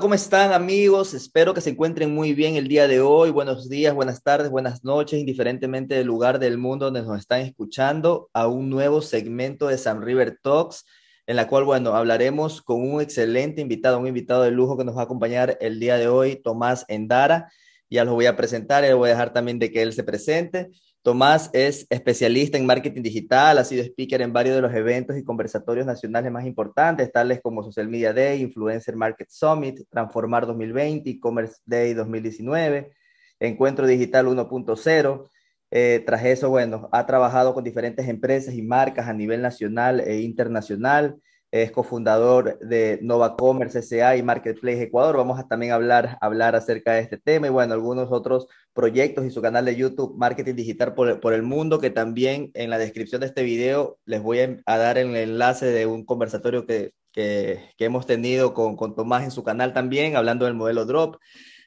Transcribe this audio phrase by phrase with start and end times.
[0.00, 1.12] ¿cómo están amigos?
[1.12, 3.30] Espero que se encuentren muy bien el día de hoy.
[3.30, 8.30] Buenos días, buenas tardes, buenas noches, indiferentemente del lugar del mundo donde nos están escuchando,
[8.32, 10.86] a un nuevo segmento de Sam River Talks,
[11.26, 14.96] en la cual, bueno, hablaremos con un excelente invitado, un invitado de lujo que nos
[14.96, 17.52] va a acompañar el día de hoy, Tomás Endara.
[17.90, 20.70] Ya lo voy a presentar y voy a dejar también de que él se presente.
[21.02, 25.24] Tomás es especialista en marketing digital, ha sido speaker en varios de los eventos y
[25.24, 31.56] conversatorios nacionales más importantes, tales como Social Media Day, Influencer Market Summit, Transformar 2020, E-Commerce
[31.64, 32.92] Day 2019,
[33.40, 35.30] Encuentro Digital 1.0.
[35.70, 40.20] Eh, tras eso, bueno, ha trabajado con diferentes empresas y marcas a nivel nacional e
[40.20, 41.16] internacional
[41.50, 45.16] es cofundador de Nova Commerce SA y Marketplace Ecuador.
[45.16, 49.30] Vamos a también hablar, hablar acerca de este tema y bueno, algunos otros proyectos y
[49.30, 53.26] su canal de YouTube Marketing Digital por, el Mundo, que también en la descripción de
[53.26, 58.54] este video les voy a, dar el enlace de un conversatorio que, que, hemos tenido
[58.54, 61.16] con, con, Tomás en su canal también, hablando del modelo Drop.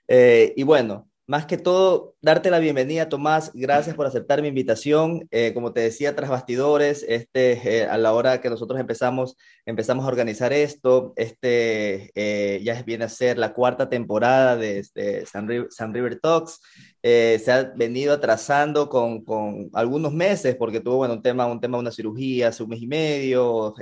[0.08, 3.52] Eh, y bueno, más que todo, darte la bienvenida, Tomás.
[3.54, 5.26] Gracias por aceptar mi invitación.
[5.32, 10.04] Eh, como te decía, tras bastidores, este, eh, a la hora que nosotros empezamos, empezamos
[10.04, 14.84] a organizar esto, este eh, ya viene a ser la cuarta temporada de,
[15.26, 16.60] San, River, Talks.
[17.02, 21.78] se ha venido atrasando con, con, algunos meses porque tuvo bueno, un tema, un tema
[21.78, 23.74] una cirugía hace un mes y medio,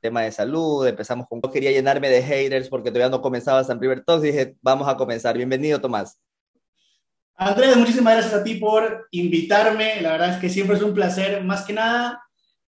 [0.00, 0.86] tema de salud.
[0.86, 1.40] Empezamos con.
[1.42, 4.22] No quería llenarme de haters porque todavía no comenzaba San River Talks.
[4.22, 5.36] Dije, vamos a comenzar.
[5.36, 6.18] Bienvenido, Tomás.
[7.40, 10.02] Andrés, muchísimas gracias a ti por invitarme.
[10.02, 12.20] La verdad es que siempre es un placer, más que nada,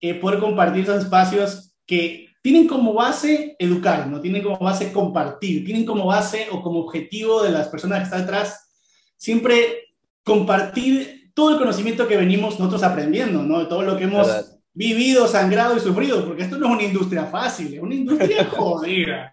[0.02, 4.20] eh, poder compartir esos espacios que tienen como base educar, ¿no?
[4.20, 8.22] Tienen como base compartir, tienen como base o como objetivo de las personas que están
[8.22, 8.70] detrás
[9.16, 9.86] siempre
[10.24, 13.68] compartir todo el conocimiento que venimos nosotros aprendiendo, ¿no?
[13.70, 14.28] Todo lo que hemos
[14.74, 19.32] vivido, sangrado y sufrido, porque esto no es una industria fácil, es una industria jodida.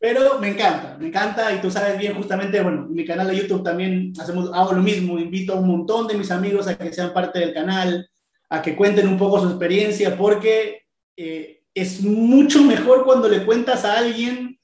[0.00, 3.36] Pero me encanta, me encanta y tú sabes bien justamente, bueno, en mi canal de
[3.36, 6.92] YouTube también hacemos, hago lo mismo, invito a un montón de mis amigos a que
[6.92, 8.08] sean parte del canal,
[8.48, 10.82] a que cuenten un poco su experiencia, porque
[11.16, 14.58] eh, es mucho mejor cuando le cuentas a alguien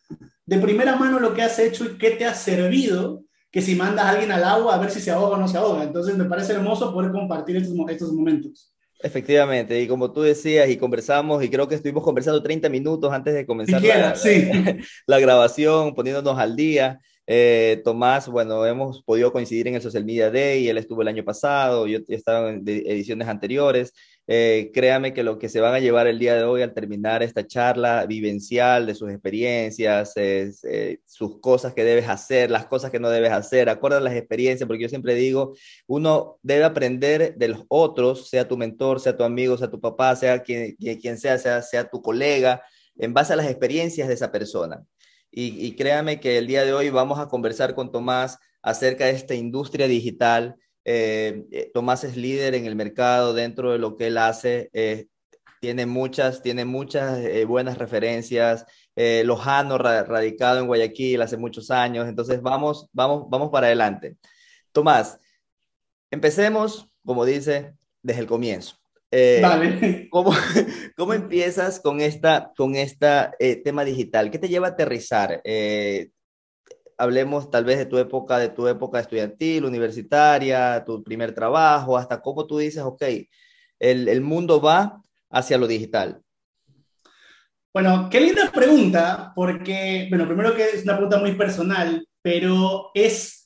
[0.47, 4.05] de primera mano lo que has hecho y qué te ha servido, que si mandas
[4.05, 5.83] a alguien al agua a ver si se ahoga o no se ahoga.
[5.83, 8.74] Entonces me parece hermoso poder compartir estos, estos momentos.
[9.05, 13.35] Efectivamente, y como tú decías y conversamos, y creo que estuvimos conversando 30 minutos antes
[13.35, 14.49] de comenzar la, sí.
[15.07, 17.01] la, grabación, poniéndonos al día.
[17.27, 21.23] Eh, Tomás, bueno, hemos podido coincidir en el Social Media Day, él estuvo el año
[21.23, 23.93] pasado, yo he estado en ediciones anteriores.
[24.27, 27.23] Eh, créame que lo que se van a llevar el día de hoy al terminar
[27.23, 32.99] esta charla vivencial de sus experiencias, eh, sus cosas que debes hacer, las cosas que
[32.99, 35.55] no debes hacer, acuerda las experiencias, porque yo siempre digo,
[35.87, 40.17] uno debe aprender de los otros, sea tu mentor, sea tu amigo, sea tu papá,
[40.17, 40.75] sea quien,
[41.19, 42.63] sea, sea, sea tu colega,
[42.97, 44.85] en base a las experiencias de esa persona.
[45.37, 49.35] Y créame que el día de hoy vamos a conversar con Tomás acerca de esta
[49.35, 54.19] industria digital eh, eh, Tomás es líder en el mercado dentro de lo que él
[54.19, 54.71] hace.
[54.73, 55.07] Eh,
[55.61, 58.67] tiene muchas, tiene muchas buenas referencias.
[58.95, 62.07] Lojano, radicado en Guayaquil hace muchos años.
[62.07, 64.17] Entonces, vamos, vamos, vamos para adelante.
[64.73, 65.19] Tomás,
[66.11, 67.73] empecemos, como dice,
[68.03, 68.77] desde el comienzo.
[69.11, 70.09] vale.
[70.11, 70.33] ¿cómo,
[70.99, 73.33] ¿cómo, empiezas con esta, con esta
[73.65, 74.31] tema digital?
[74.31, 75.41] ¿Qué te lleva a aterrizar?
[76.99, 82.21] Hablemos tal vez de tu época, de tu época estudiantil, universitaria, tu primer trabajo, hasta
[82.21, 83.03] cómo tú dices, ok,
[83.79, 86.23] el, el mundo va hacia lo digital.
[87.73, 93.45] Bueno, qué linda pregunta, porque, bueno, primero que es una pregunta muy personal, pero es,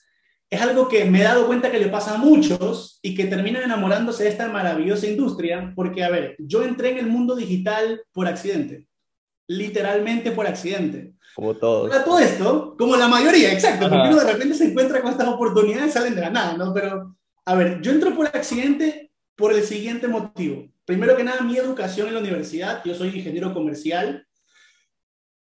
[0.50, 3.62] es algo que me he dado cuenta que le pasa a muchos y que terminan
[3.62, 8.26] enamorándose de esta maravillosa industria, porque, a ver, yo entré en el mundo digital por
[8.26, 8.86] accidente,
[9.48, 11.14] literalmente por accidente.
[11.38, 12.04] Como todos.
[12.04, 15.90] todo esto, como la mayoría, exacto, porque uno de repente se encuentra con estas oportunidades
[15.90, 16.74] y salen de la nada, ¿no?
[16.74, 17.14] Pero,
[17.44, 20.68] a ver, yo entro por accidente por el siguiente motivo.
[20.84, 24.26] Primero que nada, mi educación en la universidad, yo soy ingeniero comercial,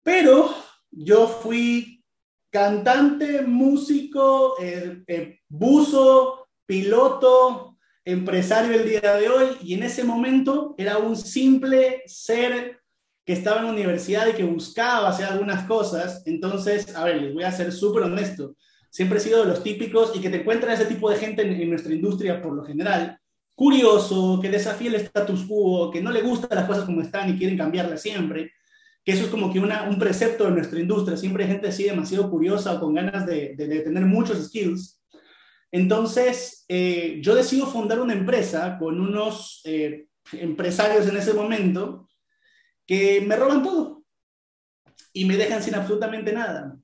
[0.04, 0.54] pero
[0.92, 2.04] yo fui
[2.50, 10.76] cantante, músico, eh, eh, buzo, piloto, empresario el día de hoy, y en ese momento
[10.78, 12.82] era un simple ser
[13.26, 16.22] que estaba en universidad y que buscaba hacer algunas cosas.
[16.26, 18.56] Entonces, a ver, les voy a ser súper honesto.
[18.92, 21.70] Siempre he sido de los típicos y que te encuentran ese tipo de gente en,
[21.70, 23.20] nuestra industria por lo general.
[23.56, 27.38] Curioso, que desafía el status quo, que no le gustan las cosas como están y
[27.38, 28.52] quieren cambiarlas siempre.
[29.04, 31.18] Que eso es como que una, un precepto de nuestra industria.
[31.18, 35.02] Siempre hay gente así demasiado curiosa o con ganas de, de, tener muchos skills.
[35.72, 42.08] Entonces, eh, yo decido fundar una empresa con unos eh, empresarios en ese momento
[42.86, 44.04] que me roban todo
[45.14, 46.78] y me dejan sin absolutamente nada.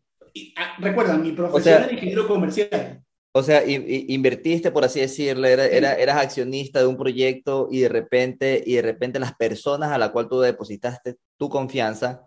[0.57, 3.03] ah, recuerda, mi profesión es ingeniero comercial.
[3.33, 8.62] O sea, invertiste, por así decirlo, era, eras accionista de un proyecto y de repente,
[8.65, 12.25] y de repente las personas a las cuales tú depositaste tu confianza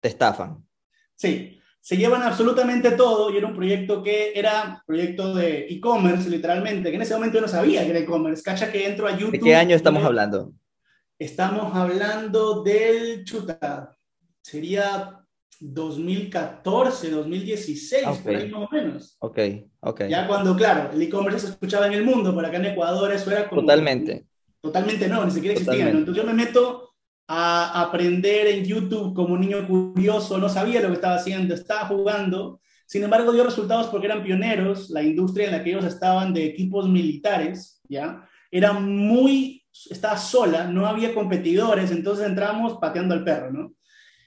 [0.00, 0.62] te estafan.
[1.14, 6.90] Sí, se llevan absolutamente todo y era un proyecto que era proyecto de e-commerce, literalmente,
[6.90, 8.42] que en ese momento yo no sabía que era e-commerce.
[8.42, 9.32] Cacha que entro a YouTube.
[9.32, 10.52] ¿De qué año estamos hablando?
[11.22, 13.96] Estamos hablando del chuta.
[14.40, 15.20] Sería
[15.60, 19.16] 2014, 2016, ah, por ahí más o menos.
[19.20, 19.38] Ok,
[19.78, 20.02] ok.
[20.08, 23.30] Ya cuando, claro, el e-commerce se escuchaba en el mundo, pero acá en Ecuador eso
[23.30, 23.60] era como...
[23.60, 24.26] Totalmente.
[24.60, 25.90] Totalmente no, ni siquiera existía.
[25.90, 26.92] Entonces yo me meto
[27.28, 32.60] a aprender en YouTube como niño curioso, no sabía lo que estaba haciendo, estaba jugando.
[32.84, 36.46] Sin embargo, dio resultados porque eran pioneros, la industria en la que ellos estaban de
[36.46, 38.28] equipos militares, ¿ya?
[38.50, 43.74] Era muy, estaba sola, no había competidores, entonces entramos pateando al perro, ¿no?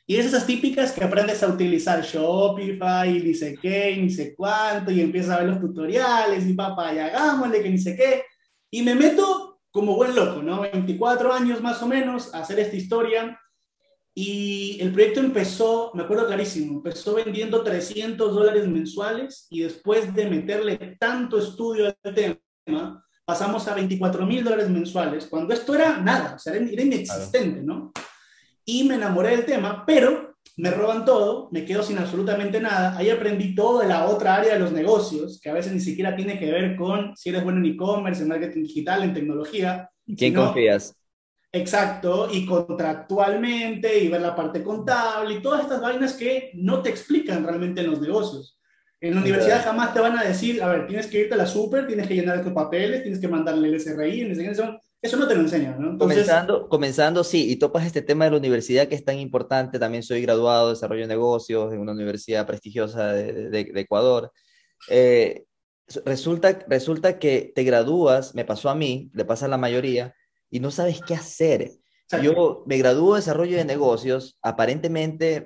[0.07, 4.35] Y es esas típicas que aprendes a utilizar Shopify, y ni sé qué, ni sé
[4.35, 8.23] cuánto, y empiezas a ver los tutoriales, y papá, y hagámosle, que ni sé qué.
[8.69, 10.61] Y me meto como buen loco, ¿no?
[10.61, 13.39] 24 años más o menos a hacer esta historia.
[14.13, 20.29] Y el proyecto empezó, me acuerdo clarísimo, empezó vendiendo 300 dólares mensuales y después de
[20.29, 26.35] meterle tanto estudio al tema, pasamos a 24 mil dólares mensuales, cuando esto era nada,
[26.35, 27.91] o sea, era inexistente, ¿no?
[28.65, 32.97] y me enamoré del tema, pero me roban todo, me quedo sin absolutamente nada.
[32.97, 36.15] Ahí aprendí todo de la otra área de los negocios, que a veces ni siquiera
[36.15, 39.89] tiene que ver con si eres bueno en e-commerce, en marketing digital, en tecnología.
[40.17, 40.95] ¿Quién confías?
[41.51, 46.89] Exacto, y contractualmente, y ver la parte contable, y todas estas vainas que no te
[46.89, 48.59] explican realmente en los negocios.
[49.01, 51.45] En la universidad jamás te van a decir, a ver, tienes que irte a la
[51.45, 54.21] super, tienes que llenar estos papeles, tienes que mandarle el SRI,
[55.05, 55.99] eso no te lo enseñan, ¿no?
[55.99, 59.77] comenzando, comenzando, sí, y topas este tema de la universidad que es tan importante.
[59.77, 64.31] También soy graduado de desarrollo de negocios en una universidad prestigiosa de, de, Ecuador.
[64.89, 65.43] Eh,
[66.05, 70.15] resulta, resulta que te gradúas, me pasó a mí, le pasa a la mayoría,
[70.49, 71.73] y no sabes qué hacer.
[72.23, 75.43] Yo me gradúo de desarrollo de negocios, aparentemente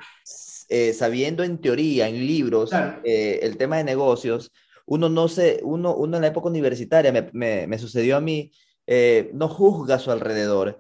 [0.70, 2.72] eh, sabiendo en teoría, en libros,
[3.04, 4.52] eh, el tema de negocios.
[4.86, 8.52] Uno no sé, uno, uno en la época universitaria, me, me, me sucedió a mí,
[8.88, 10.80] eh, no juzga a su alrededor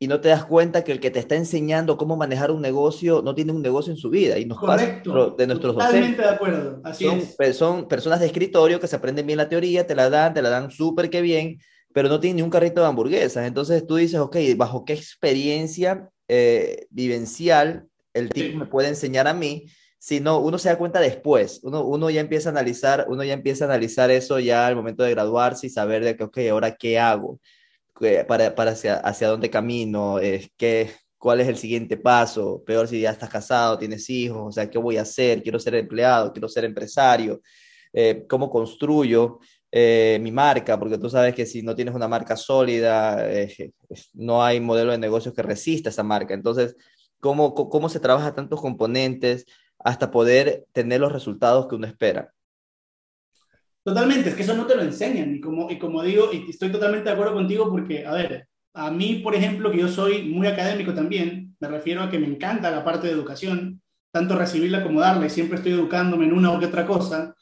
[0.00, 3.20] y no te das cuenta que el que te está enseñando cómo manejar un negocio
[3.22, 4.38] no tiene un negocio en su vida.
[4.38, 5.34] Y nos Correcto.
[5.36, 6.80] de nuestros Totalmente de acuerdo.
[6.84, 7.56] Así son, es.
[7.56, 10.50] son personas de escritorio que se aprenden bien la teoría, te la dan, te la
[10.50, 11.58] dan súper que bien,
[11.92, 13.46] pero no tienen ni un carrito de hamburguesas.
[13.46, 19.34] Entonces tú dices, ok, ¿bajo qué experiencia eh, vivencial el tipo me puede enseñar a
[19.34, 19.66] mí?
[19.98, 23.64] sino uno se da cuenta después, uno, uno ya empieza a analizar, uno ya empieza
[23.64, 26.98] a analizar eso ya al momento de graduarse y saber de que, ok, ahora qué
[26.98, 27.40] hago,
[28.28, 33.00] para, para hacia, hacia dónde camino, es qué, cuál es el siguiente paso, peor si
[33.00, 36.48] ya estás casado, tienes hijos, o sea, qué voy a hacer, quiero ser empleado, quiero
[36.48, 37.40] ser empresario,
[37.92, 39.40] eh, cómo construyo
[39.72, 43.72] eh, mi marca, porque tú sabes que si no tienes una marca sólida, eh,
[44.14, 46.34] no hay modelo de negocio que resista esa marca.
[46.34, 46.76] Entonces,
[47.20, 49.46] ¿cómo, cómo se trabaja tantos componentes?
[49.78, 52.32] hasta poder tener los resultados que uno espera.
[53.82, 55.34] Totalmente, es que eso no te lo enseñan.
[55.36, 58.90] Y como, y como digo, y estoy totalmente de acuerdo contigo porque, a ver, a
[58.90, 62.70] mí, por ejemplo, que yo soy muy académico también, me refiero a que me encanta
[62.70, 66.62] la parte de educación, tanto recibirla como darla, y siempre estoy educándome en una u
[66.62, 67.34] otra cosa.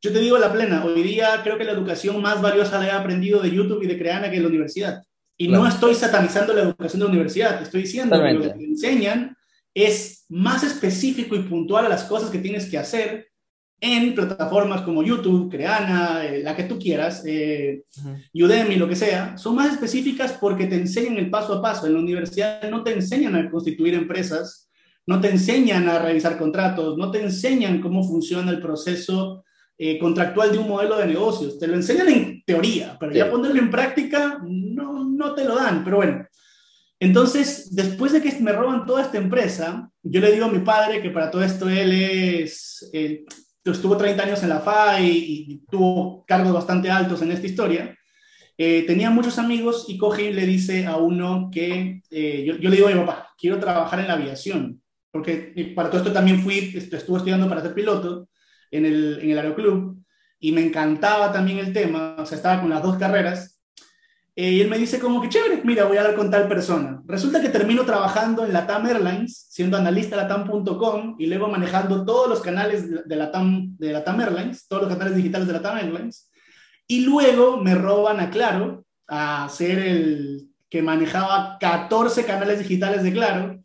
[0.00, 2.90] Yo te digo la plena, hoy día creo que la educación más valiosa la he
[2.90, 5.02] aprendido de YouTube y de Creana que en la universidad.
[5.36, 8.64] Y no estoy satanizando la educación de la universidad, estoy diciendo que lo que te
[8.64, 9.36] enseñan
[9.74, 13.28] es más específico y puntual a las cosas que tienes que hacer
[13.80, 17.82] en plataformas como YouTube, Creana, eh, la que tú quieras, eh,
[18.32, 21.86] Udemy, lo que sea, son más específicas porque te enseñan el paso a paso.
[21.86, 24.70] En la universidad no te enseñan a constituir empresas,
[25.06, 29.44] no te enseñan a revisar contratos, no te enseñan cómo funciona el proceso
[29.76, 31.58] eh, contractual de un modelo de negocios.
[31.58, 35.82] Te lo enseñan en teoría, pero ya ponerlo en práctica no, no te lo dan.
[35.82, 36.26] Pero bueno,
[37.00, 41.02] entonces, después de que me roban toda esta empresa, yo le digo a mi padre
[41.02, 42.88] que para todo esto él es,
[43.72, 47.98] estuvo 30 años en la FA y, tuvo cargos bastante altos en esta historia.
[48.56, 52.76] Eh, tenía muchos amigos y coge y le dice a uno que, eh, yo, le
[52.76, 56.72] digo a mi papá, quiero trabajar en la aviación, porque para todo esto también fui,
[56.76, 58.28] estuve estudiando para ser piloto
[58.70, 59.96] en el, en el aeroclub
[60.38, 63.54] y me encantaba también el tema, o sea, estaba con las dos carreras
[64.36, 67.00] eh, y él me dice como que chévere, mira, voy a hablar con tal persona.
[67.06, 72.40] Resulta que termino trabajando en Latam Airlines, siendo analista latam.com y luego manejando todos los
[72.40, 76.30] canales de Latam, de Latam Airlines, todos los canales digitales de Latam Airlines.
[76.88, 83.12] Y luego me roban a Claro, a ser el que manejaba 14 canales digitales de
[83.12, 83.63] Claro.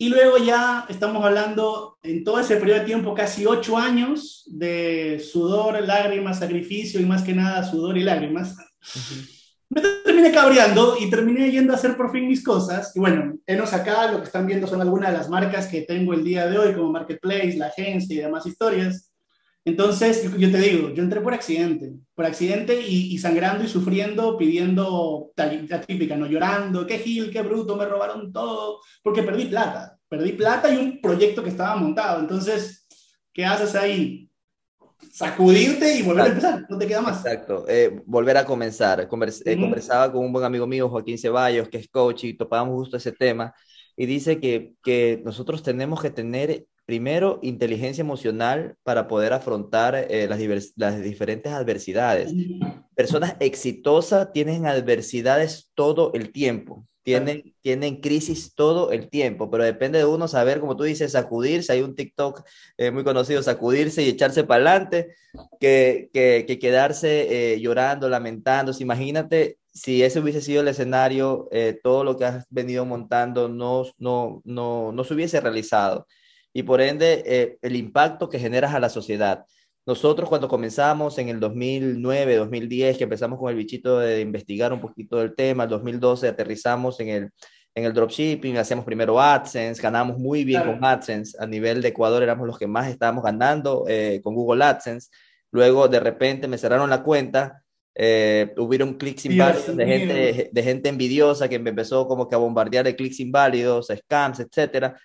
[0.00, 5.18] Y luego ya estamos hablando en todo ese periodo de tiempo, casi ocho años de
[5.18, 8.54] sudor, lágrimas, sacrificio y más que nada sudor y lágrimas.
[9.68, 12.92] Me terminé cabreando y terminé yendo a hacer por fin mis cosas.
[12.94, 16.14] Y bueno, enos acá, lo que están viendo son algunas de las marcas que tengo
[16.14, 19.07] el día de hoy, como Marketplace, la agencia y demás historias.
[19.68, 25.30] Entonces, yo, te digo, yo entré por accidente, por accidente y, sangrando y sufriendo, pidiendo
[25.36, 26.26] la típica, ¿no?
[26.26, 31.00] Llorando, qué gil, qué bruto, me robaron todo, porque perdí plata, perdí plata y un
[31.02, 32.20] proyecto que estaba montado.
[32.20, 32.86] Entonces,
[33.30, 34.30] ¿qué haces ahí?
[35.12, 37.18] Sacudirte y volver a empezar, no te queda más.
[37.18, 39.06] Exacto, eh, volver a comenzar.
[39.06, 42.74] Convers eh, Conversaba con un buen amigo mío, Joaquín Ceballos, que es coach, y topábamos
[42.74, 43.52] justo ese tema,
[43.96, 50.26] y dice que, que nosotros tenemos que tener Primero, inteligencia emocional para poder afrontar eh,
[50.26, 52.32] las, las, diferentes adversidades.
[52.94, 59.98] Personas exitosas tienen adversidades todo el tiempo, tienen, tienen crisis todo el tiempo, pero depende
[59.98, 61.74] de uno saber, como tú dices, sacudirse.
[61.74, 62.42] Hay un TikTok
[62.78, 65.14] eh, muy conocido, sacudirse y echarse para adelante,
[65.60, 68.82] que, que, quedarse eh, llorando, lamentándose.
[68.82, 71.50] Imagínate si ese hubiese sido el escenario,
[71.84, 76.06] todo lo que has venido montando no, no, no, no se hubiese realizado
[76.58, 79.44] y por ende eh, el impacto que generas a la sociedad.
[79.86, 84.80] Nosotros cuando comenzamos en el 2009, 2010, que empezamos con el bichito de investigar un
[84.80, 87.30] poquito del tema, el 2012 aterrizamos en el,
[87.76, 92.24] en el dropshipping, hacíamos primero AdSense, ganamos muy bien con AdSense, a nivel de Ecuador
[92.24, 95.10] éramos los que más estábamos ganando eh, con Google AdSense,
[95.52, 97.62] luego de repente me cerraron la cuenta,
[97.94, 102.38] eh, hubieron clics inválidos de gente, de gente envidiosa que me empezó como que a
[102.38, 104.96] bombardear de clics inválidos, scams, etcétera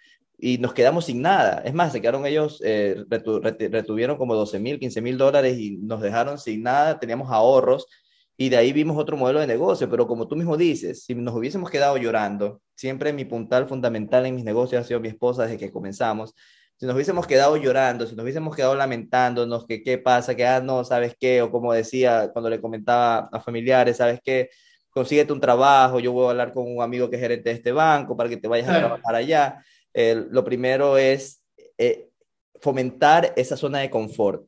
[0.46, 1.62] y nos quedamos sin nada.
[1.64, 6.02] Es más, se quedaron ellos, eh, retuvieron como 12 mil, 15 mil dólares y nos
[6.02, 7.88] dejaron sin nada, teníamos ahorros
[8.36, 11.34] y de ahí vimos otro modelo de negocio, pero como tú mismo dices, si nos
[11.34, 15.58] hubiésemos quedado llorando, siempre mi puntal fundamental en mis negocios ha sido mi esposa desde
[15.58, 16.36] que comenzamos,
[16.76, 20.60] si nos hubiésemos quedado llorando, si nos hubiésemos quedado lamentándonos que qué pasa, que ah,
[20.60, 21.42] no, ¿sabes qué?
[21.42, 24.50] O como decía cuando le comentaba a familiares, ¿sabes qué?
[24.90, 27.72] Consíguete un trabajo, yo voy a hablar con un amigo que es gerente de este
[27.72, 31.44] banco para que te vayas a trabajar allá lo primero es
[31.78, 32.10] eh,
[32.60, 34.46] fomentar esa zona de confort.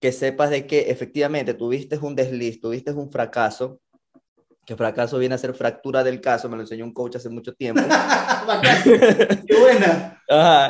[0.00, 3.80] Que sepas de que efectivamente tuviste un desliz, tuviste un fracaso,
[4.64, 7.52] que fracaso viene a ser fractura del caso, me lo enseñó un coach hace mucho
[7.54, 7.82] tiempo.
[8.84, 10.22] ¡Qué buena!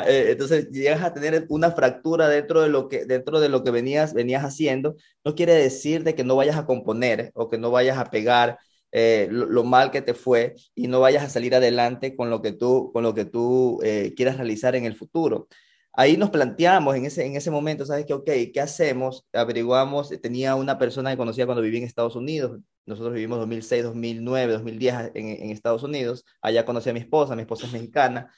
[0.07, 3.71] Eh, entonces llegas a tener una fractura dentro de lo que, dentro de lo que
[3.71, 7.69] venías, venías haciendo, no quiere decir de que no vayas a componer o que no
[7.71, 8.59] vayas a pegar
[8.93, 12.51] eh, lo, mal que te fue y no vayas a salir adelante con lo que
[12.51, 15.47] tú, con lo que tú eh, quieras realizar en el futuro.
[15.93, 18.13] Ahí nos planteamos en ese, en ese momento, ¿sabes qué?
[18.13, 19.25] Ok, ¿qué hacemos?
[19.33, 24.53] Averiguamos, tenía una persona que conocía cuando vivía en Estados Unidos, nosotros vivimos 2006, 2009,
[24.53, 28.31] 2010 en, en Estados Unidos, allá conocí a mi esposa, mi esposa es mexicana,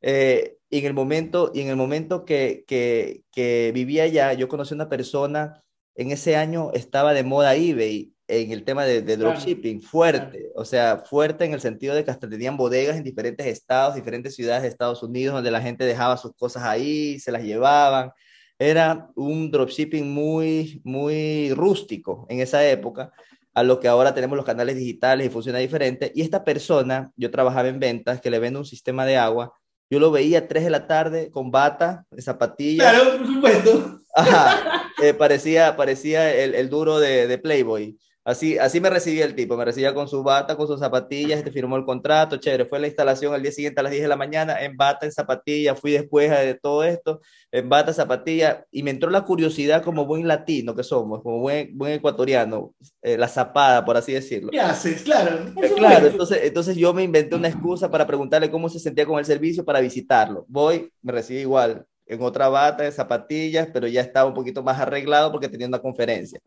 [0.00, 4.48] eh, y en el momento, y en el momento que, que, que vivía allá, yo
[4.48, 5.62] conocí a una persona,
[5.94, 10.98] en ese año estaba de moda eBay, en el tema de, dropshipping, fuerte, o sea,
[10.98, 14.68] fuerte en el sentido de que hasta tenían bodegas en diferentes estados, diferentes ciudades de
[14.68, 18.10] Estados Unidos, donde la gente dejaba sus cosas ahí, se las llevaban.
[18.58, 23.12] Era un dropshipping muy, muy rústico en esa época,
[23.52, 26.10] a lo que ahora tenemos los canales digitales y funciona diferente.
[26.14, 29.52] Y esta persona, yo trabajaba en ventas, que le vende un sistema de agua,
[29.90, 32.90] yo lo veía a 3 de la tarde con bata, zapatillas.
[32.90, 34.00] Claro, por supuesto.
[34.16, 37.98] Ajá, eh, parecía, parecía el, el duro de, de Playboy.
[38.24, 41.52] Así, así me recibía el tipo, me recibía con su bata, con sus zapatillas, te
[41.52, 42.64] firmó el contrato, chévere.
[42.64, 45.12] Fue la instalación al día siguiente a las 10 de la mañana, en bata, en
[45.12, 47.20] zapatilla, fui después de todo esto,
[47.52, 51.76] en bata, zapatilla, y me entró la curiosidad como buen latino que somos, como buen,
[51.76, 54.50] buen ecuatoriano, eh, la zapada, por así decirlo.
[54.50, 55.02] ¿Qué haces?
[55.02, 55.52] Claro.
[55.62, 59.18] Eh, claro, entonces, entonces yo me inventé una excusa para preguntarle cómo se sentía con
[59.18, 60.46] el servicio para visitarlo.
[60.48, 64.80] Voy, me recibí igual, en otra bata, en zapatillas, pero ya estaba un poquito más
[64.80, 66.40] arreglado porque tenía una conferencia.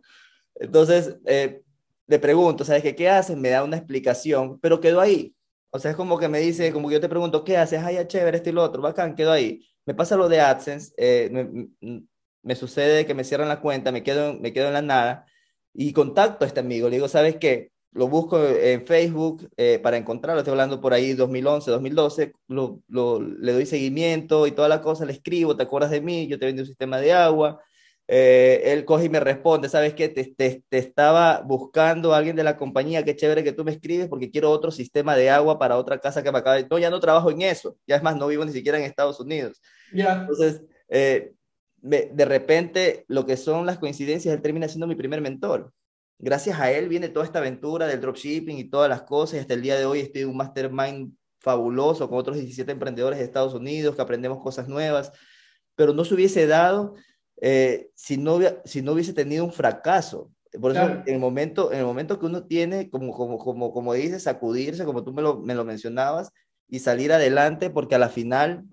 [0.60, 1.62] Entonces, eh,
[2.08, 3.38] le pregunto, ¿sabes qué, qué haces?
[3.38, 5.36] Me da una explicación, pero quedó ahí.
[5.70, 7.84] O sea, es como que me dice, como que yo te pregunto, ¿qué haces?
[7.84, 9.66] Ay, chévere, este y lo otro, bacán, quedó ahí.
[9.86, 11.30] Me pasa lo de AdSense, eh,
[12.42, 15.26] me, sucede que me cierran la cuenta, me quedo, me quedo en la nada
[15.74, 16.90] y contacto a este amigo.
[16.90, 17.72] Le digo, ¿sabes qué?
[17.92, 22.82] Lo busco en Facebook eh, para encontrarlo, estoy hablando por ahí 2011, 2012, lo,
[23.22, 26.28] le doy seguimiento y toda la cosa, le escribo, ¿te acuerdas de mí?
[26.28, 27.62] Yo te vendí un sistema de agua,
[28.08, 30.08] eh, él coge y me responde, ¿sabes qué?
[30.08, 34.32] Te, te, estaba buscando alguien de la compañía, qué chévere que tú me escribes porque
[34.32, 36.68] quiero otro sistema de agua para otra casa que me acaba de...
[36.70, 39.20] No, ya no trabajo en eso, ya es más, no vivo ni siquiera en Estados
[39.20, 39.62] Unidos.
[39.94, 40.22] Ya.
[40.22, 41.34] Entonces, eh,
[41.82, 45.74] de repente, lo que son las coincidencias, él termina siendo mi primer mentor.
[46.20, 49.54] Gracias a él viene toda esta aventura del dropshipping y todas las cosas, y hasta
[49.54, 53.54] el día de hoy estoy en un mastermind fabuloso con otros 17 emprendedores de Estados
[53.54, 55.12] Unidos, que aprendemos cosas nuevas,
[55.76, 56.96] pero no se hubiese dado
[57.42, 60.32] eh, si, no, si no hubiese tenido un fracaso.
[60.60, 63.94] Por eso, en, el momento, en el momento que uno tiene, como, como, como, como
[63.94, 66.32] dices, sacudirse, como tú me lo, me lo mencionabas,
[66.68, 68.64] y salir adelante, porque a la final,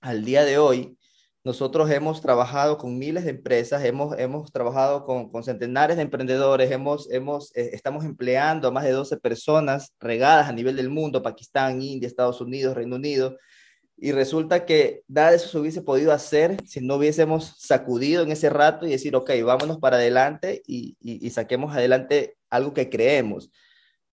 [0.00, 0.96] al día de hoy,
[1.42, 6.70] nosotros hemos trabajado con miles de empresas, hemos, hemos trabajado con, con centenares de emprendedores,
[6.70, 11.22] hemos, hemos, eh, estamos empleando a más de 12 personas regadas a nivel del mundo,
[11.22, 13.38] Pakistán, India, Estados Unidos, Reino Unido,
[14.02, 18.32] y resulta que nada de eso se hubiese podido hacer si no hubiésemos sacudido en
[18.32, 23.52] ese rato y decir, ok, vámonos para adelante y, y, saquemos adelante algo que creemos,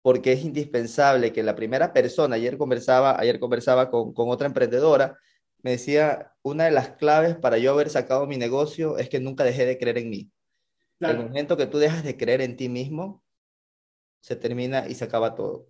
[0.02, 5.18] porque es indispensable que la primera persona, ayer conversaba, ayer conversaba con, con otra emprendedora,
[5.64, 9.46] me decía, una de las claves para yo haber sacado mi negocio es que nunca
[9.46, 10.32] dejé de creer en mí.
[11.00, 13.24] En el momento que tú dejas de creer en ti mismo,
[14.20, 15.70] se termina y se acaba todo.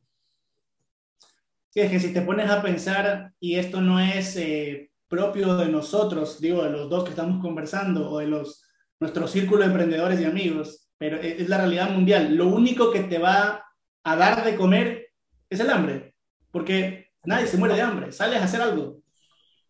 [1.69, 5.67] Sí, es que si te pones a pensar, y esto no es eh, propio de
[5.67, 8.63] nosotros, digo, de los dos que estamos conversando, o de los,
[8.99, 12.35] nuestro círculo de emprendedores y amigos, pero e, es la realidad mundial.
[12.35, 13.63] Lo único que te va
[14.03, 15.07] a dar de comer
[15.49, 16.15] es el hambre,
[16.51, 19.01] porque nadie se muere de hambre, sales a hacer algo,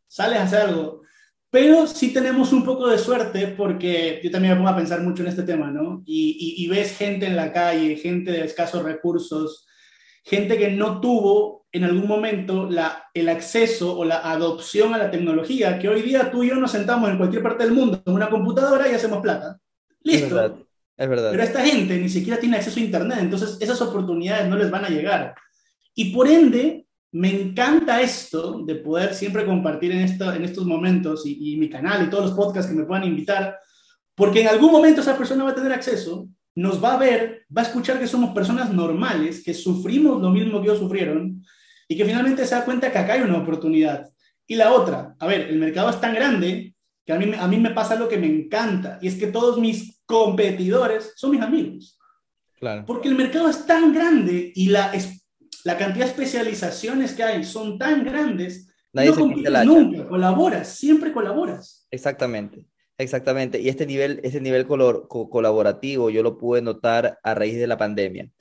[0.07, 1.01] sales a hacer algo.
[1.49, 5.23] Pero sí tenemos un poco de suerte porque yo también me pongo a pensar mucho
[5.23, 6.03] en este tema, ¿no?
[6.05, 9.65] Y, ves gente en la calle, gente de escasos recursos,
[10.27, 15.09] gente que no tuvo en algún momento la, el acceso o la adopción a la
[15.09, 18.13] tecnología, que hoy día tú y yo nos sentamos en cualquier parte del mundo en
[18.13, 19.57] una computadora y hacemos plata.
[20.03, 20.67] Listo.
[20.97, 24.57] Es verdad, Pero esta gente ni siquiera tiene acceso a Internet, entonces esas oportunidades no
[24.57, 25.33] les van a llegar.
[25.95, 31.25] Y por ende, me encanta esto de poder siempre compartir en, esto, en estos momentos
[31.25, 33.57] y, y mi canal y todos los podcasts que me puedan invitar,
[34.13, 37.61] porque en algún momento esa persona va a tener acceso nos va a ver, va
[37.61, 41.45] a escuchar que somos personas normales, que sufrimos lo mismo que ellos sufrieron
[41.87, 44.09] y que finalmente se da cuenta que acá hay una oportunidad.
[44.47, 46.73] Y la otra, a ver, el mercado es tan grande
[47.05, 49.59] que a mí, a mí me pasa lo que me encanta y es que todos
[49.59, 51.99] mis competidores son mis amigos.
[52.55, 52.85] Claro.
[52.87, 54.91] Porque el mercado es tan grande y la,
[55.63, 58.67] la cantidad de especializaciones que hay son tan grandes.
[58.93, 61.85] Nadie no se nunca, colaboras, siempre colaboras.
[61.91, 62.65] Exactamente.
[62.99, 67.67] Exactamente, y este nivel, este nivel color, colaborativo yo lo pude notar a raíz de
[67.67, 68.31] la pandemia.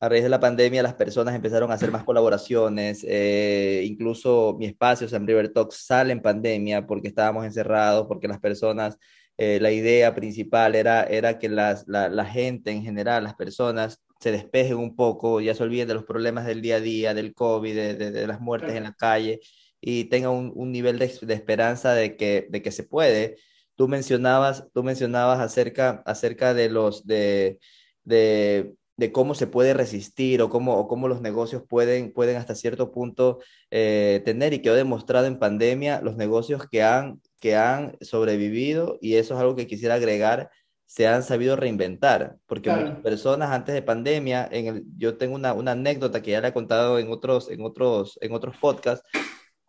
[0.00, 4.66] A raíz de la pandemia las personas empezaron a hacer más colaboraciones, eh, incluso mi
[4.66, 8.96] espacio, San River Talks, sale en pandemia porque estábamos encerrados, porque las personas,
[9.36, 14.02] eh, la idea principal era, era que las, la, la, gente en general, las personas,
[14.20, 17.34] se despejen un poco, ya se olviden de los problemas del día a día, del
[17.34, 19.40] COVID, de, de, de las muertes en la calle
[19.80, 23.36] y tengan un, un nivel de, de, esperanza de que, de que se puede
[23.80, 27.58] Tú mencionabas, tú mencionabas acerca, acerca de los de,
[28.04, 32.54] de, de cómo se puede resistir o cómo, o cómo los negocios pueden, pueden hasta
[32.54, 33.38] cierto punto
[33.70, 38.98] eh, tener y que he demostrado en pandemia los negocios que han, que han sobrevivido
[39.00, 40.50] y eso es algo que quisiera agregar
[40.84, 42.82] se han sabido reinventar, porque claro.
[42.82, 46.48] muchas personas antes de pandemia, en el, yo tengo una, una, anécdota que ya le
[46.48, 49.08] he contado en otros, en otros, en otros podcasts,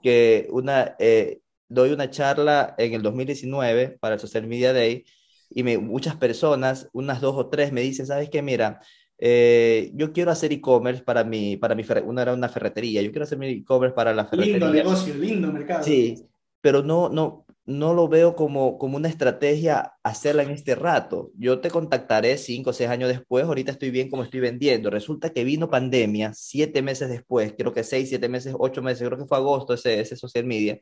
[0.02, 1.40] que una, eh,
[1.72, 5.06] doy una charla en el 2019 para el Social Media Day
[5.50, 8.42] y me, muchas personas, unas dos o tres, me dicen, ¿sabes qué?
[8.42, 8.82] Mira,
[9.18, 13.24] eh, yo quiero hacer e-commerce para mi, para mi, una era una ferretería, yo quiero
[13.24, 14.58] hacer mi e-commerce para la ferretería.
[14.58, 15.84] Lindo negocio, lindo mercado.
[15.84, 16.26] Sí,
[16.60, 21.32] pero no, no, no lo veo como, como una estrategia hacerla en este rato.
[21.38, 24.90] Yo te contactaré cinco o seis años después, ahorita estoy bien como estoy vendiendo.
[24.90, 29.18] Resulta que vino pandemia siete meses después, creo que seis, siete meses, ocho meses, creo
[29.18, 30.78] que fue agosto ese, ese social media.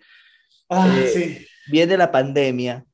[0.70, 1.46] Ah, eh, sí.
[1.72, 2.86] Viene la pandemia,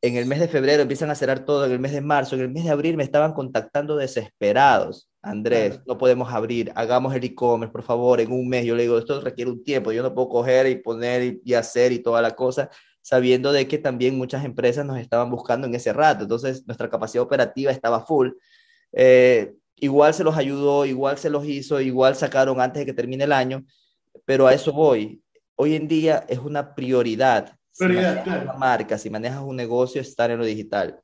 [0.00, 2.42] en el mes de febrero empiezan a cerrar todo, en el mes de marzo, en
[2.42, 5.08] el mes de abril me estaban contactando desesperados.
[5.20, 5.84] Andrés, claro.
[5.86, 8.64] no podemos abrir, hagamos el e-commerce, por favor, en un mes.
[8.64, 11.54] Yo le digo, esto requiere un tiempo, yo no puedo coger y poner y, y,
[11.54, 12.70] hacer y toda la cosa,
[13.02, 16.22] sabiendo de que también muchas empresas nos estaban buscando en ese rato.
[16.22, 18.30] Entonces, nuestra capacidad operativa estaba full.
[18.92, 23.24] Eh, igual se los ayudó, igual se los hizo, igual sacaron antes de que termine
[23.24, 23.64] el año,
[24.24, 25.20] pero a eso voy
[25.58, 27.56] hoy en día es una prioridad.
[27.76, 28.42] Prioridad, si claro.
[28.44, 31.00] Una marca, si manejas un negocio, estar en lo digital.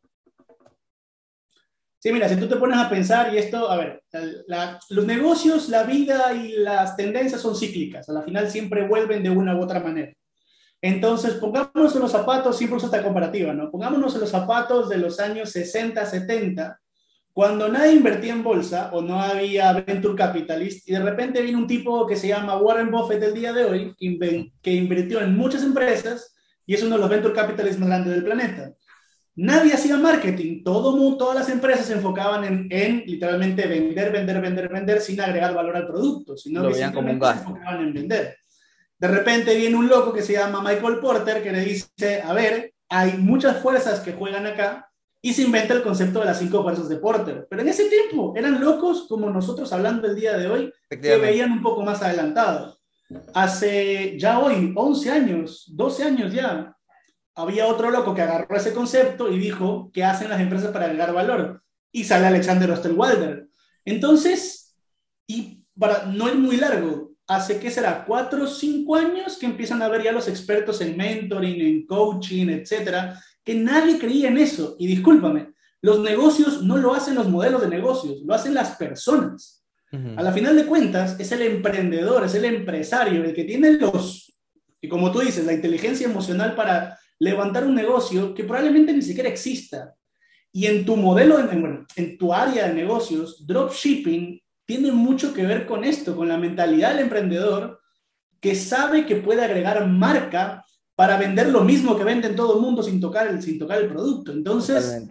[1.99, 4.03] Sí, mira, si tú te pones a pensar, y esto, a ver,
[4.47, 9.23] la, los negocios, la vida y las tendencias son cíclicas, a la final siempre vuelven
[9.23, 10.13] de una u otra manera.
[10.83, 13.71] Entonces, pongámonos en los zapatos, siempre uso esta comparativa, ¿no?
[13.71, 16.79] Pongámonos en los zapatos de los años 60, 70,
[17.35, 21.67] cuando nadie invertía en bolsa o no había venture capitalist y de repente viene un
[21.67, 23.95] tipo que se llama Warren Buffett el día de hoy
[24.63, 26.33] que, invirtió en muchas empresas
[26.65, 28.73] y es uno de los venture capitalists más grandes del planeta.
[29.35, 34.41] nadie hacía marketing, todo mundo, todas las empresas se enfocaban en, en, literalmente vender, vender,
[34.41, 38.37] vender, vender sin agregar valor al producto, sino Lo que simplemente se enfocaban en vender.
[38.97, 42.75] De repente viene un loco que se llama Michael Porter que le dice, a ver,
[42.89, 44.89] hay muchas fuerzas que juegan acá
[45.25, 47.47] y se inventa el concepto de las cinco fuerzas de Porter.
[47.49, 51.51] Pero en ese tiempo eran locos como nosotros hablando el día de hoy, que veían
[51.51, 52.79] un poco más adelantado.
[53.33, 56.77] Hace ya hoy, 11 años, 12 años ya,
[57.35, 61.15] había otro loco que agarró ese concepto y dijo, ¿qué hacen las empresas para agregar
[61.15, 61.63] valor?
[61.91, 63.49] Y sale Alexander Osterwalder.
[63.87, 64.77] Entonces,
[65.27, 69.81] y para no ir muy largo, hace que será cuatro o cinco años que empiezan
[69.81, 74.77] a ver ya los expertos en mentoring, en coaching, etcétera, que nadie creía en eso.
[74.79, 75.53] Y discúlpame,
[75.83, 79.61] los negocios no lo hacen los modelos de negocios, lo hacen las personas.
[80.17, 84.35] A la final de cuentas, es el emprendedor, es el empresario, el que tiene los,
[84.81, 89.29] y como tú dices, la inteligencia emocional para levantar un negocio que probablemente ni siquiera
[89.29, 89.95] exista.
[90.51, 95.47] Y en tu modelo, en, bueno, en tu área de negocios, dropshipping tiene mucho que
[95.47, 97.81] ver con esto, con la mentalidad del emprendedor
[98.41, 100.64] que sabe que puede agregar marca
[100.97, 103.81] para vender lo mismo que vende en todo el mundo sin tocar el, sin tocar
[103.81, 104.33] el producto.
[104.33, 105.03] Entonces.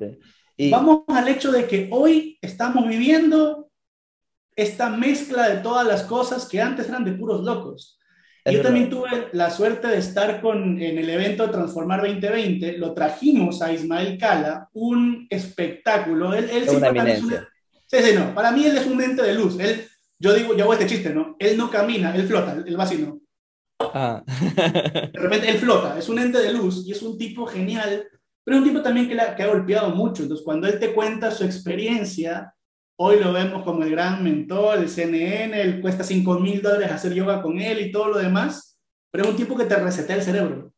[0.56, 3.72] Y Vamos al hecho de que hoy estamos viviendo
[4.56, 8.00] esta mezcla de todas las cosas que antes eran de puros locos.
[8.46, 8.72] Es Yo verdad.
[8.72, 13.72] también tuve la suerte de estar con, en el evento Transformar 2020, lo trajimos a
[13.72, 16.34] Ismael Cala, un espectáculo.
[16.34, 17.50] Él, él Es sí una para mí es eminencia.
[17.88, 18.36] Sí, sí, no.
[18.36, 19.58] Para mí él es un ente de luz.
[19.60, 19.88] Él,
[20.20, 21.36] yo digo, yo hago este chiste, ¿no?
[21.40, 23.23] Él no camina, él flota, él va así, ¿no?
[23.94, 24.24] Ah.
[24.26, 28.08] De repente él flota, es un ente de luz y es un tipo genial,
[28.44, 30.24] pero es un tipo también que, la, que ha golpeado mucho.
[30.24, 32.54] Entonces, cuando él te cuenta su experiencia,
[32.98, 37.14] hoy lo vemos como el gran mentor, el CNN, él cuesta 5 mil dólares hacer
[37.14, 38.78] yoga con él y todo lo demás,
[39.12, 40.74] pero es un tipo que te resetea el cerebro,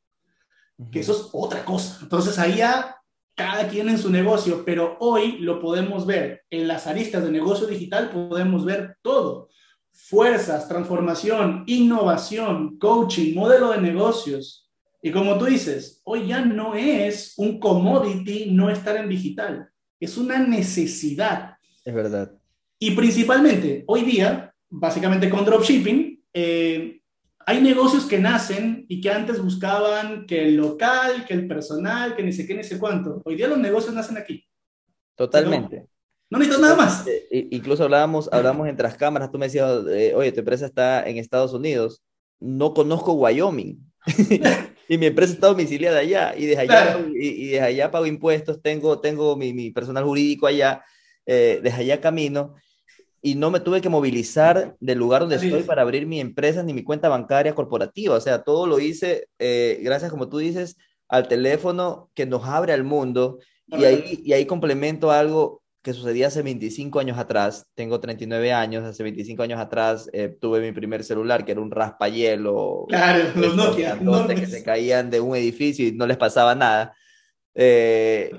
[0.92, 2.00] que eso es otra cosa.
[2.02, 2.96] Entonces, ahí ya
[3.36, 7.68] cada quien en su negocio, pero hoy lo podemos ver en las aristas de negocio
[7.68, 9.50] digital, podemos ver todo.
[9.96, 14.70] Fuerzas, transformación, innovación, coaching, modelo de negocios.
[15.02, 20.18] Y como tú dices, hoy ya no es un commodity no estar en digital, es
[20.18, 21.56] una necesidad.
[21.84, 22.32] Es verdad.
[22.78, 27.02] Y principalmente, hoy día, básicamente con dropshipping, eh,
[27.46, 32.24] hay negocios que nacen y que antes buscaban que el local, que el personal, que
[32.24, 33.22] ni sé qué, ni sé cuánto.
[33.24, 34.46] Hoy día los negocios nacen aquí.
[35.16, 35.88] Totalmente.
[36.30, 37.06] No necesitas nada más.
[37.08, 40.66] Eh, i- incluso hablábamos, hablábamos entre las cámaras, tú me decías, eh, oye, tu empresa
[40.66, 42.02] está en Estados Unidos,
[42.40, 43.78] no conozco Wyoming.
[44.88, 47.08] Y mi empresa está domiciliada allá, y desde allá, Claro.
[47.16, 50.84] y, y desde allá pago impuestos, tengo, tengo mi, mi personal jurídico allá,
[51.26, 52.54] eh, desde allá camino,
[53.20, 55.66] y no me tuve que movilizar del lugar donde Así estoy es.
[55.66, 58.14] para abrir mi empresa ni mi cuenta bancaria corporativa.
[58.16, 62.72] O sea, todo lo hice eh, gracias, como tú dices, al teléfono que nos abre
[62.72, 63.40] al mundo.
[63.66, 67.68] Y ahí, y ahí complemento algo que sucedía hace 25 años atrás.
[67.76, 71.70] Tengo 39 años, hace 25 años atrás eh, tuve mi primer celular, que era un
[71.70, 72.86] raspahielo.
[72.90, 76.96] Claro, los Nokia, grandotes que se caían de un edificio y no les pasaba nada.
[77.54, 78.32] Eh,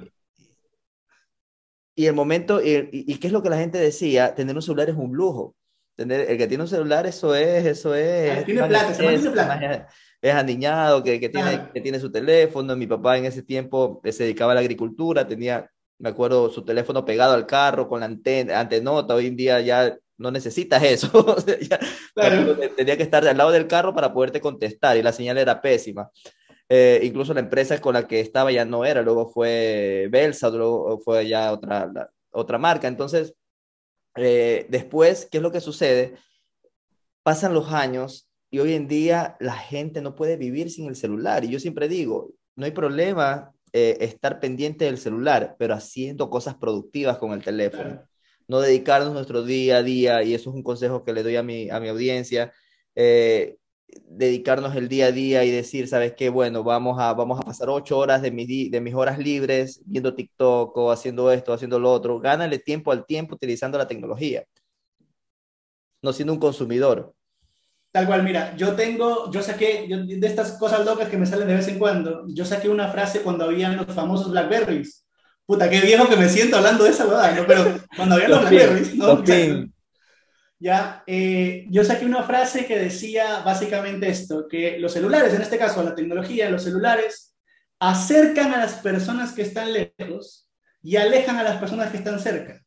[1.95, 4.63] y el momento, y, y- y qué es lo que la gente decía, tener un
[4.63, 5.55] celular es un lujo.
[5.95, 8.39] Tener, el que tiene un celular, eso es, eso es.
[8.41, 9.73] Ah, tiene más plata, es- tiene plata.
[9.73, 9.83] es-
[10.21, 11.73] es aniñado, que, que tiene, Claro.
[11.73, 12.75] que tiene su teléfono.
[12.77, 16.65] Mi papá en ese tiempo eh, se dedicaba a la agricultura, tenía, me acuerdo, su
[16.65, 19.15] teléfono pegado al carro con la antena, antenota.
[19.15, 21.09] Hoy en día ya no necesitas eso.
[21.37, 21.79] O sea, ya-
[22.15, 22.57] Claro.
[22.77, 26.11] tenía que estar al lado del carro para poderte contestar y la señal era pésima.
[26.69, 30.99] Eh, incluso la empresa con la que estaba ya no era, luego fue Belsa, luego
[31.01, 32.89] fue ya otra, la- otra marca.
[32.89, 33.35] Entonces,
[34.17, 36.15] eh, después, ¿qué es lo que sucede?
[37.23, 41.45] Pasan los años y hoy en día la gente no puede vivir sin el celular.
[41.45, 46.55] Y yo siempre digo, no hay problema eh, estar pendiente del celular, pero haciendo cosas
[46.57, 48.07] productivas con el teléfono
[48.49, 51.43] no dedicarnos nuestro día a día, y eso es un consejo que le doy a
[51.43, 52.53] mi, a mi audiencia,
[52.95, 53.57] eh,
[54.09, 56.29] dedicarnos el día a día y decir, ¿sabes qué?
[56.29, 60.15] Bueno, vamos a, vamos a pasar ocho horas de, mi de mis horas libres viendo
[60.15, 62.21] TikTok o haciendo esto, haciendo lo otro.
[62.21, 64.45] Gánale tiempo al tiempo utilizando la tecnología,
[66.03, 67.15] no siendo un consumidor.
[67.93, 71.49] Tal cual, mira, yo tengo, yo saqué, yo- de estas cosas locas que me salen
[71.49, 75.07] de vez en cuando, yo saqué una frase cuando habían los famosos Blackberries.
[75.47, 77.47] Puta, qué viejo que me siento hablando de esa verdad, ¿no?
[77.47, 79.07] Pero cuando habían los Los Blackberries, ¿no?
[79.07, 79.25] los.
[80.59, 85.59] Ya, eh, yo saqué una frase que decía básicamente esto, que los celulares, en este
[85.59, 87.35] caso la tecnología, los celulares,
[87.79, 90.49] acercan a las personas que están lejos
[90.83, 92.63] y alejan a las personas que están cerca.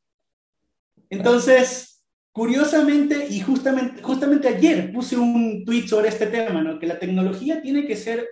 [1.10, 1.99] Entonces,
[2.32, 6.80] curiosamente, y justamente, justamente ayer puse un tweet sobre este tema, ¿no?
[6.80, 8.28] que la tecnología tiene que ser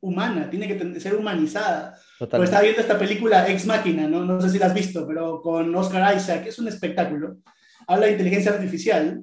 [0.00, 1.98] humana, tiene que ser humanizada.
[2.18, 4.24] Pues estaba viendo esta película Ex Máquina, ¿no?
[4.24, 7.38] no sé si la has visto, pero con Oscar Isaac, es un espectáculo.
[7.86, 9.22] Habla de inteligencia artificial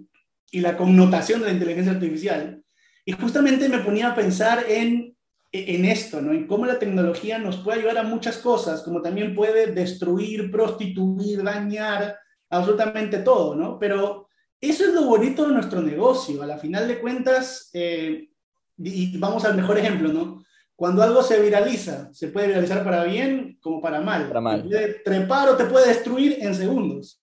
[0.51, 2.61] y la connotación de la inteligencia artificial.
[3.05, 5.15] Y justamente me ponía a pensar en,
[5.51, 6.33] en esto, ¿no?
[6.33, 11.43] En cómo la tecnología nos puede ayudar a muchas cosas, como también puede destruir, prostituir,
[11.43, 12.17] dañar
[12.49, 13.79] absolutamente todo, ¿no?
[13.79, 14.29] Pero
[14.62, 16.41] eso es lo bonito de nuestro negocio.
[16.41, 18.29] A la final de cuentas, eh,
[18.77, 20.43] y vamos al mejor ejemplo, ¿no?
[20.75, 24.27] Cuando algo se viraliza, se puede viralizar para bien como para mal.
[24.27, 24.63] Para mal.
[24.63, 27.21] Te puede trepar o te puede destruir en segundos.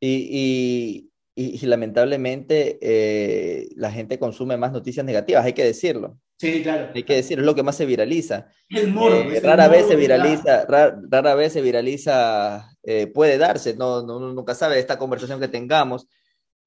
[0.00, 6.18] Y, y, y lamentablemente eh, la gente consume más noticias negativas, hay que decirlo.
[6.38, 6.90] Sí, claro.
[6.94, 8.48] Hay que decirlo, es lo que más se viraliza.
[8.68, 9.30] El morbo.
[9.30, 14.54] Eh, rara, vez se viraliza, rara, vez se viraliza, eh, puede darse, no, no, nunca
[14.54, 16.06] sabe esta conversación que tengamos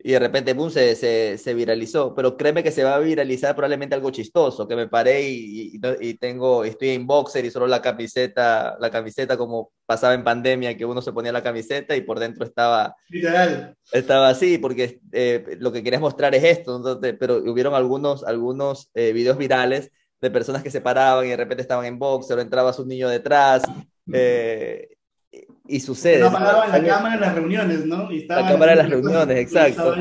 [0.02, 2.16] y de repente, boom, se, se, se, viralizó.
[2.16, 5.80] Pero créeme que se va a viralizar probablemente algo chistoso, que me paré y, y,
[6.00, 10.78] y, tengo, estoy en boxer y solo la camiseta, la camiseta como pasaba en pandemia,
[10.78, 12.96] que uno se ponía la camiseta y por dentro estaba...
[13.10, 13.76] Literal.
[13.92, 18.90] Estaba así, porque eh, lo que querías mostrar es esto, entonces, pero hubieron algunos, algunos
[18.94, 22.42] eh, videos virales de personas que se paraban y de repente estaban en boxer o
[22.42, 23.64] entraba su niño detrás.
[24.14, 24.88] Eh,
[25.70, 26.20] y sucede.
[26.20, 28.12] No la cámara en las reuniones, ¿no?
[28.12, 29.94] Y la cámara en las reuniones, exacto.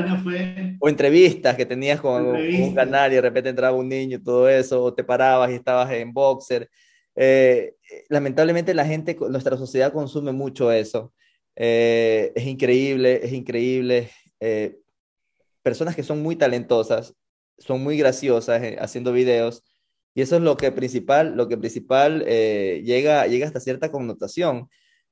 [0.79, 4.49] O entrevistas que tenías con, un canal y de repente entraba un niño y todo
[4.49, 6.69] eso, o te parabas y estabas en boxer.
[7.15, 7.75] Eh,
[8.09, 11.13] lamentablemente la gente, nuestra sociedad consume mucho eso.
[11.55, 14.09] Eh, es increíble, es increíble.
[14.39, 14.79] Eh,
[15.61, 17.13] personas que son muy talentosas,
[17.59, 19.63] son muy graciosas haciendo videos,
[20.15, 24.67] y eso es lo que principal, lo que principal llega, llega hasta cierta connotación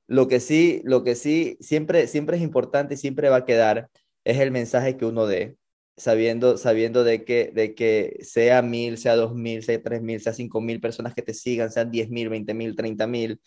[0.08, 3.90] lo que sí, lo que sí siempre, siempre es importante y siempre va a quedar
[4.24, 5.56] es el mensaje que uno dé,
[5.96, 10.32] sabiendo, sabiendo de que, de que sea mil, sea dos mil, sea tres mil, sea
[10.32, 13.40] cinco mil personas que te sigan, sean diez mil, veinte mil, treinta mil,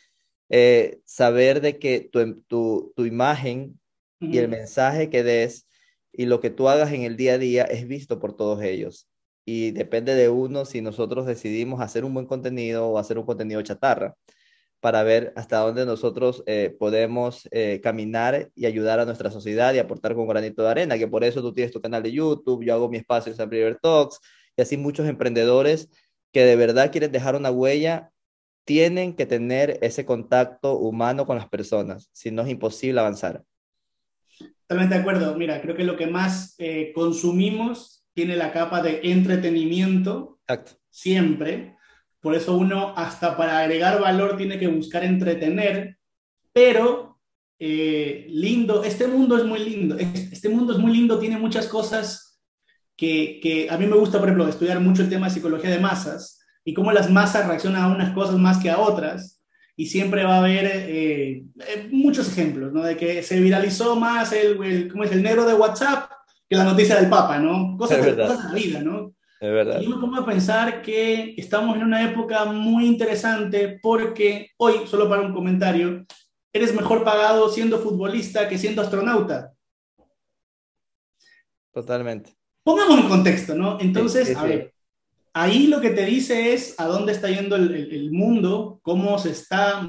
[0.50, 3.80] eh, saber de que tu, tu, tu imagen
[4.20, 5.68] y el mensaje que des
[6.14, 9.10] y lo que tú hagas en el día a día es visto por todos ellos.
[9.46, 13.62] Y depende de uno si nosotros decidimos hacer un buen contenido o hacer un contenido
[13.64, 14.16] chatarra
[14.82, 19.80] para ver hasta dónde nosotros eh, podemos eh, caminar y ayudar a nuestra sociedad y
[19.80, 22.74] aportar con granito de arena, que por eso tú tienes tu canal de YouTube, yo
[22.74, 24.20] hago mi espacio en San River Talks,
[24.58, 25.88] y así muchos emprendedores
[26.34, 28.12] que de verdad quieren dejar una huella,
[28.66, 33.44] tienen que tener ese contacto humano con las personas, si no es imposible avanzar.
[34.66, 35.36] Totalmente de acuerdo.
[35.36, 40.40] Mira, creo que lo que más eh, consumimos tiene la capa de entretenimiento.
[40.48, 40.80] Exacto.
[40.90, 41.76] Siempre
[42.22, 45.98] por eso uno hasta para agregar valor tiene que buscar entretener,
[46.54, 47.20] pero
[47.60, 52.40] eh, lindo, este mundo es muy lindo, este mundo es muy lindo, tiene muchas cosas
[52.96, 55.80] que, que, a mí me gusta, por ejemplo, estudiar mucho el tema de psicología de
[55.80, 59.40] masas y cómo las masas reaccionan a unas cosas más que a otras.
[59.76, 62.84] Y siempre va a haber eh, eh, muchos ejemplos, ¿no?
[62.84, 65.12] De que se viralizó más el, el, ¿cómo es?
[65.12, 66.12] el negro de WhatsApp
[66.48, 67.78] que la noticia del Papa, ¿no?
[67.78, 69.14] Cosas, cosas de la vida, ¿no?
[69.42, 69.82] Es verdad.
[69.82, 74.86] Y yo me pongo a pensar que estamos en una época muy interesante porque hoy,
[74.86, 76.06] solo para un comentario,
[76.54, 79.52] eres mejor pagado siendo futbolista que siendo astronauta.
[81.74, 82.36] Totalmente.
[82.64, 83.80] Pongamos en contexto, ¿no?
[83.80, 84.76] Entonces, a ver,
[85.34, 89.32] ahí lo que te dice es a dónde está yendo el, el mundo, cómo se
[89.32, 89.88] está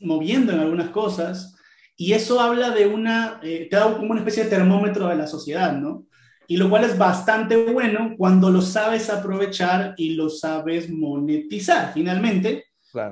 [0.00, 1.54] moviendo en algunas cosas,
[1.96, 5.28] y eso habla de una, eh, te da como una especie de termómetro de la
[5.28, 6.06] sociedad, ¿no?
[6.46, 11.92] Y lo cual es bastante bueno cuando lo sabes aprovechar y lo sabes monetizar.
[11.92, 12.66] Finalmente,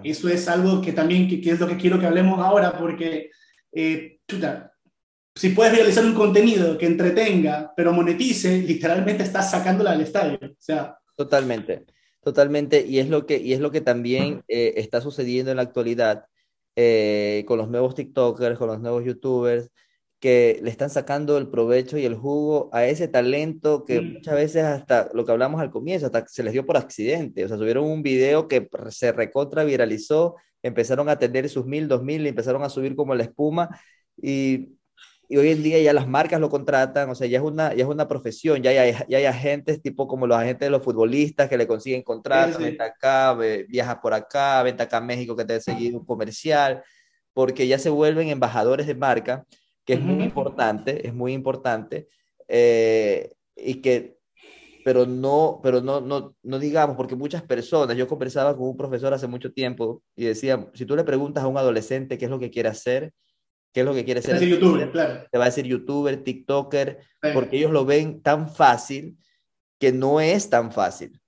[0.04, 3.30] eso es algo que también que, es lo que quiero que hablemos ahora, porque
[3.72, 4.18] eh,
[5.34, 10.38] si puedes realizar un contenido que entretenga, pero monetice, literalmente estás sacándola del estadio.
[10.42, 11.86] O sea, totalmente,
[12.22, 15.62] totalmente, y es lo que, y es lo que también eh, está sucediendo en la
[15.62, 16.26] actualidad
[16.76, 19.70] eh, con los nuevos TikTokers, con los nuevos YouTubers
[20.20, 24.12] que le están sacando el provecho y el jugo a ese talento que mm.
[24.12, 27.42] muchas veces hasta lo que hablamos al comienzo, hasta se les dio por accidente.
[27.44, 32.02] O sea, subieron un video que se recontra viralizó, empezaron a tener sus mil, dos
[32.02, 33.70] mil, y empezaron a subir como la espuma
[34.20, 34.76] y,
[35.26, 37.84] y, hoy en día ya las marcas lo contratan, o sea, ya es una, ya
[37.84, 41.48] es una profesión, ya hay, ya hay agentes tipo como los agentes de los futbolistas
[41.48, 43.34] que le consiguen contratos, sí, venta acá,
[43.68, 46.82] viaja por acá, venta acá a México que te ha seguido un comercial,
[47.32, 49.46] porque ya se vuelven embajadores de marca
[49.90, 52.06] que es muy importante, es muy importante,
[52.46, 54.18] eh, y que,
[54.84, 59.12] pero no, pero no, no, no digamos, porque muchas personas, yo conversaba con un profesor
[59.12, 62.38] hace mucho tiempo y decía, si tú le preguntas a un adolescente qué es lo
[62.38, 63.12] que quiere hacer,
[63.72, 65.24] qué es lo que quiere ser, youtuber, claro.
[65.28, 67.00] te va a decir youtuber, tiktoker,
[67.34, 69.18] porque ellos lo ven tan fácil
[69.80, 71.19] que no es tan fácil.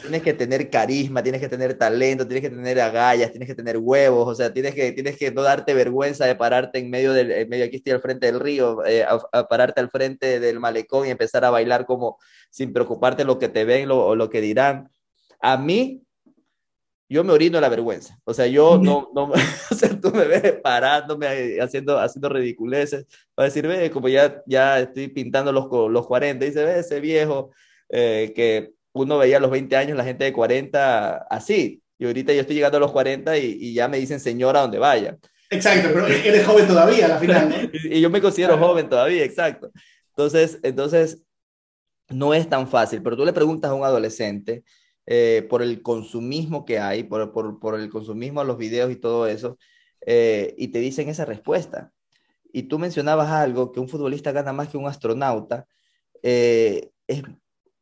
[0.00, 3.76] Tienes que tener carisma, tienes que tener talento, tienes que tener agallas, tienes que tener
[3.76, 7.32] huevos, o sea, tienes que, tienes que no darte vergüenza de pararte en medio del,
[7.32, 11.06] en medio, aquí estoy al frente del río, eh, a, pararte al frente del malecón
[11.06, 12.18] y empezar a bailar como
[12.50, 14.90] sin preocuparte lo que te ven o lo que dirán.
[15.40, 16.04] A mí,
[17.08, 18.18] yo me orino la vergüenza.
[18.24, 19.32] O sea, yo no, no,
[19.70, 24.80] o sea, tú me ves parándome, haciendo, haciendo ridiculeces, para decir, ve, como ya, ya
[24.80, 27.50] estoy pintando los, los 40, dice, ve, ese viejo
[27.88, 32.32] eh, que uno veía a los 20 años, la gente de 40 así, y ahorita
[32.32, 35.18] yo estoy llegando a los 40 y, y ya me dicen señora donde vaya.
[35.50, 37.70] Exacto, pero eres joven todavía, al final.
[37.84, 39.70] y yo me considero joven todavía, exacto.
[40.10, 41.22] Entonces, entonces,
[42.08, 44.64] no es tan fácil, pero tú le preguntas a un adolescente,
[45.06, 48.96] eh, por el consumismo que hay, por, por, por, el consumismo a los videos y
[48.96, 49.58] todo eso,
[50.06, 51.92] eh, y te dicen esa respuesta.
[52.52, 55.66] Y tú mencionabas algo, que un futbolista gana más que un astronauta.
[56.22, 57.22] Eh, es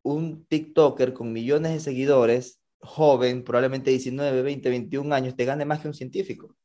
[0.02, 5.80] un TikToker con millones de seguidores, joven, probablemente 19, 20, 21 años, te gane más
[5.80, 6.56] que un científico.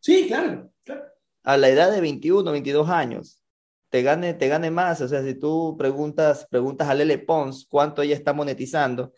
[0.00, 1.04] Sí, claro, claro.
[1.44, 3.42] A la edad de 21, 22 años,
[3.88, 5.00] te gane, te gane más.
[5.00, 9.12] O sea, si tú preguntas, preguntas a Lele Pons cuánto ella está monetizando,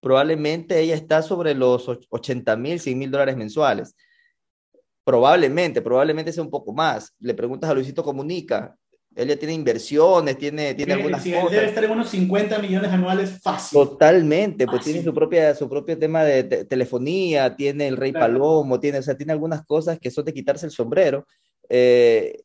[0.00, 3.94] probablemente ella está sobre los 80 mil, 100 mil dólares mensuales.
[5.04, 7.14] Probablemente, probablemente sea un poco más.
[7.18, 8.76] Le preguntas a Luisito Comunica,
[9.16, 13.40] él ya tiene inversiones, tiene, tiene algunas sí, Debe estar en unos 50 millones anuales
[13.42, 13.78] fácil.
[13.78, 18.98] Totalmente, pues tiene su, propia, su propio tema de telefonía, tiene el Rey Palomo, tiene,
[18.98, 21.26] o sea, tiene algunas cosas que son de quitarse el sombrero.
[21.68, 22.40] Eh,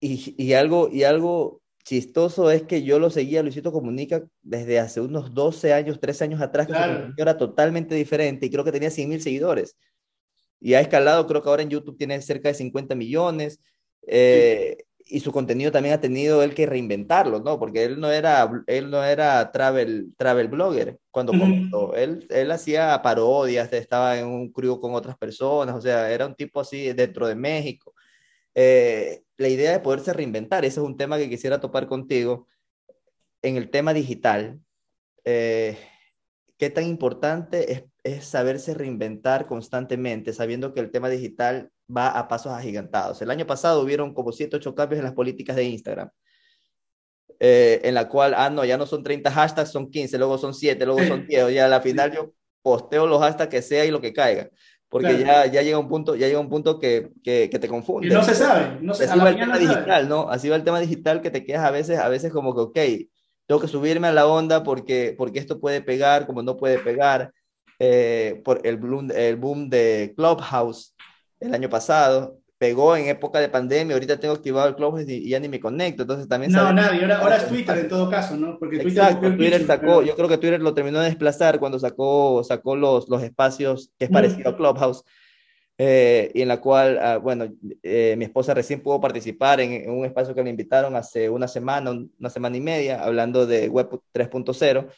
[0.00, 5.00] y, y, algo, y algo chistoso es que yo lo seguía, Luisito Comunica, desde hace
[5.00, 9.08] unos 12 años, 13 años atrás, que era totalmente diferente y creo que tenía 100
[9.08, 9.76] mil seguidores.
[10.60, 13.60] Y ha escalado, creo que ahora en YouTube tiene cerca de 50 millones.
[14.06, 17.58] Eh, y su contenido también ha tenido él que reinventarlo, ¿no?
[17.58, 21.94] Porque él no era, él no era travel, travel blogger cuando comenzó.
[21.94, 26.34] Él, él hacía parodias, estaba en un crew con otras personas, o sea, era un
[26.34, 27.94] tipo así dentro de México.
[28.54, 32.46] Eh, la idea de poderse reinventar, ese es un tema que quisiera topar contigo.
[33.42, 34.60] En el tema digital,
[35.24, 35.78] eh,
[36.58, 42.28] ¿qué tan importante es, es, saberse reinventar constantemente, sabiendo que el tema digital va a
[42.28, 43.22] pasos agigantados?
[43.22, 46.10] El año pasado hubieron como 7, 8 cambios en las políticas de Instagram.
[47.40, 50.52] Eh, en la cual, ah, no, ya no son 30 hashtags, son 15, luego son
[50.52, 53.92] 7, luego son 10, ya a la final yo posteo los hashtags que sea y
[53.92, 54.50] lo que caiga
[54.88, 58.08] porque ya, ya llega un punto, ya llega un punto que, que, te confunde.
[58.08, 60.30] Y no se sabe, no se Así va el tema digital, ¿no?
[60.30, 62.78] Así va el tema digital que te quedas a veces, a veces como que, ok,
[63.48, 67.32] tengo que subirme a la onda porque, porque esto puede pegar, como no puede pegar,
[67.78, 70.94] eh, por el boom, el boom de Clubhouse
[71.40, 75.40] el año pasado, pegó en época de pandemia, ahorita tengo activado el Clubhouse y, ya
[75.40, 76.52] ni me conecto, entonces también...
[76.52, 78.58] No, nadie, ahora, ahora, es Twitter en todo caso, ¿no?
[78.58, 82.44] Porque Twitter, Exacto, Twitter sacó, yo creo que Twitter lo terminó de desplazar cuando sacó,
[82.44, 85.04] sacó los, los espacios que es parecido a Clubhouse,
[85.78, 87.46] eh, y en la cual, ah, bueno,
[87.82, 91.48] eh, mi esposa recién pudo participar en, en, un espacio que me invitaron hace una
[91.48, 94.88] semana, una semana y media, hablando de Web 3.0,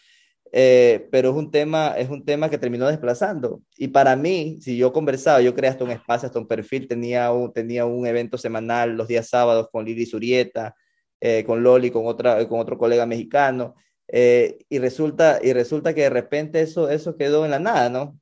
[0.53, 3.63] eh, pero es un, tema, es un tema que terminó desplazando.
[3.77, 7.31] Y para mí, si yo conversaba, yo creé hasta un espacio, hasta un perfil, tenía
[7.33, 10.75] un, tenía un evento semanal los días sábados con Lili Surieta,
[11.21, 13.77] eh, con Loli, con, otra, con otro colega mexicano,
[14.09, 18.20] eh, y, resulta, y resulta que de repente eso, eso quedó en la nada, ¿no?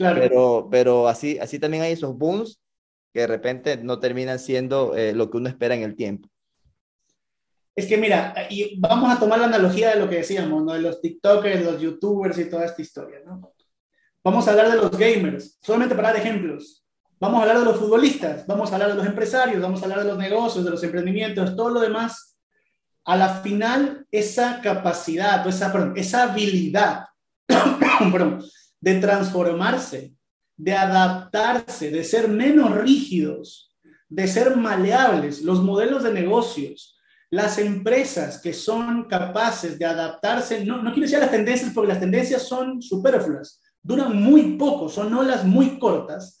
[0.00, 0.18] Claro.
[0.18, 2.58] Pero, pero así, así también hay esos booms
[3.12, 6.26] que de repente no terminan siendo lo que uno espera en el tiempo.
[7.76, 10.72] Es que mira, y vamos a tomar la analogía de lo que decíamos, ¿no?
[10.72, 13.52] De los TikTokers, los YouTubers y toda esta historia, ¿no?
[14.24, 16.82] Vamos a hablar de los gamers, solamente para dar ejemplos.
[17.18, 19.98] Vamos a hablar de los futbolistas, vamos a hablar de los empresarios, vamos a hablar
[19.98, 22.38] de los negocios, de los emprendimientos, todo lo demás.
[23.04, 27.04] A la final, esa capacidad, esa, perdón, esa habilidad
[28.12, 28.42] perdón,
[28.80, 30.14] de transformarse,
[30.56, 33.76] de adaptarse, de ser menos rígidos,
[34.08, 36.98] de ser maleables, los modelos de negocios,
[37.30, 42.00] las empresas que son capaces de adaptarse, no, no quiero decir las tendencias porque las
[42.00, 46.40] tendencias son superfluas, duran muy poco, son olas muy cortas,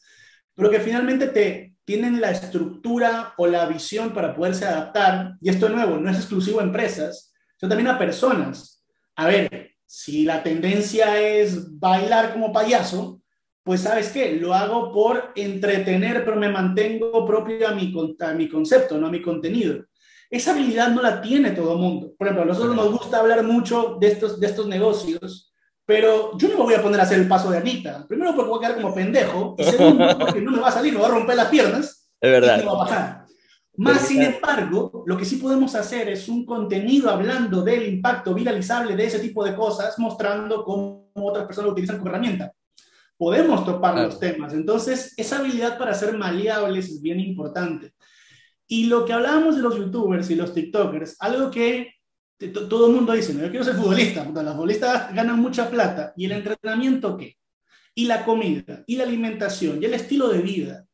[0.54, 5.36] pero que finalmente te tienen la estructura o la visión para poderse adaptar.
[5.40, 8.84] Y esto de nuevo, no es exclusivo a empresas, sino también a personas.
[9.16, 13.20] A ver, si la tendencia es bailar como payaso,
[13.64, 18.48] pues sabes qué, lo hago por entretener, pero me mantengo propio a mi, a mi
[18.48, 19.84] concepto, no a mi contenido.
[20.30, 22.12] Esa habilidad no la tiene todo el mundo.
[22.16, 25.52] Por ejemplo, a nosotros nos gusta hablar mucho de estos, de estos negocios,
[25.84, 28.06] pero yo no me voy a poner a hacer el paso de Anita.
[28.06, 30.92] Primero porque voy a quedar como pendejo, y segundo porque no me va a salir,
[30.92, 32.08] me va a romper las piernas.
[32.20, 32.62] Es verdad.
[32.62, 33.19] Y va a pasar.
[33.80, 38.94] Más sin embargo, lo que sí podemos hacer es un contenido hablando del impacto viralizable
[38.94, 42.52] de ese tipo de cosas, mostrando cómo otras personas lo utilizan como herramienta.
[43.16, 44.52] Podemos topar los temas.
[44.52, 47.94] Entonces, esa habilidad para ser maleables es bien importante.
[48.66, 51.94] Y lo que hablábamos de los youtubers y los tiktokers, algo que
[52.68, 53.40] todo el mundo dice, ¿no?
[53.40, 56.12] yo quiero ser futbolista, los futbolistas ganan mucha plata.
[56.18, 57.38] ¿Y el entrenamiento qué?
[57.94, 60.84] Y la comida, y la alimentación, y el estilo de vida,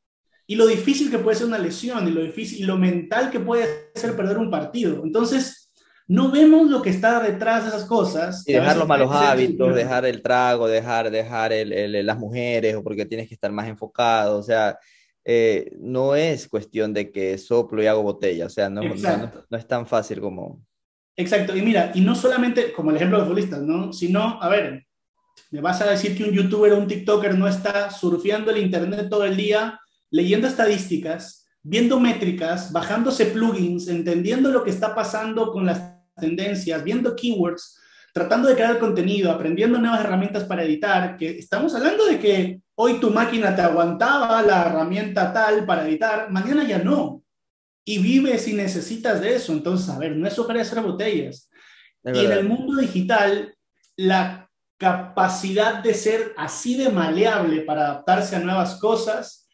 [0.47, 3.41] y lo difícil que puede ser una lesión, y lo, difícil, y lo mental que
[3.41, 5.03] puede ser perder un partido.
[5.05, 5.73] Entonces,
[6.09, 8.47] no vemos lo que está detrás de esas cosas.
[8.47, 13.07] Y dejar los malos hábitos, dejar el trago, dejar, dejar el, las mujeres, o porque
[13.07, 14.79] tienes que estar más enfocado, o sea...
[15.29, 19.67] Eh, no es cuestión de que soplo y hago botella, o sea, no, no es
[19.67, 20.63] tan fácil como,
[21.17, 23.91] Exacto, y mira, y no solamente como el ejemplo de futbolistas, ¿no?
[23.93, 24.87] Sino, a ver,
[25.51, 29.09] me vas a decir que un youtuber o un TikToker no está surfeando el internet
[29.09, 29.81] todo el día,
[30.11, 35.83] leyendo estadísticas, viendo métricas, bajándose plugins, entendiendo lo que está pasando con las
[36.17, 37.79] tendencias, viendo keywords,
[38.15, 43.01] tratando de crear contenido, aprendiendo nuevas herramientas para editar, que estamos hablando de que hoy
[43.01, 47.23] tu máquina te aguantaba la herramienta tal para editar, mañana ya no
[47.85, 49.53] y vives y necesitas de eso.
[49.53, 51.49] Entonces, a ver, no es hacer botellas.
[52.05, 53.55] y en el mundo digital,
[53.97, 59.46] la capacidad de ser así de maleable para adaptarse a nuevas cosas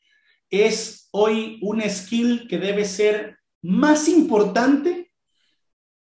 [0.53, 5.11] es hoy un skill que debe ser más importante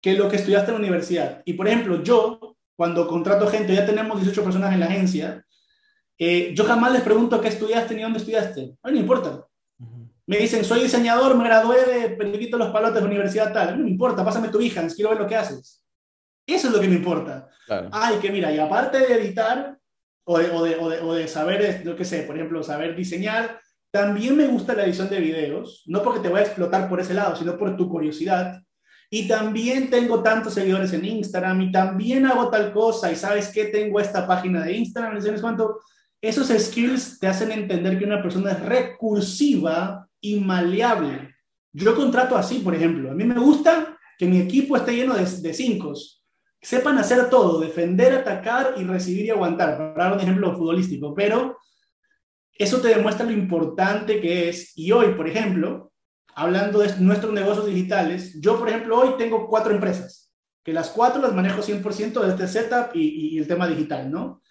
[0.03, 1.43] que lo que estudiaste en la universidad.
[1.45, 5.47] Y por ejemplo, yo, cuando contrato gente, ya tenemos 18 personas en la agencia,
[6.19, 8.77] eh, yo jamás les pregunto qué estudiaste ni dónde estudiaste.
[8.83, 9.47] A mí no importa.
[10.27, 13.69] Me dicen, soy diseñador, me gradué de Periquito Los Palotes de Universidad tal.
[13.69, 15.85] A mí no me importa, pásame tu hija, quiero ver lo que haces.
[16.47, 17.49] Eso es lo que me importa.
[17.93, 19.79] Ay, que mira, y aparte de editar
[20.25, 23.61] o de, o de, o de, saber, lo que sé, por ejemplo, saber diseñar,
[23.93, 27.13] también me gusta la edición de videos, no porque te voy a explotar por ese
[27.13, 28.63] lado, sino por tu curiosidad.
[29.11, 33.67] Y también tengo tantos seguidores en Instagram y también hago tal cosa y sabes que
[33.67, 35.81] tengo esta página de Instagram, ¿sabes cuánto?
[36.23, 41.35] Esos skills te hacen entender que una persona es recursiva y maleable.
[41.75, 43.11] Yo contrato así, por ejemplo.
[43.11, 45.93] A mí me gusta que mi equipo esté lleno de, de cinco.
[46.63, 51.13] Sepan hacer todo, defender, atacar y recibir y aguantar, para dar un ejemplo futbolístico.
[51.13, 51.59] Pero
[52.63, 54.77] eso te demuestra lo importante que es.
[54.77, 55.93] Y hoy, por ejemplo,
[56.35, 60.31] hablando de nuestros negocios digitales, yo, por ejemplo, hoy tengo cuatro empresas,
[60.65, 64.43] que las cuatro las manejo 100% de este setup y, y el tema digital, ¿no?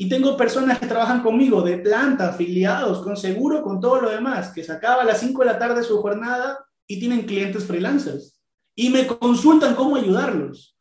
[0.00, 4.52] Y tengo personas que trabajan conmigo de planta, afiliados, con seguro, con todo lo demás,
[4.52, 8.40] que se acaba a las 5 de la tarde su jornada y tienen clientes freelancers.
[8.76, 10.77] Y me consultan cómo ayudarlos.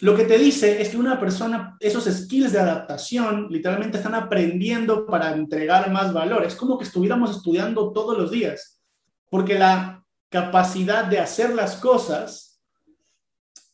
[0.00, 5.06] Lo que te dice es que una persona, esos skills de adaptación, literalmente están aprendiendo
[5.06, 6.44] para entregar más valor.
[6.44, 8.80] Es como que estuviéramos estudiando todos los días,
[9.28, 12.60] porque la capacidad de hacer las cosas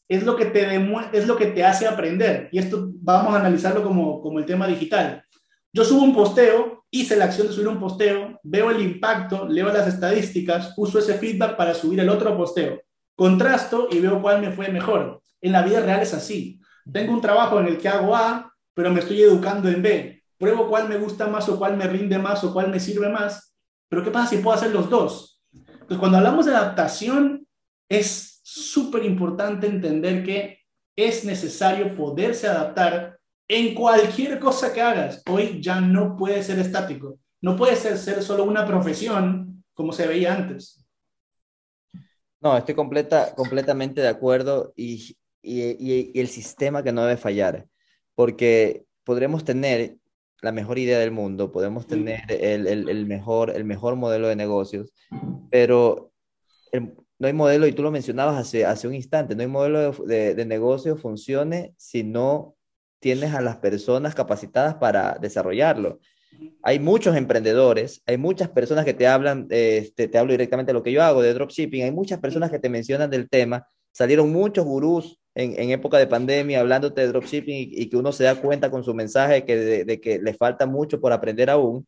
[0.08, 0.76] es lo que te,
[1.12, 2.48] es lo que te hace aprender.
[2.52, 5.22] Y esto vamos a analizarlo como, como el tema digital.
[5.72, 9.72] Yo subo un posteo, hice la acción de subir un posteo, veo el impacto, leo
[9.72, 12.80] las estadísticas, uso ese feedback para subir el otro posteo.
[13.14, 15.23] Contrasto y veo cuál me fue mejor.
[15.44, 16.58] En la vida real es así.
[16.90, 20.22] Tengo un trabajo en el que hago A, pero me estoy educando en B.
[20.38, 23.54] Pruebo cuál me gusta más o cuál me rinde más o cuál me sirve más.
[23.90, 25.42] Pero ¿qué pasa si puedo hacer los dos?
[25.86, 27.46] Pues cuando hablamos de adaptación,
[27.90, 30.60] es súper importante entender que
[30.96, 35.22] es necesario poderse adaptar en cualquier cosa que hagas.
[35.28, 37.18] Hoy ya no puede ser estático.
[37.42, 40.86] No puede ser, ser solo una profesión como se veía antes.
[42.40, 45.14] No, estoy completa, completamente de acuerdo y,
[45.44, 47.66] y, el sistema que no debe fallar,
[48.14, 49.96] porque podremos tener
[50.40, 54.36] la mejor idea del mundo, podemos tener el, el, el mejor, el mejor modelo de
[54.36, 54.92] negocios,
[55.50, 56.12] pero
[56.72, 59.92] el, no hay modelo, y tú lo mencionabas hace, hace un instante, no hay modelo
[59.92, 62.56] de, de, negocio funcione si no
[63.00, 66.00] tienes a las personas capacitadas para desarrollarlo.
[66.62, 70.82] Hay muchos emprendedores, hay muchas personas que te hablan, este, te hablo directamente de lo
[70.82, 74.64] que yo hago, de dropshipping, hay muchas personas que te mencionan del tema, salieron muchos
[74.64, 78.40] gurús en, en época de pandemia hablándote de dropshipping y, y, que uno se da
[78.40, 81.86] cuenta con su mensaje que de, de que le falta mucho por aprender aún.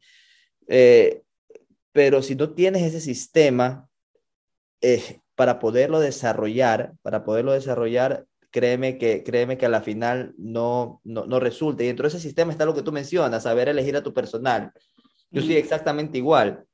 [0.69, 1.23] Eh,
[1.93, 3.89] pero si no tienes ese sistema,
[4.81, 11.01] eh, para poderlo desarrollar, para poderlo desarrollar, créeme que, créeme que a la final no,
[11.05, 11.83] no, no resulta.
[11.83, 14.73] Y dentro de ese sistema está lo que tú mencionas, saber elegir a tu personal.
[15.31, 16.65] Yo soy exactamente igual.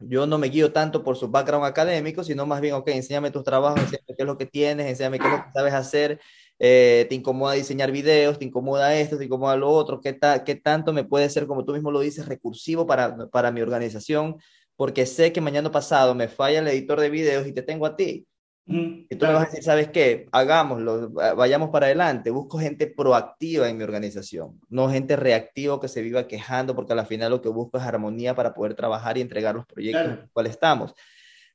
[0.00, 3.44] Yo no me guío tanto por su background académico, sino más bien, ok, enséñame tus
[3.44, 6.20] trabajos, enséñame qué es lo que tienes, enséñame qué es lo que sabes hacer,
[6.58, 10.54] eh, te incomoda diseñar videos, te incomoda esto, te incomoda lo otro, qué, ta, qué
[10.54, 14.36] tanto me puede ser, como tú mismo lo dices, recursivo para, para mi organización,
[14.76, 17.96] porque sé que mañana pasado me falla el editor de videos y te tengo a
[17.96, 18.26] ti.
[18.68, 20.26] Y tú me vas a decir, ¿sabes qué?
[20.32, 22.30] Hagámoslo, vayamos para adelante.
[22.30, 27.06] Busco gente proactiva en mi organización, no gente reactiva que se viva quejando, porque al
[27.06, 30.30] final lo que busco es armonía para poder trabajar y entregar los proyectos en los
[30.32, 30.94] cuales estamos.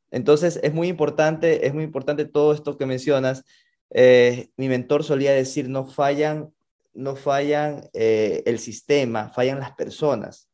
[0.09, 3.43] Entonces, es muy importante, es muy importante todo esto que mencionas.
[3.89, 6.53] Eh, mi mentor solía decir, no fallan,
[6.93, 10.47] no fallan eh, el sistema, fallan las personas.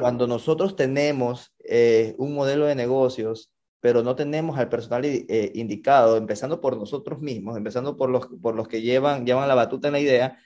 [0.00, 3.53] Cuando nosotros tenemos eh, un modelo de negocios,
[3.84, 8.54] pero no tenemos al personal eh, indicado, empezando por nosotros mismos, empezando por los, por
[8.54, 10.38] los que llevan, llevan la batuta en la idea,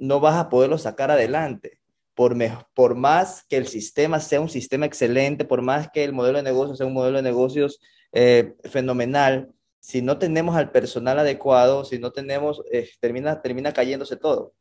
[0.00, 1.78] no vas a poderlo sacar adelante.
[2.12, 2.36] Por,
[2.74, 6.42] por más que el sistema sea un sistema excelente, por más que el modelo de
[6.42, 7.78] negocios sea un modelo de negocios
[8.10, 12.64] eh, fenomenal, si no tenemos al personal adecuado, si no tenemos,
[12.98, 14.54] termina, termina cayéndose todo.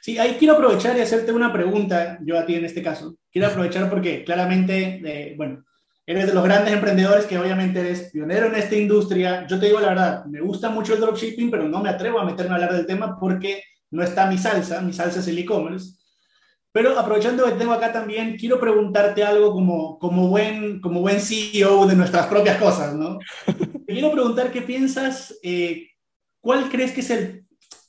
[0.00, 3.16] Sí, ahí quiero aprovechar y hacerte una pregunta, yo a ti en este caso.
[3.32, 5.64] Quiero aprovechar porque claramente, eh, bueno,
[6.06, 9.46] eres de los grandes emprendedores que obviamente eres pionero en esta industria.
[9.46, 12.24] Yo te digo la verdad, me gusta mucho el dropshipping, pero no me atrevo a
[12.24, 15.96] meterme a hablar del tema porque no está mi salsa, mi salsa es el e-commerce.
[16.72, 21.86] Pero aprovechando que tengo acá también, quiero preguntarte algo como, como, buen, como buen CEO
[21.86, 23.18] de nuestras propias cosas, ¿no?
[23.86, 25.88] quiero preguntar qué piensas, eh,
[26.40, 27.46] ¿cuál crees que es el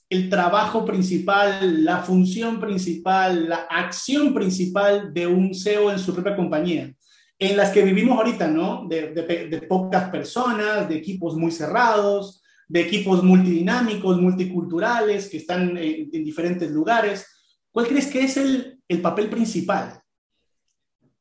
[0.09, 6.35] el trabajo principal, la función principal, la acción principal de un CEO en su propia
[6.35, 6.93] compañía,
[7.39, 8.87] en las que vivimos ahorita, ¿no?
[8.87, 16.71] De, pocas personas, de equipos muy cerrados, de equipos multidinámicos, multiculturales, que están en, diferentes
[16.71, 17.25] lugares.
[17.71, 20.01] ¿Cuál crees que es el, papel principal?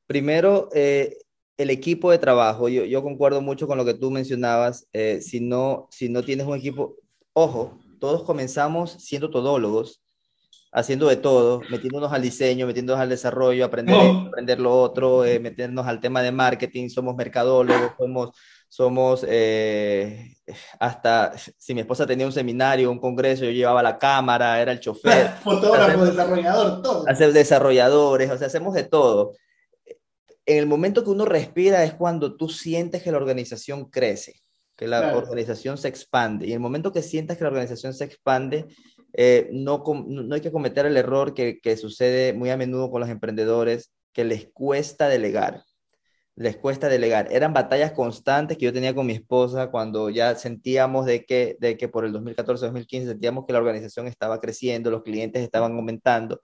[0.06, 1.18] Primero, eh,
[1.58, 2.68] el equipo de trabajo.
[2.68, 4.88] Yo, concuerdo mucho con lo que tú mencionabas.
[4.92, 6.96] Eh, si, no, si no tienes un equipo,
[7.34, 10.02] ojo, todos comenzamos siendo todólogos,
[10.76, 13.96] haciendo de todo, metiéndonos al diseño, metiéndonos al desarrollo, aprender,
[14.28, 18.36] aprender lo otro, eh, meternos al tema de marketing, somos mercadólogos, somos,
[18.68, 20.36] somos eh,
[20.78, 24.80] hasta, si mi esposa tenía un seminario, un congreso, yo llevaba la cámara, era el
[24.80, 25.30] chofer.
[25.42, 27.08] Fotógrafo, desarrollador, todo.
[27.08, 29.32] Hacer desarrolladores, o sea, hacemos de todo.
[30.44, 34.42] En el momento que uno respira es cuando tú sientes que la organización crece
[34.76, 36.46] que la organización se expande.
[36.46, 38.66] Y en el momento que sientas que la organización se expande,
[39.16, 43.00] eh, no, no hay que cometer el error que, que, sucede muy a menudo con
[43.00, 45.64] los emprendedores, que les cuesta delegar.
[46.34, 47.28] Les cuesta delegar.
[47.30, 51.76] Eran batallas constantes que yo tenía con mi esposa cuando ya sentíamos de que, de
[51.78, 56.40] que por el 2014-2015 sentíamos que la organización estaba creciendo, los clientes estaban aumentando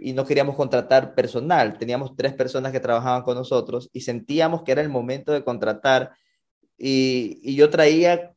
[0.00, 1.78] y no queríamos contratar personal.
[1.78, 6.12] Teníamos tres personas que trabajaban con nosotros y sentíamos que era el momento de contratar
[6.80, 8.32] y, yo traía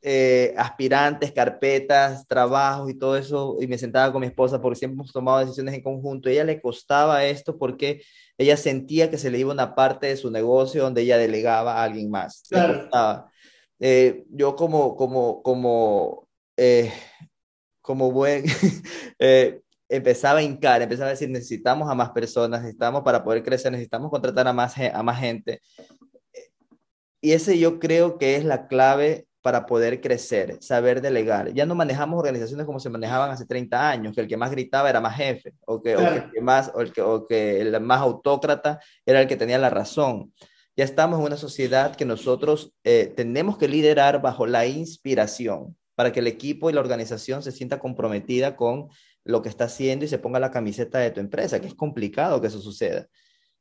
[0.00, 4.94] eh, aspirantes, carpetas, trabajos y todo eso, y me sentaba con mi esposa porque siempre
[4.94, 6.28] hemos tomado decisiones en conjunto.
[6.28, 8.02] A ella le costaba esto porque
[8.36, 11.84] ella sentía que se le iba una parte de su negocio donde ella delegaba a
[11.84, 12.44] alguien más.
[13.80, 16.92] Eh, yo como, como, como, eh,
[17.80, 18.44] como buen,
[19.88, 24.10] empezaba a hincar, empezaba a decir, necesitamos a más personas, necesitamos para poder crecer, necesitamos
[24.10, 25.60] contratar a más, a más gente.
[27.20, 31.52] Y ese yo creo que es la clave para poder crecer, saber delegar.
[31.54, 34.90] Ya no manejamos organizaciones como se manejaban hace 30 años, que el que más gritaba
[34.90, 38.00] era más jefe, o que, el, que más, o el, que, o que el más
[38.00, 40.32] autócrata era el que tenía la razón.
[40.76, 46.12] Ya estamos en una sociedad que nosotros eh, tenemos que liderar bajo la inspiración para
[46.12, 48.88] que el equipo y la organización se sienta comprometida con
[49.24, 52.40] lo que está haciendo y se ponga la camiseta de tu empresa, que es complicado
[52.40, 53.08] que eso suceda.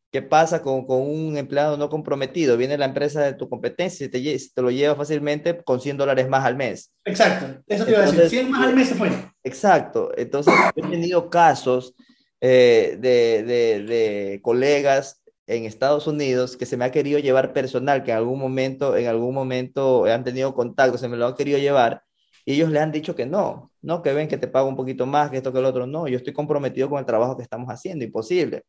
[0.10, 2.56] ¿Qué pasa con, con, un empleado no comprometido?
[2.56, 6.30] Viene la empresa de tu competencia y te, te lo lleva fácilmente con 100 dólares
[6.30, 6.94] más al mes.
[7.04, 9.10] Exacto, eso te iba a decir, 100 más al mes se fue.
[9.44, 11.94] Exacto, entonces he tenido casos
[12.40, 18.04] eh, de, de, de, colegas en Estados Unidos que se me ha querido llevar personal,
[18.04, 21.58] que en algún momento, en algún momento han tenido contacto, se me lo han querido
[21.58, 22.04] llevar,
[22.46, 25.06] y ellos le han dicho que no, no, que ven que te pago un poquito
[25.06, 27.68] más, que esto, que el otro, no, yo estoy comprometido con el trabajo que estamos
[27.70, 28.64] haciendo, imposible.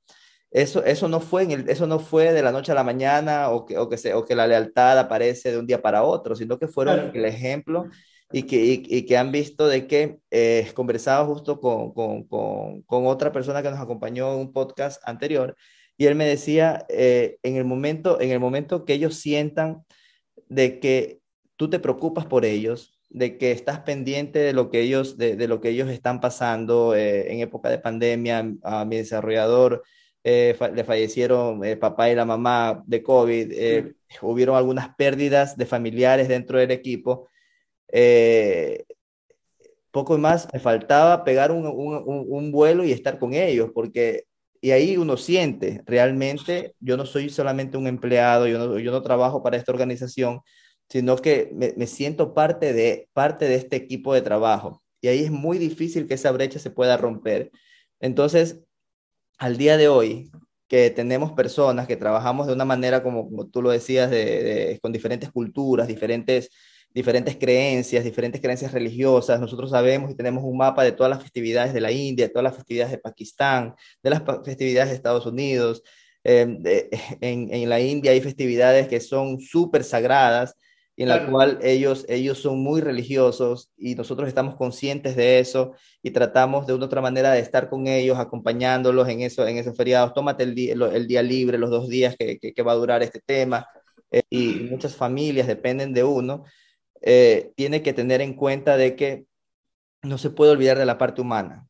[0.50, 3.50] Eso, eso, no fue en el, eso no fue de la noche a la mañana
[3.50, 6.34] o que, o que, se, o que la lealtad aparece de un día para otro,
[6.34, 7.86] sino que fueron el ejemplo
[8.32, 13.06] y que, y, que han visto de que eh, conversaba justo con, con, con, con,
[13.06, 15.54] otra persona que nos acompañó en un podcast anterior
[15.98, 19.84] y él me decía, eh, en, el momento, en el momento que ellos sientan
[20.48, 21.20] de que
[21.56, 25.48] tú te preocupas por ellos, de que estás pendiente de lo que ellos, de, de
[25.48, 29.82] lo que ellos están pasando eh, en época de pandemia, a mi desarrollador
[30.24, 35.66] eh, le fallecieron el papá y la mamá de COVID, eh, hubieron algunas pérdidas de
[35.66, 37.28] familiares dentro del equipo.
[37.88, 38.84] Eh,
[39.90, 44.24] poco más, me faltaba pegar un, un, vuelo y estar con ellos, porque
[44.60, 49.02] y ahí uno siente, realmente yo no soy solamente un empleado, yo no, yo no
[49.02, 50.40] trabajo para esta organización,
[50.88, 54.82] sino que me, me, siento parte de, parte de este equipo de trabajo.
[55.00, 57.50] Y ahí es muy difícil que esa brecha se pueda romper.
[58.00, 58.64] Entonces,
[59.38, 60.30] al día de hoy,
[60.68, 64.92] que tenemos personas que trabajamos de una manera, como, como tú lo decías, de, con
[64.92, 66.50] diferentes culturas, diferentes,
[66.90, 69.40] diferentes creencias, diferentes creencias religiosas.
[69.40, 72.44] Nosotros sabemos y tenemos un mapa de todas las festividades de la India, de todas
[72.44, 75.82] las festividades de Pakistán, de las festividades de Estados Unidos.
[76.24, 76.88] Eh,
[77.20, 80.54] en, en, la India hay festividades que son súper sagradas
[81.02, 86.10] en la cual ellos, ellos son muy religiosos y nosotros estamos conscientes de eso y
[86.10, 90.12] tratamos de una otra manera de estar con ellos, acompañándolos en, eso, en esos feriados.
[90.12, 93.20] Tómate el día, el día libre, los dos días que, que, va a durar este
[93.24, 93.68] tema.
[94.10, 96.44] Eh, y muchas familias dependen de uno.
[97.00, 99.26] Eh, tiene que tener en cuenta de que
[100.02, 101.68] no se puede olvidar de la parte humana.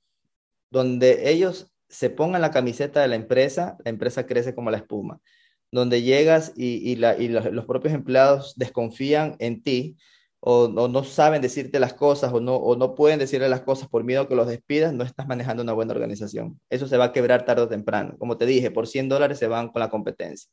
[0.70, 5.20] Donde ellos se pongan la camiseta de la empresa, la empresa crece como la espuma
[5.70, 9.96] donde llegas y, los propios empleados desconfían en ti
[10.40, 14.28] o, no saben decirte las cosas o no, no pueden decirle las cosas por miedo
[14.28, 16.60] que los despidas, no estás manejando una buena organización.
[16.70, 18.14] Eso se va a quebrar tarde o temprano.
[18.18, 20.48] Como te dije, por 100 dólares se van con la competencia.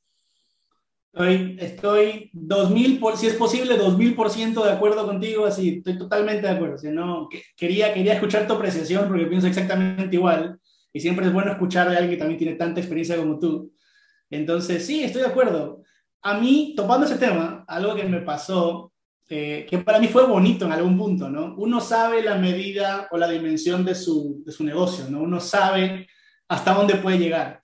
[1.13, 6.53] Estoy, estoy 2000, por, si es posible, 2000% de acuerdo contigo, así, estoy totalmente de
[6.53, 6.78] acuerdo.
[6.78, 10.59] Si no, quería, quería escuchar tu apreciación porque pienso exactamente igual
[10.91, 13.72] y siempre es bueno escuchar de alguien que también tiene tanta experiencia como tú.
[14.30, 15.84] Entonces, sí, estoy de acuerdo.
[16.21, 18.91] A mí, topando ese tema, algo que me pasó,
[19.28, 21.55] eh, que para mí fue bonito en algún punto, ¿no?
[21.57, 25.21] Uno sabe la medida o la dimensión de su, de su negocio, ¿no?
[25.21, 26.07] Uno sabe
[26.47, 27.63] hasta dónde puede llegar.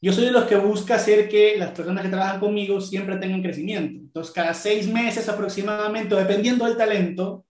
[0.00, 3.42] Yo soy de los que busca hacer que las personas que trabajan conmigo siempre tengan
[3.42, 4.00] crecimiento.
[4.00, 7.46] Entonces, cada seis meses aproximadamente, dependiendo del talento,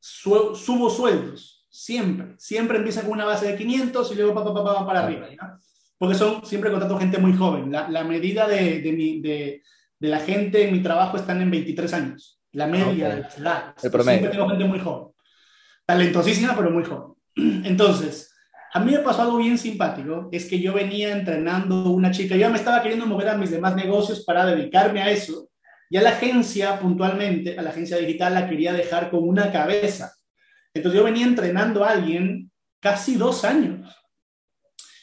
[0.00, 1.66] subo sueldos.
[1.68, 2.34] Siempre.
[2.38, 5.26] Siempre empieza con una base de 500 y luego pa, pa, pa, para arriba.
[5.28, 5.58] ¿no?
[5.98, 7.72] Porque son siempre contrato gente muy joven.
[7.72, 9.62] La, la medida de, de, mi, de,
[9.98, 13.74] de, la gente en mi trabajo están en 23 años, la media de las edades.
[14.20, 15.12] Siempre tengo gente muy joven,
[15.84, 17.14] talentosísima, pero muy joven.
[17.64, 18.32] Entonces,
[18.72, 22.48] a mí me pasó algo bien simpático, es que yo venía entrenando una chica, yo
[22.50, 25.48] me estaba queriendo mover a mis demás negocios para dedicarme a eso,
[25.90, 30.12] y a la agencia puntualmente, a la agencia digital la quería dejar con una cabeza.
[30.74, 33.97] Entonces yo venía entrenando a alguien casi dos años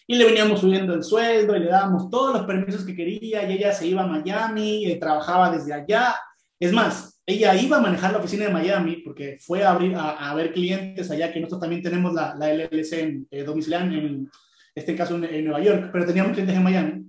[0.08, 3.54] y le veníamos subiendo el sueldo y le dábamos todos los permisos que quería y
[3.54, 6.16] ella se iba a Miami, eh, trabajaba desde allá.
[6.60, 10.34] Es más, ella iba a manejar la oficina de Miami porque fue a, abrir, a,
[10.36, 14.30] ver clientes allá, que nosotros también tenemos la, la LLC en, eh, en
[14.76, 17.06] este caso en, Nueva York, pero teníamos clientes en Miami.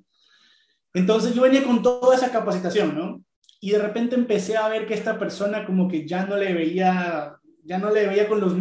[0.95, 3.23] Entonces yo venía con toda esa capacitación, ¿no?
[3.61, 7.37] Y de repente empecé a ver que esta persona como que ya no le veía
[7.67, 8.55] ya no le veía con los,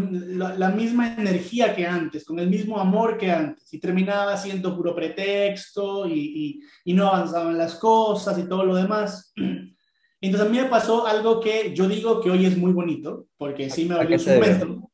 [0.57, 4.95] la, misma energía que antes, con el mismo amor que antes, y terminaba siendo puro
[4.95, 9.31] pretexto y, y, no avanzaban las cosas y todo lo demás.
[10.21, 13.69] Entonces a mí me pasó algo que yo digo que hoy es muy bonito, porque
[13.69, 14.89] sí me valió su momento,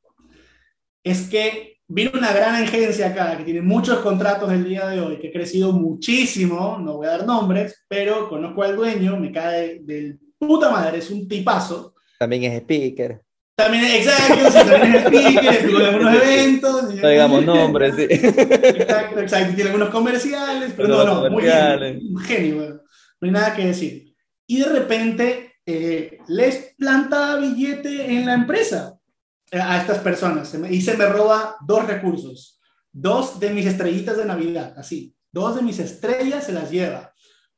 [1.03, 5.20] es que vino una gran agencia acá que tiene muchos contratos el día de hoy,
[5.20, 9.80] que ha crecido muchísimo, no voy a dar nombres, pero conozco al dueño, me cae
[9.82, 11.93] del puta madre, es un tipazo.
[12.20, 13.22] También es speaker.
[13.56, 16.95] También, exacto, sí, también es speaker, en algunos eventos.
[16.95, 18.08] No digamos nombres, sí.
[18.10, 22.84] Exacto, exacto, tiene algunos comerciales, pero no, no, muy genio,
[23.20, 24.16] no hay nada que decir.
[24.47, 28.97] Y de repente eh, les planta billete en la empresa
[29.52, 32.60] eh, a estas personas y se me roba dos recursos,
[32.91, 37.14] dos de mis estrellitas de Navidad, así, dos de mis estrellas se las lleva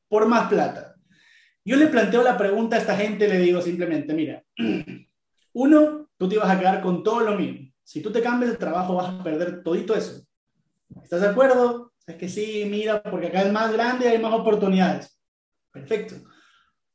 [0.09, 0.95] por más plata.
[1.65, 4.43] Yo le planteo la pregunta a esta gente, le digo simplemente, mira,
[5.53, 7.71] Uno, tú te ibas a quedar con todo lo mismo.
[7.83, 10.21] Si tú te cambias de trabajo, vas a perder todito eso.
[11.01, 11.93] ¿Estás de acuerdo?
[12.05, 15.17] Es que sí, mira, porque acá es más grande y hay más oportunidades.
[15.71, 16.15] Perfecto.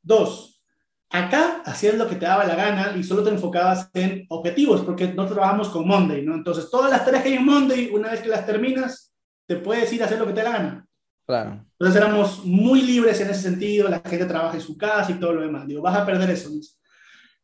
[0.02, 0.62] Dos,
[1.10, 5.08] acá hacías lo que te daba la gana y solo te enfocabas en objetivos, porque
[5.08, 6.34] no trabajamos con Monday, ¿no?
[6.34, 9.12] Entonces, todas las tareas que hay en Monday, una vez que las terminas,
[9.46, 10.86] te puedes ir a hacer lo que te dé la gana.
[11.26, 11.66] Claro.
[11.78, 15.34] Entonces éramos muy libres en ese sentido, la gente trabaja en su casa y todo
[15.34, 15.66] lo demás.
[15.66, 16.50] Digo, vas a perder eso.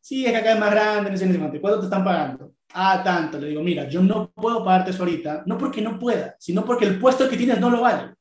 [0.05, 2.53] Sí, es que acá es más grande, no sé, no sé ¿Cuánto te están pagando?
[2.75, 3.39] Ah, tanto.
[3.39, 6.85] Le digo, mira, yo no puedo pagarte eso ahorita, no porque no pueda, sino porque
[6.85, 8.13] el puesto que tienes no lo vale.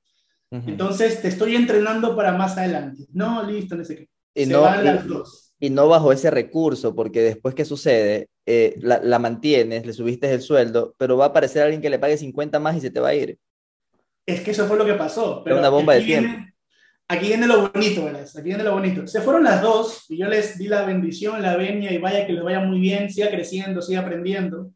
[0.50, 3.04] Entonces te estoy entrenando para más adelante.
[3.12, 4.08] No, listo, no sé qué.
[4.34, 5.52] Y no, las dos.
[5.60, 10.40] Y no bajo ese recurso, porque después que sucede, eh, la, mantienes, le subiste el
[10.40, 13.08] sueldo, pero va a aparecer alguien que le pague 50 más y se te va
[13.08, 13.38] a ir.
[14.24, 15.42] Es que eso fue lo que pasó.
[15.44, 16.53] Pero una bomba de tiempo
[17.08, 18.22] aquí viene lo bonito, ¿verdad?
[18.22, 19.06] Aquí viene lo bonito.
[19.06, 22.32] Se fueron las dos y yo les di la bendición, la venia y vaya que
[22.32, 24.70] les vaya muy bien, siga creciendo, siga aprendiendo.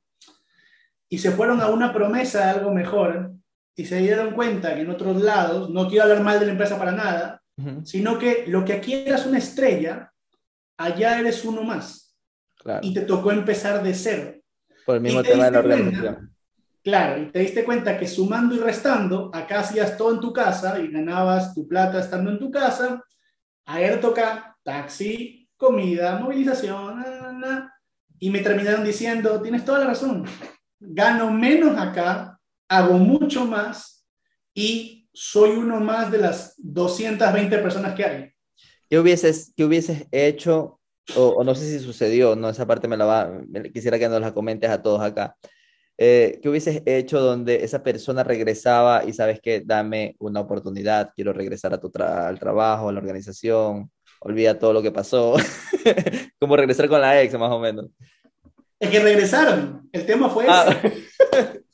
[1.09, 3.33] Y se fueron a una promesa de algo mejor
[3.75, 6.79] y se dieron cuenta que en otros lados, no quiero hablar mal de la empresa
[6.79, 7.43] para nada,
[7.85, 10.13] sino que lo que aquí eras una estrella,
[10.77, 12.17] allá eres uno más.
[12.83, 14.35] Y te tocó empezar de cero.
[14.85, 16.37] Por el mismo tema de la organización.
[16.83, 20.79] Claro, y te diste cuenta que sumando y restando, acá hacías todo en tu casa
[20.79, 23.03] y ganabas tu plata estando en tu casa,
[23.67, 27.05] ayer toca taxi, comida, movilización,
[28.19, 30.25] y me terminaron diciendo, tienes toda la razón,
[30.81, 34.07] gano menos acá, hago mucho más
[34.55, 38.33] y soy uno más de las 220 personas que hay.
[38.89, 40.81] ¿Qué hubieses, qué hubieses hecho,
[41.17, 43.31] o, no sé si sucedió, no, esa parte me la va,
[43.73, 45.37] quisiera que nos la comentes a todos acá.
[46.01, 51.33] Eh, ¿Qué hubieses hecho donde esa persona regresaba y sabes que dame una oportunidad, quiero
[51.33, 53.91] regresar a tu al trabajo, a la organización,
[54.21, 55.35] olvida todo lo que pasó,
[56.39, 57.87] como regresar con la ex más o menos?
[58.79, 60.69] Es que regresaron, el tema fue ah.
[60.85, 61.63] ese.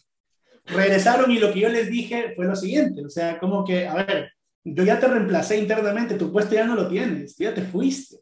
[0.64, 3.94] regresaron y lo que yo les dije fue lo siguiente, o sea, como que, a
[3.94, 4.32] ver,
[4.64, 8.16] yo ya te reemplacé internamente, tu puesto ya no lo tienes, ya te fuiste.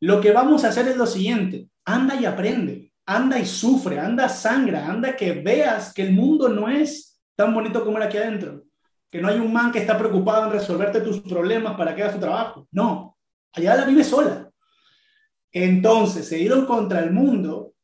[0.00, 4.28] Lo que vamos a hacer es lo siguiente, anda y aprende, anda y sufre, anda
[4.28, 8.64] sangra, anda que veas que el mundo no es tan bonito como era aquí adentro,
[9.10, 12.14] que no hay un man que está preocupado en resolverte tus problemas para que hagas
[12.14, 13.16] tu trabajo, no,
[13.52, 14.50] allá la vive sola.
[15.52, 17.74] Entonces se dieron contra el mundo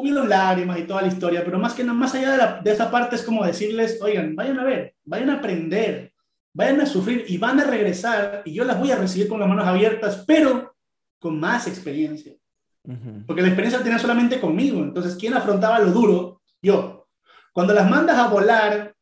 [0.00, 3.16] hubieron lágrimas y toda la historia, pero más que nada, más allá de, esa parte
[3.16, 6.12] es como decirles, oigan, vayan a ver, vayan a aprender,
[6.52, 9.48] vayan a sufrir y van a regresar y yo las voy a recibir con las
[9.48, 10.76] manos abiertas, pero
[11.18, 12.34] con más experiencia.
[13.26, 16.42] Porque la experiencia la tenía solamente conmigo, entonces, ¿quién afrontaba lo duro?
[16.62, 17.06] Yo.
[17.52, 18.94] Cuando las mandas a volar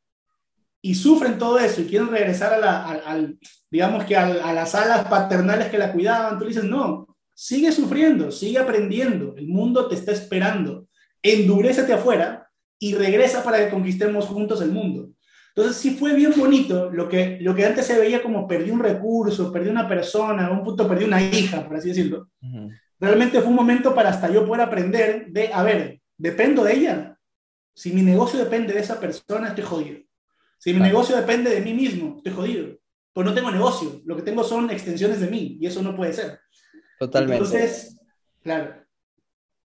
[0.83, 3.39] y sufren todo eso y quieren regresar a la, al,
[3.71, 8.31] digamos que a, a las alas paternales que la cuidaban, tú dices, no, sigue sufriendo,
[8.31, 10.89] sigue aprendiendo, el mundo te está esperando,
[11.23, 15.11] endurécete afuera y regresa para que conquistemos juntos el mundo.
[15.55, 18.81] Entonces sí fue bien bonito lo que, lo que antes se veía como perdí un
[18.81, 22.29] recurso, perdí una persona, a un punto perdí una hija, por así decirlo.
[22.99, 27.19] Realmente fue un momento para hasta yo poder aprender de, a ver, dependo de ella.
[27.75, 30.01] Si mi negocio depende de esa persona, estoy jodido.
[30.59, 32.79] Si mi negocio depende de mí mismo, estoy jodido.
[33.13, 36.13] Pues no tengo negocio, lo que tengo son extensiones de mí y eso no puede
[36.13, 36.41] ser.
[36.99, 37.45] Totalmente.
[37.45, 38.01] Entonces,
[38.43, 38.75] claro.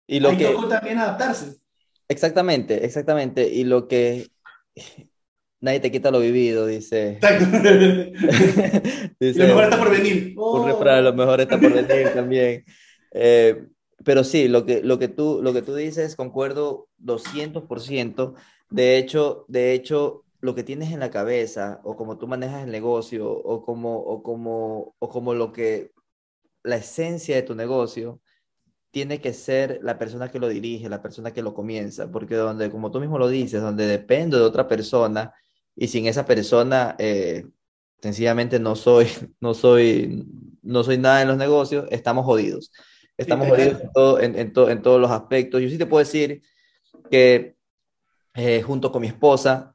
[0.06, 1.56] Y lo Hay que también adaptarse.
[2.08, 3.48] Exactamente, exactamente.
[3.48, 4.28] Y lo que
[5.60, 7.12] nadie te quita lo vivido, dice.
[7.12, 7.44] Exacto.
[9.20, 10.34] dice lo mejor está por venir.
[10.36, 12.64] Un refrán, lo mejor está por venir también.
[13.12, 13.66] Eh,
[14.04, 18.34] pero sí, lo que, lo, que tú, lo que tú dices, concuerdo 200%.
[18.70, 22.70] De hecho, de hecho, lo que tienes en la cabeza, o como tú manejas el
[22.70, 25.92] negocio, o como, o como, o como lo que
[26.62, 28.20] la esencia de tu negocio
[28.90, 32.70] tiene que ser la persona que lo dirige, la persona que lo comienza, porque donde,
[32.70, 35.32] como tú mismo lo dices, donde dependo de otra persona
[35.76, 37.46] y sin esa persona, eh,
[38.02, 39.06] sencillamente no soy,
[39.40, 40.26] no soy,
[40.62, 42.72] no soy nada en los negocios, estamos jodidos.
[43.20, 45.60] Estamos jodidos en, en, todos los aspectos.
[45.60, 46.42] Yo sí te puedo decir
[47.10, 47.54] que
[48.34, 49.74] eh, junto con mi esposa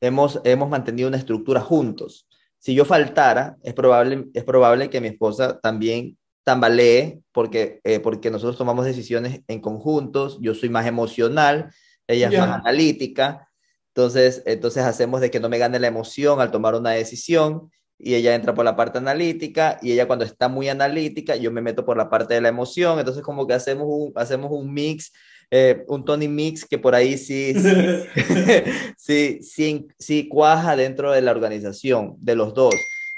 [0.00, 2.26] hemos, hemos mantenido una estructura juntos.
[2.58, 8.30] Si yo faltara, es probable, es probable que mi esposa también tambalee porque, eh, porque
[8.30, 11.70] nosotros tomamos decisiones en conjuntos, yo soy más emocional,
[12.06, 13.50] ella es más analítica,
[13.88, 18.14] entonces, entonces hacemos de que no me gane la emoción al tomar una decisión y
[18.14, 21.84] ella entra por la parte analítica y ella cuando está muy analítica, yo me meto
[21.84, 25.12] por la parte de la emoción, entonces como que hacemos un, hacemos un mix,
[25.50, 27.54] eh, un Tony Mix que por ahí sí
[28.96, 32.74] sí, sí, sí cuaja dentro de la organización, de los dos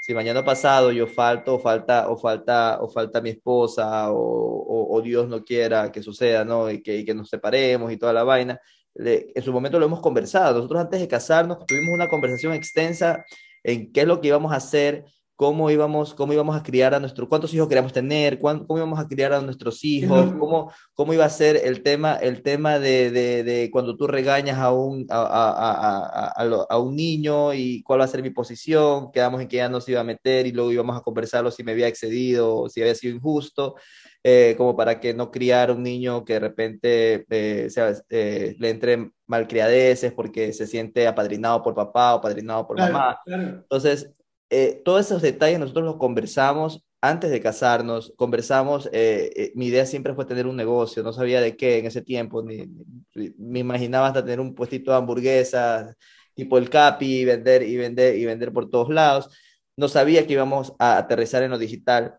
[0.09, 5.01] si mañana pasado yo falto o falta o falta o falta mi esposa o, o,
[5.03, 6.67] Dios no quiera que suceda, ¿no?
[6.71, 8.59] Y que, que nos separemos y toda la vaina,
[8.95, 10.55] en su momento lo hemos conversado.
[10.55, 13.23] Nosotros antes de casarnos tuvimos una conversación extensa
[13.63, 15.05] en qué es lo que íbamos a hacer,
[15.39, 19.07] cómo íbamos, cómo íbamos a criar a nuestros, cuántos hijos queríamos tener, cómo íbamos a
[19.07, 23.45] criar a nuestros hijos, cómo, cómo iba a ser el tema, el tema de, de,
[23.45, 28.03] de cuando tú regañas a un, a, a, a, a, un niño y cuál va
[28.03, 30.73] a ser mi posición, quedamos en que ya no se iba a meter y luego
[30.73, 33.75] íbamos a conversarlo si me había excedido o si había sido injusto.
[34.21, 37.69] Eh, como para que no criar un niño que de repente eh,
[38.09, 43.17] eh, le entre malcriadeces porque se siente apadrinado por papá o apadrinado por mamá.
[43.25, 44.11] Entonces,
[44.49, 49.85] eh, todos esos detalles nosotros los conversamos antes de casarnos, conversamos, eh, eh, mi idea
[49.85, 52.67] siempre fue tener un negocio, no sabía de qué en ese tiempo, ni,
[53.37, 55.95] me imaginaba hasta tener un puestito de hamburguesas
[56.35, 59.29] tipo el Capi, y vender y vender y vender por todos lados.
[59.75, 62.17] No sabía que íbamos a aterrizar en lo digital,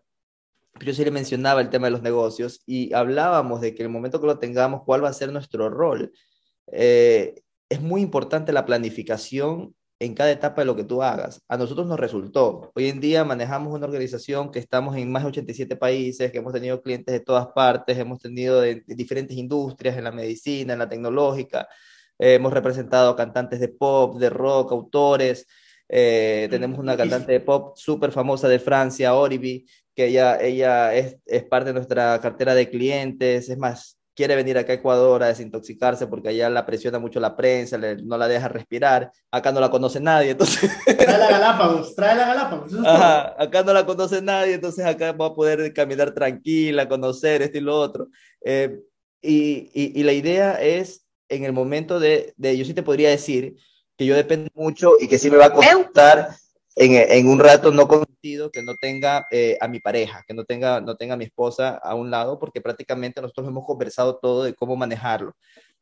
[0.73, 3.89] pero yo sí le mencionaba el tema de los negocios y hablábamos de que el
[3.89, 6.11] momento que lo tengamos, cuál va a ser nuestro rol.
[6.67, 11.43] es muy importante la planificación en cada etapa de lo que tú hagas.
[11.47, 12.71] A nosotros nos resultó.
[12.73, 16.53] Hoy en día manejamos una organización que estamos en más de 87 países, que hemos
[16.53, 20.89] tenido clientes de todas partes, hemos tenido de, diferentes industrias, en la medicina, en la
[20.89, 21.67] tecnológica,
[22.17, 25.45] eh, hemos representado cantantes de pop, de rock, autores.
[25.87, 31.17] Eh, tenemos una cantante de pop súper famosa de Francia, Oribi, que ella, ella es,
[31.27, 33.49] es parte de nuestra cartera de clientes.
[33.49, 37.35] Es más, quiere venir acá a Ecuador a desintoxicarse porque allá la presiona mucho la
[37.35, 40.69] prensa, no la deja respirar, acá no la conoce nadie, entonces...
[40.85, 42.73] Trae la Galápagos, trae la Galápagos.
[43.37, 47.61] acá no la conoce nadie, entonces acá va a poder caminar tranquila, conocer esto y
[47.61, 48.07] lo otro.
[48.43, 48.79] Eh,
[49.21, 53.55] y, y, la idea es, en el momento de, de, yo sí te podría decir
[53.95, 56.29] que yo dependo mucho y que sí me va a costar
[56.75, 60.45] en, en un rato no conocido que no tenga eh, a mi pareja, que no
[60.45, 64.43] tenga, no tenga a mi esposa a un lado, porque prácticamente nosotros hemos conversado todo
[64.43, 65.35] de cómo manejarlo.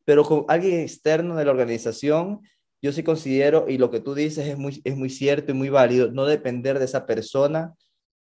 [0.06, 2.42] Pero con alguien externo de la organización,
[2.82, 5.70] yo sí considero, y lo que tú dices es muy, es muy cierto y muy
[5.70, 7.76] válido, no depender de esa persona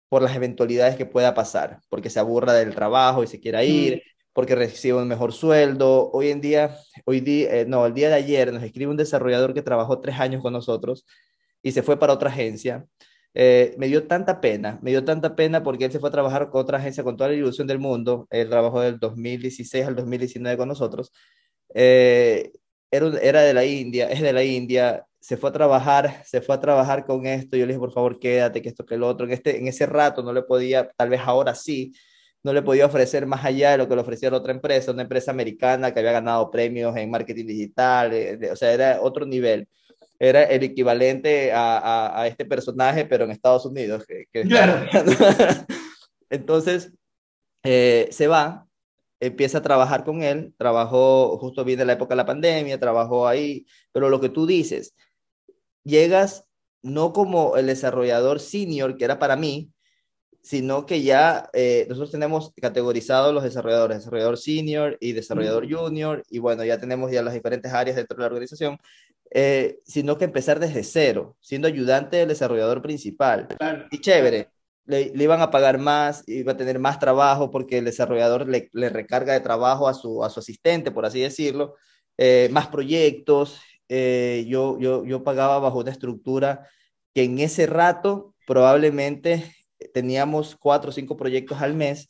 [0.09, 3.97] por las eventualidades que pueda pasar, porque se aburra del trabajo y se quiera ir,
[3.97, 3.99] mm.
[4.32, 6.11] porque recibe un mejor sueldo.
[6.11, 9.53] Hoy en día, hoy día, eh, no, el día de ayer nos escribe un desarrollador
[9.53, 11.05] que trabajó tres años con nosotros
[11.64, 12.86] y se fue para otra agencia.
[13.36, 16.49] Eh, me dio tanta pena, me dio tanta pena porque él se fue a trabajar
[16.49, 18.28] con otra agencia con toda la ilusión del mundo.
[18.30, 21.11] Él trabajó del 2016 al 2019 con nosotros.
[21.74, 22.51] Eh,
[22.91, 26.55] era, era, de la India, es de la India, se fue a trabajar, se fue
[26.55, 27.57] a trabajar con esto.
[27.57, 29.26] Yo le dije, por favor, quédate, que esto, que lo otro.
[29.26, 31.93] En, este, en ese rato no le podía, tal vez ahora sí,
[32.43, 35.03] no le podía ofrecer más allá de lo que le ofrecía la otra empresa, una
[35.03, 39.68] empresa americana que había ganado premios en marketing digital, eh, o sea, era otro nivel
[40.24, 44.05] era el equivalente a, a, este personaje, pero en Estados Unidos.
[44.32, 44.88] claro.
[46.30, 46.93] Entonces,
[47.63, 48.65] eh, se va,
[49.19, 53.28] empieza a trabajar con él, trabajó justo bien de la época de la pandemia, trabajó
[53.28, 54.95] ahí, pero lo que tú dices,
[55.84, 56.45] llegas
[56.82, 59.72] no como el desarrollador senior, que era para mí,
[60.43, 66.39] sino que ya eh, nosotros tenemos categorizados los desarrolladores, desarrollador senior y desarrollador junior, y
[66.39, 68.77] bueno, ya tenemos ya las diferentes áreas dentro de la organización,
[69.31, 73.47] eh, sino que empezar desde cero, siendo ayudante del desarrollador principal.
[73.89, 74.49] Y chévere,
[74.85, 79.31] le, iban a pagar más, iba a tener más trabajo porque el desarrollador le, recarga
[79.31, 81.75] de trabajo a su, a su asistente, por así decirlo,
[82.17, 83.61] eh, más proyectos.
[83.87, 86.67] Eh, yo, yo, yo pagaba bajo una estructura
[87.13, 89.55] que en ese rato probablemente
[89.93, 92.09] teníamos cuatro o cinco proyectos al mes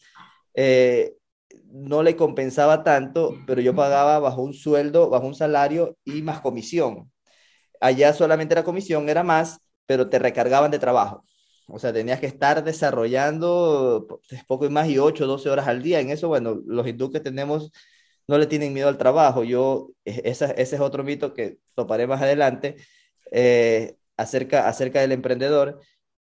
[1.74, 6.40] no le compensaba tanto, pero yo pagaba bajo un sueldo, bajo un salario y más
[6.42, 7.12] comisión.
[7.82, 11.26] Allá solamente la comisión era más, pero te recargaban de trabajo.
[11.68, 14.08] O sea, tenías que estar desarrollando
[14.48, 16.00] poco y más y 8, 12 horas al día.
[16.00, 17.72] En eso, bueno, los hindúes que tenemos
[18.28, 19.44] no le tienen miedo al trabajo.
[19.44, 22.76] Yo, e, ese es otro mito que toparé más adelante
[23.32, 25.82] eh, acerca, acerca del emprendedor.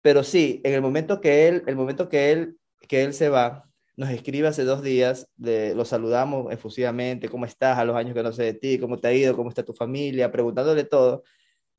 [0.06, 3.68] Pero sí, en el momento que él, el momento que él, que él se va,
[3.98, 7.80] nos escribe hace dos días, de, lo saludamos efusivamente, ¿cómo estás?
[7.80, 9.36] A los años que no sé de ti, ¿cómo te ha ido?
[9.36, 10.32] ¿Cómo está tu familia?
[10.32, 11.24] Preguntándole todo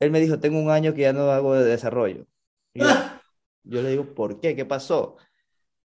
[0.00, 2.26] él me dijo, tengo un año que ya no hago de desarrollo.
[3.64, 4.54] Yo, le digo, ¿por qué?
[4.54, 5.16] ¿Qué pasó?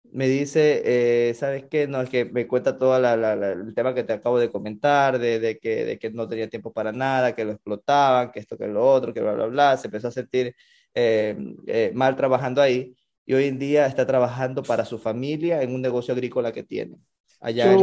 [0.03, 1.87] Me dice, eh, ¿sabes qué?
[1.87, 5.85] No, es que me cuenta todo el tema que te acabo de comentar, de, que,
[5.85, 9.13] de que no tenía tiempo para nada, que lo explotaban, que esto, que lo otro,
[9.13, 9.77] que bla, bla, bla.
[9.77, 10.55] Se empezó a sentir
[10.93, 15.73] eh, eh, mal trabajando ahí y hoy en día está trabajando para su familia en
[15.73, 16.97] un negocio agrícola que tiene.
[17.39, 17.75] Allá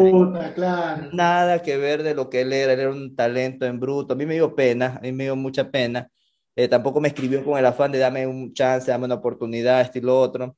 [0.55, 1.11] claro.
[1.12, 4.14] Nada que ver de lo que él era, él era un talento en bruto.
[4.14, 6.11] A mí me dio pena, a mí me dio mucha pena.
[6.57, 9.98] Eh, tampoco me escribió con el afán de darme un chance, darme una oportunidad, esto
[9.98, 10.57] y lo otro,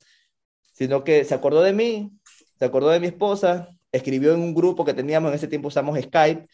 [0.73, 2.13] sino que se acordó de mí,
[2.59, 5.99] se acordó de mi esposa, escribió en un grupo que teníamos, en ese tiempo usamos
[5.99, 6.47] Skype,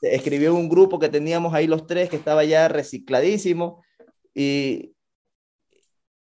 [0.00, 3.82] escribió en un grupo que teníamos ahí los tres, que estaba ya recicladísimo,
[4.36, 4.94] y,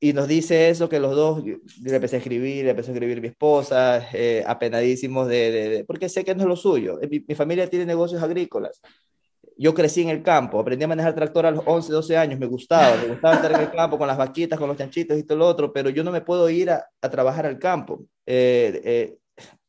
[0.02, 3.22] y nos dice eso que los dos, le empecé a escribir, le empecé a escribir
[3.22, 7.00] mi esposa, eh, apenadísimos de, de, porque sé que no es lo suyo.
[7.10, 8.82] Mi, mi, familia tiene negocios agrícolas.
[9.58, 12.48] Yo crecí en el campo, aprendí a manejar tractor a los 11, 12 años, me
[12.48, 15.38] gustaba, me gustaba estar en el campo con las vaquitas, con los chanchitos y todo
[15.38, 18.04] lo otro, pero yo no me puedo ir a, a trabajar al campo.
[18.26, 19.18] Eh, eh,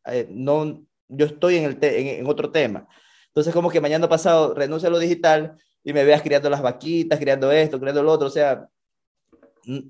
[0.07, 2.89] eh no, yo estoy en, el en, en, otro tema.
[3.29, 7.19] Entonces, como que mañana pasado renuncio a lo digital y me veas criando las vaquitas,
[7.19, 8.67] criando esto, criando lo otro, o sea,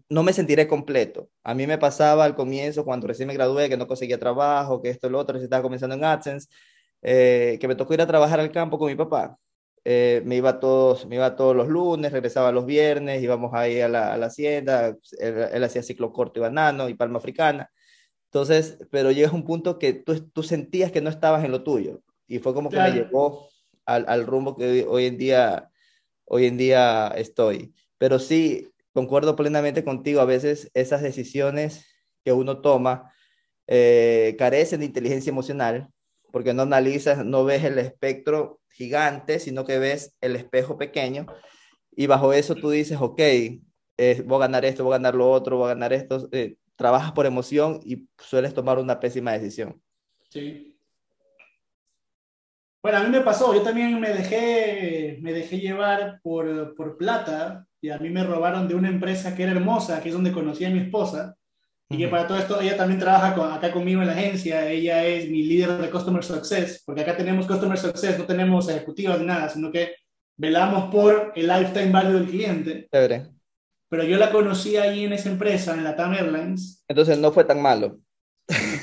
[0.08, 1.30] no me sentiré completo.
[1.42, 4.90] A mí me pasaba al comienzo, cuando recién me gradué, que no conseguía trabajo, que
[4.90, 6.48] esto lo otro, se estaba comenzando en AdSense,
[7.02, 9.38] eh, que me tocó ir a trabajar al campo con mi papá.
[9.84, 13.88] Eh, me, iba todos, me iba todos los lunes, regresaba los viernes, íbamos ahí a
[13.88, 17.70] la, a la hacienda, él, hacía ciclo corto y banano y palma africana.
[18.26, 21.62] Entonces, pero llegas a un punto que tú, tú sentías que no estabas en lo
[21.62, 22.00] tuyo.
[22.26, 23.48] Y fue como que me llevó
[23.84, 25.70] al, al rumbo que hoy en día,
[26.24, 27.74] hoy en día estoy.
[27.98, 31.86] pero sí, concuerdo plenamente contigo, a veces esas decisiones
[32.24, 33.12] que uno toma
[33.66, 35.88] eh, carecen de inteligencia emocional,
[36.32, 41.26] porque no analizas, no ves el espectro gigante, sino que ves el espejo pequeño,
[41.96, 45.30] y bajo eso tú dices, ok, eh, voy a ganar esto, voy a ganar lo
[45.30, 49.80] otro, voy a ganar esto, eh, trabajas por emoción y sueles tomar una pésima decisión.
[50.28, 50.73] Sí.
[52.84, 57.66] Bueno, a mí me pasó, yo también me dejé, me dejé llevar por, por plata
[57.80, 60.66] y a mí me robaron de una empresa que era hermosa, que es donde conocí
[60.66, 61.34] a mi esposa.
[61.88, 65.30] Y que para todo esto, ella también trabaja acá conmigo en la agencia, ella es
[65.30, 69.48] mi líder de Customer Success, porque acá tenemos Customer Success, no tenemos ejecutivos ni nada,
[69.48, 69.94] sino que
[70.36, 72.86] velamos por el lifetime value del cliente.
[73.88, 76.84] Pero yo la conocí ahí en esa empresa, en la TAM Airlines.
[76.86, 77.98] Entonces no fue tan malo.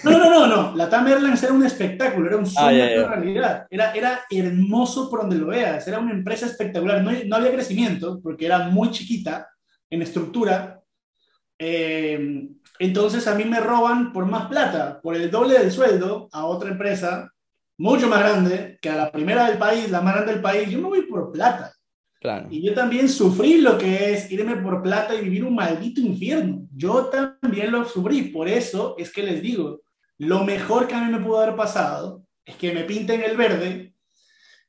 [0.03, 0.75] No, no, no, no.
[0.75, 3.67] La TAM Airlines era un espectáculo, era un ah, sueño de realidad.
[3.69, 5.87] Era, era hermoso por donde lo veas.
[5.87, 7.03] Era una empresa espectacular.
[7.03, 9.47] No, no había crecimiento porque era muy chiquita
[9.89, 10.81] en estructura.
[11.59, 12.47] Eh,
[12.79, 16.71] entonces a mí me roban por más plata, por el doble del sueldo a otra
[16.71, 17.31] empresa
[17.77, 20.69] mucho más grande que a la primera del país, la más grande del país.
[20.69, 21.71] Yo me voy por plata.
[22.51, 26.67] Y yo también sufrí lo que es irme por plata y vivir un maldito infierno.
[26.71, 28.23] Yo también lo sufrí.
[28.23, 29.81] Por eso es que les digo,
[30.19, 33.95] lo mejor que a mí me pudo haber pasado es que me pinten el verde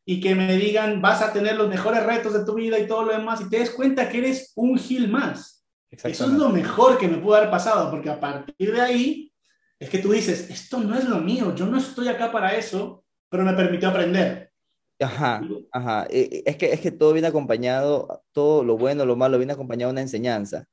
[0.04, 3.04] y que me digan vas a tener los mejores retos de tu vida y todo
[3.04, 5.66] lo demás y te des cuenta que eres un gil más.
[5.90, 9.32] Eso es lo mejor que me pudo haber pasado porque a partir de ahí
[9.78, 13.04] es que tú dices, esto no es lo mío, yo no estoy acá para eso,
[13.28, 14.51] pero me permitió aprender.
[15.02, 15.42] Ajá,
[15.72, 16.06] ajá.
[16.10, 19.52] E, e, es que, es que todo viene acompañado, todo lo bueno, lo malo, viene
[19.52, 20.66] acompañado de una enseñanza.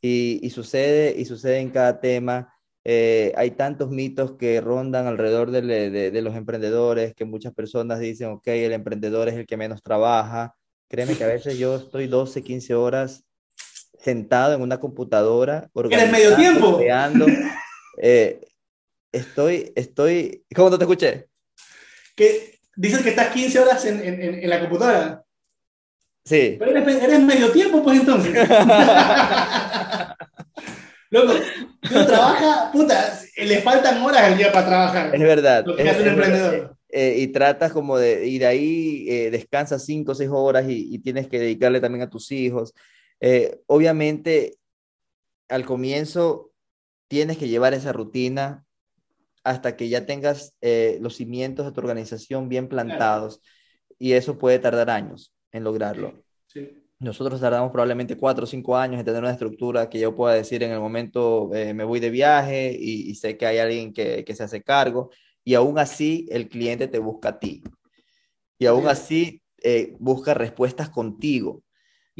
[0.00, 2.54] Y, y sucede, y sucede en cada tema.
[2.84, 8.00] Eh, hay tantos mitos que rondan alrededor de, de, de, los emprendedores, que muchas personas
[8.00, 10.54] dicen, ok, el emprendedor es el que menos trabaja.
[10.88, 13.24] Créeme que a veces yo estoy 12, 15 horas
[13.98, 15.70] sentado en una computadora.
[15.74, 16.78] ¿Eres medio tiempo?
[16.78, 17.26] Creando,
[17.98, 18.40] eh,
[19.12, 21.28] estoy, estoy, ¿cómo no te escuché?
[22.16, 25.24] Que dices que estás 15 horas en, en, en la computadora.
[26.24, 26.56] Sí.
[26.58, 28.32] Pero eres, medio tiempo, pues entonces.
[31.10, 31.32] Loco,
[31.82, 35.14] tú trabajas, puta, le faltan horas al día para trabajar.
[35.14, 35.64] Es verdad.
[35.66, 36.76] Lo que hace un emprendedor.
[36.88, 40.98] Eh, y tratas como de ir ahí, eh, descansas 5 o 6 horas y, y,
[40.98, 42.74] tienes que dedicarle también a tus hijos.
[43.20, 44.56] Eh, obviamente,
[45.48, 46.52] al comienzo
[47.08, 48.64] tienes que llevar esa rutina
[49.44, 53.40] hasta que ya tengas eh, los cimientos de tu organización bien plantados.
[53.98, 56.22] Y eso puede tardar años en lograrlo.
[56.98, 60.62] Nosotros tardamos probablemente cuatro o cinco años en tener una estructura que yo pueda decir
[60.62, 64.34] en el momento eh, me voy de viaje y, sé que hay alguien que, que,
[64.34, 65.10] se hace cargo.
[65.42, 67.62] Y aún así el cliente te busca a ti.
[68.58, 71.62] Y aún así eh, busca respuestas contigo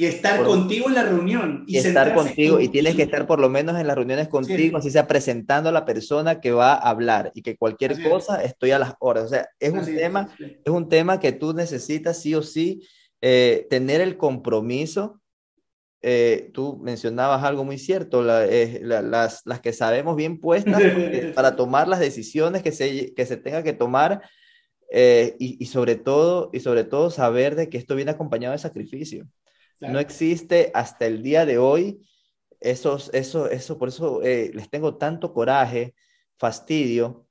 [0.01, 1.65] y estar contigo en la reunión.
[1.67, 4.91] Y, estar contigo, y tienes que estar por lo menos en las reuniones contigo, así
[4.91, 8.79] sea presentando a la persona que va a hablar y que cualquier cosa estoy a
[8.79, 9.25] las horas.
[9.25, 12.81] O sea, es un, tema, es, un tema que tú necesitas sí o sí
[13.21, 15.21] eh, tener el compromiso.
[16.01, 20.81] Eh, tú mencionabas algo muy cierto, eh, las, las, que sabemos bien puestas
[21.35, 24.23] para tomar las decisiones que se, que se tenga que tomar
[24.91, 29.29] y, y, sobre todo, y sobre todo saber de que esto viene acompañado de sacrificio.
[29.81, 32.07] No existe hasta el día de hoy.
[32.61, 35.95] Eso, eso, eso, por eso eh, les tengo tanto coraje,
[36.39, 37.27] fastidio,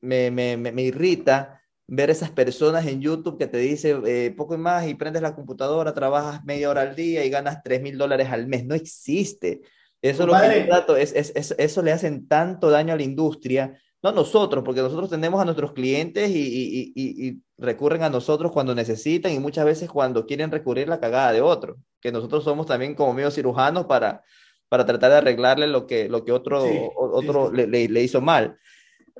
[0.00, 4.88] me, me, me, irrita ver esas personas en YouTube que te dicen eh, poco más
[4.88, 8.46] y prendes la computadora, trabajas media hora al día y ganas 3 mil dólares al
[8.46, 8.64] mes.
[8.64, 9.60] No existe.
[10.00, 13.78] Eso, lo que trato, es, es, es, eso le hacen tanto daño a la industria
[14.02, 19.38] no nosotros, porque nosotros tenemos a nuestros clientes y, recurren a nosotros cuando necesitan y
[19.38, 23.30] muchas veces cuando quieren recurrir la cagada de otro, que nosotros somos también como medio
[23.30, 24.22] cirujanos para,
[24.70, 26.64] para tratar de arreglarle lo que, lo que otro,
[26.96, 28.56] otro Le, le, hizo mal.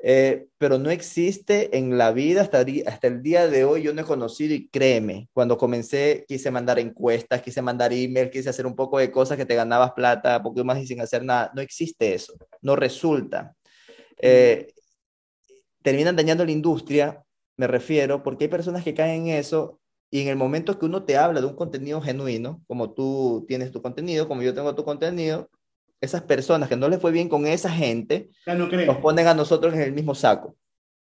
[0.03, 4.01] Eh, pero no existe en la vida hasta, hasta el día de hoy, yo no
[4.01, 8.75] he conocido y créeme, cuando comencé quise mandar encuestas, quise mandar email, quise hacer un
[8.75, 12.15] poco de cosas que te ganabas plata, poco más y sin hacer nada, no existe
[12.15, 13.55] eso, no resulta.
[14.23, 14.73] Eh,
[15.83, 17.25] terminan dañando la industria,
[17.57, 21.05] me refiero, porque hay personas que caen en eso y en el momento que uno
[21.05, 24.85] te habla de un contenido genuino, como tú tienes tu contenido, como yo tengo tu
[24.85, 25.49] contenido,
[26.01, 28.31] esas personas que no les fue bien con esa gente,
[28.87, 30.57] nos ponen a nosotros en el mismo saco.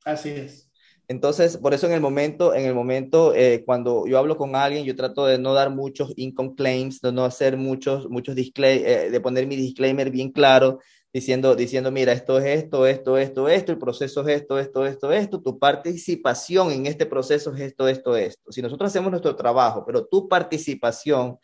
[0.05, 0.69] Así es.
[1.07, 4.85] Entonces, por eso en el momento, en el momento eh, cuando yo hablo con alguien,
[4.85, 9.11] yo trato de no dar muchos income claims, de no hacer muchos, muchos disclay, eh,
[9.11, 10.81] de poner mi disclaimer bien claro,
[11.19, 15.13] diciendo, diciendo, mira, esto es esto, esto, esto, esto, el proceso es esto, esto, esto,
[15.13, 18.53] esto, tu participación en este proceso es esto, esto, esto.
[18.53, 21.39] Si nosotros hacemos nuestro trabajo, pero tu participación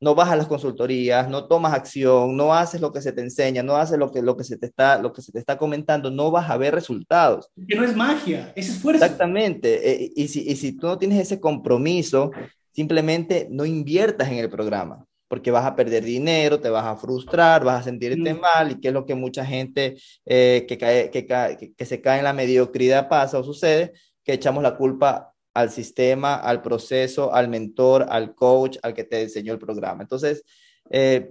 [0.00, 3.62] no vas a las consultorías, no tomas acción, no haces lo que se te enseña,
[3.62, 6.10] no haces lo que, lo que, se, te está, lo que se te está comentando,
[6.10, 7.50] no vas a ver resultados.
[7.68, 9.04] Que no es magia, es esfuerzo.
[9.04, 10.04] Exactamente.
[10.04, 12.30] Eh, y, si, y si tú no tienes ese compromiso,
[12.72, 17.62] simplemente no inviertas en el programa, porque vas a perder dinero, te vas a frustrar,
[17.62, 18.40] vas a sentirte mm.
[18.40, 22.00] mal, y que es lo que mucha gente eh, que, cae, que, que, que se
[22.00, 23.92] cae en la mediocridad pasa o sucede,
[24.24, 29.22] que echamos la culpa al sistema, al proceso, al mentor, al coach, al que te
[29.22, 30.02] enseñó el programa.
[30.02, 30.42] Entonces,
[30.90, 31.30] eh,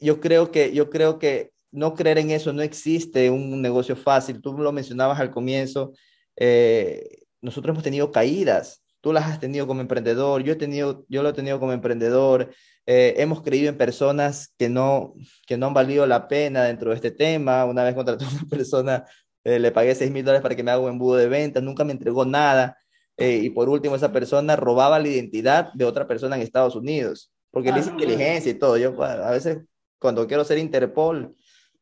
[0.00, 4.40] yo, creo que, yo creo que no creer en eso, no existe un negocio fácil.
[4.40, 5.92] Tú lo mencionabas al comienzo,
[6.36, 11.22] eh, nosotros hemos tenido caídas, tú las has tenido como emprendedor, yo, he tenido, yo
[11.22, 12.50] lo he tenido como emprendedor,
[12.86, 15.14] eh, hemos creído en personas que no,
[15.46, 17.64] que no han valido la pena dentro de este tema.
[17.64, 19.04] Una vez contraté a una persona,
[19.44, 21.92] le pagué 6 mil dólares para que me haga un embudo de venta, nunca me
[21.92, 22.76] entregó nada.
[23.16, 27.32] Eh, y por último, esa persona robaba la identidad de otra persona en Estados Unidos,
[27.50, 28.76] porque él hizo ah, inteligencia y todo.
[28.76, 29.58] Yo a veces,
[29.98, 31.34] cuando quiero ser Interpol,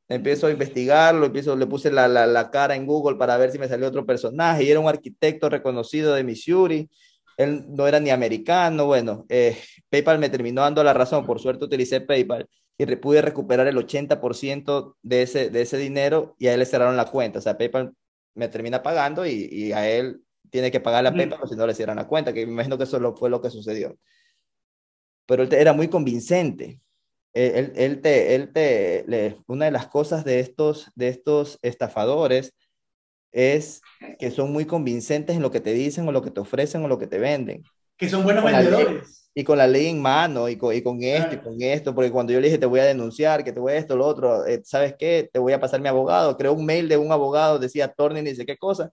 [0.08, 3.58] empiezo a investigarlo, empiezo, le puse la, la, la, cara en Google para ver si
[3.58, 6.88] me salió otro personaje, y era un arquitecto reconocido de Missouri,
[7.36, 9.58] él no era ni americano, bueno, eh,
[9.90, 14.96] PayPal me terminó dando la razón, por suerte utilicé PayPal y pude recuperar el 80%
[15.02, 17.94] de ese, de ese dinero y a él le cerraron la cuenta, o sea, PayPal
[18.34, 21.74] me termina pagando y, y a él tiene que pagar la PayPal si no le
[21.74, 23.96] cierran la cuenta, que me imagino que eso fue lo que sucedió.
[25.26, 26.80] Pero él era muy convincente.
[27.32, 32.54] Él, él te, él te, una de las cosas de estos, de estos estafadores
[33.34, 33.82] es
[34.18, 36.88] que son muy convincentes en lo que te dicen o lo que te ofrecen o
[36.88, 37.62] lo que te venden.
[37.96, 39.28] Que son buenos vendedores.
[39.34, 42.10] y con la ley en mano y con, y con esto y con esto, porque
[42.10, 44.46] cuando yo le dije te voy a denunciar, que te voy a esto, lo otro,
[44.46, 45.28] eh, ¿sabes qué?
[45.32, 46.36] Te voy a pasar mi abogado.
[46.36, 48.90] Creo un mail de un abogado, decía Torni, dice qué cosa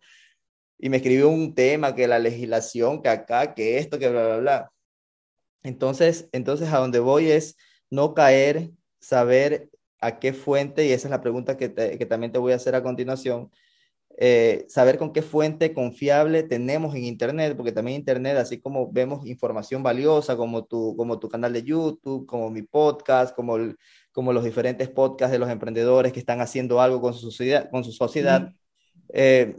[0.81, 4.37] y me escribió un tema, que la legislación, que acá, que esto, que bla, bla,
[4.37, 4.71] bla.
[5.63, 7.55] Entonces, entonces a donde voy es
[7.91, 9.69] no caer, saber
[9.99, 12.73] a qué fuente, y esa es la pregunta que, que también te voy a hacer
[12.73, 13.51] a continuación,
[14.17, 19.25] eh, saber con qué fuente confiable tenemos en Internet, porque también Internet, así como vemos
[19.25, 23.57] información valiosa, como tu, como tu canal de YouTube, como mi podcast, como,
[24.11, 27.83] como los diferentes podcasts de los emprendedores que están haciendo algo con su sociedad, con
[27.83, 28.53] su sociedad
[29.13, 29.57] eh,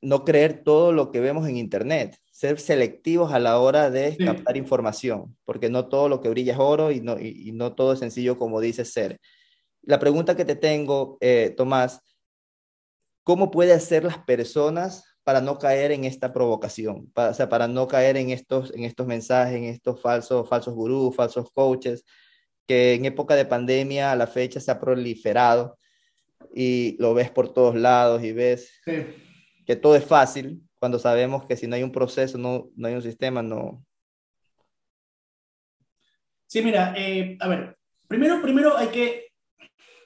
[0.00, 4.56] no creer todo lo que vemos en Internet, ser selectivos a la hora de captar
[4.56, 8.00] información, porque no todo lo que brilla es oro y no, y, no todo es
[8.00, 9.20] sencillo como dice ser.
[9.82, 12.00] La pregunta que te tengo, eh, Tomás,
[13.22, 17.10] ¿cómo puede hacer las personas para no caer en esta provocación?
[17.12, 20.74] Para, o sea, para no caer en estos, en estos mensajes, en estos falsos, falsos
[20.74, 22.04] gurús, falsos coaches,
[22.66, 25.78] que en época de pandemia a la fecha se ha proliferado
[26.54, 28.72] y lo ves por todos lados y ves
[29.66, 32.94] que todo es fácil cuando sabemos que si no hay un proceso, no, no hay
[32.94, 33.84] un sistema, no.
[36.46, 39.32] Sí, mira, eh, a ver, primero, primero hay que,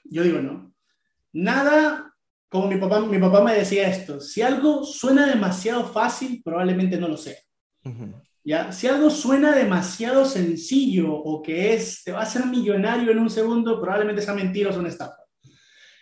[0.05, 0.75] yo digo, no,
[1.33, 2.15] nada,
[2.49, 7.09] como mi papá, mi papá me decía esto, si algo suena demasiado fácil, probablemente no
[7.09, 7.37] lo sea.
[8.45, 8.71] ¿Ya?
[8.73, 13.31] Si algo suena demasiado sencillo o que es, te va a hacer millonario en un
[13.31, 15.19] segundo, probablemente sea mentira o es una estafa.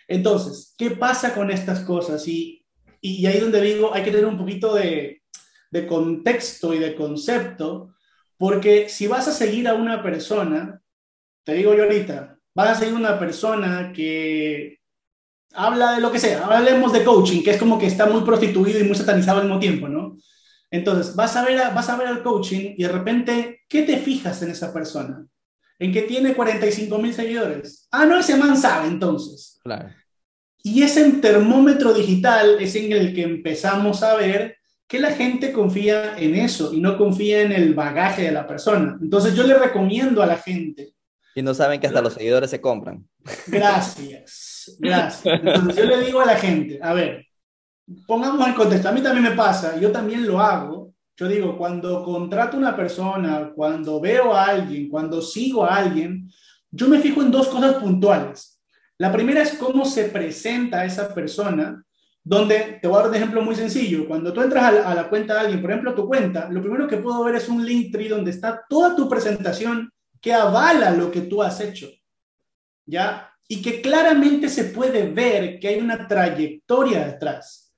[0.07, 2.27] Entonces, ¿qué pasa con estas cosas?
[2.27, 2.65] Y
[3.05, 5.21] y ahí donde digo, hay que tener un poquito de,
[5.69, 7.93] de contexto y de concepto,
[8.35, 10.81] porque si vas a seguir a una persona,
[11.43, 14.79] te digo yo ahorita, vas a seguir una persona que
[15.55, 18.79] habla de lo que sea, hablemos de coaching, que es como que está muy prostituido
[18.79, 20.17] y muy satanizado al mismo tiempo, ¿no?
[20.71, 24.41] Entonces, vas a ver, vas a ver al coaching y de repente, ¿qué te fijas
[24.41, 25.25] en esa persona?
[25.79, 27.87] En que tiene 45 mil seguidores.
[27.91, 29.59] Ah, no, ese man sabe entonces.
[29.63, 29.89] Claro.
[30.63, 34.57] Y ese termómetro digital es en el que empezamos a ver
[34.87, 38.97] que la gente confía en eso y no confía en el bagaje de la persona.
[39.01, 40.93] Entonces yo le recomiendo a la gente.
[41.35, 43.07] Y no saben que hasta los seguidores se compran.
[43.47, 45.41] Gracias, gracias.
[45.75, 47.25] Yo le digo a la gente, a ver,
[48.07, 50.93] pongamos en contexto, a mí también me pasa, yo también lo hago.
[51.17, 56.29] Yo digo, cuando contrato a una persona, cuando veo a alguien, cuando sigo a alguien,
[56.69, 58.59] yo me fijo en dos cosas puntuales.
[58.97, 61.83] La primera es cómo se presenta esa persona,
[62.23, 64.07] donde te voy a dar un ejemplo muy sencillo.
[64.07, 66.97] Cuando tú entras a la, cuenta de alguien, por ejemplo, tu cuenta, lo primero que
[66.97, 71.21] puedo ver es un link tree donde está toda tu presentación que avala lo que
[71.21, 71.87] tú has hecho.
[72.85, 73.31] ¿Ya?
[73.47, 77.73] Y que claramente se puede ver que hay una trayectoria detrás.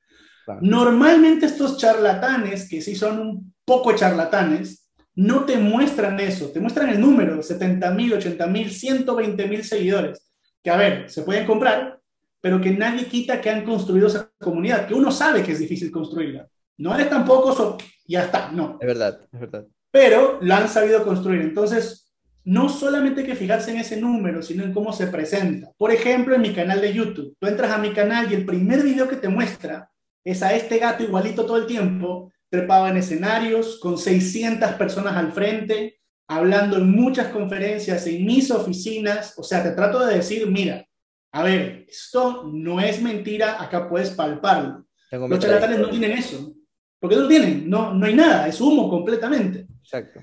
[0.62, 6.90] Normalmente estos charlatanes, que sí son un poco charlatanes, no te muestran eso, te muestran
[6.90, 10.28] el número, 70 mil, 80 mil, 120 mil seguidores
[10.64, 12.00] que, a ver, se pueden comprar,
[12.42, 15.92] pero que nadie quita que han construido esa comunidad, que uno sabe que es difícil
[15.92, 16.48] construirla.
[16.78, 18.78] No eres tampoco, so, ya está, no.
[18.80, 19.66] Es verdad, es verdad.
[19.92, 21.42] Pero la han sabido construir.
[21.42, 22.07] Entonces,
[22.48, 25.70] no solamente hay que fijarse en ese número, sino en cómo se presenta.
[25.78, 28.84] Por ejemplo, en mi canal de YouTube, tú entras a mi canal y el primer
[28.84, 29.92] video que te muestra
[30.24, 35.34] es a este gato igualito todo el tiempo, trepado en escenarios, con 600 personas al
[35.34, 39.34] frente, hablando en muchas conferencias, en mis oficinas.
[39.38, 40.88] O sea, te trato de decir, mira,
[41.34, 44.86] a ver, esto no es mentira, acá puedes palparlo.
[45.12, 46.54] Los charlatanes no tienen eso.
[46.98, 47.70] ¿Por qué no lo tienen?
[47.70, 49.68] No, no hay nada, es humo completamente.
[49.82, 50.22] Exacto.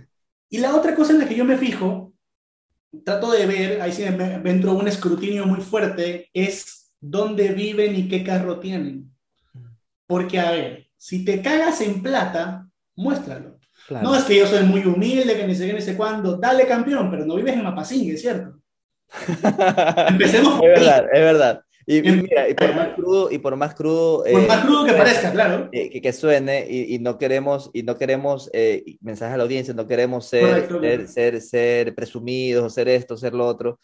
[0.49, 2.14] Y la otra cosa en la que yo me fijo
[3.05, 8.09] trato de ver, ahí sí me, entró un escrutinio muy fuerte, es dónde viven y
[8.09, 9.11] qué carro tienen.
[10.07, 13.59] Porque, a ver, si te cagas en plata, muéstralo.
[13.91, 16.37] No es que yo soy muy humilde, que ni sé qué, ni sé cuándo.
[16.37, 18.59] Dale campeón, pero no vives en Mapasingue, ¿cierto?
[20.09, 20.61] Empecemos.
[20.63, 21.64] es verdad, es verdad.
[21.87, 24.97] Y, mira, y por más crudo, y por más crudo, por más crudo que eh,
[24.97, 29.37] parezca, claro, que, que, suene y, y, no queremos y no queremos eh, mensaje a
[29.37, 33.81] la audiencia, no queremos ser, ser, ser, ser, presumidos, ser esto, ser lo otro,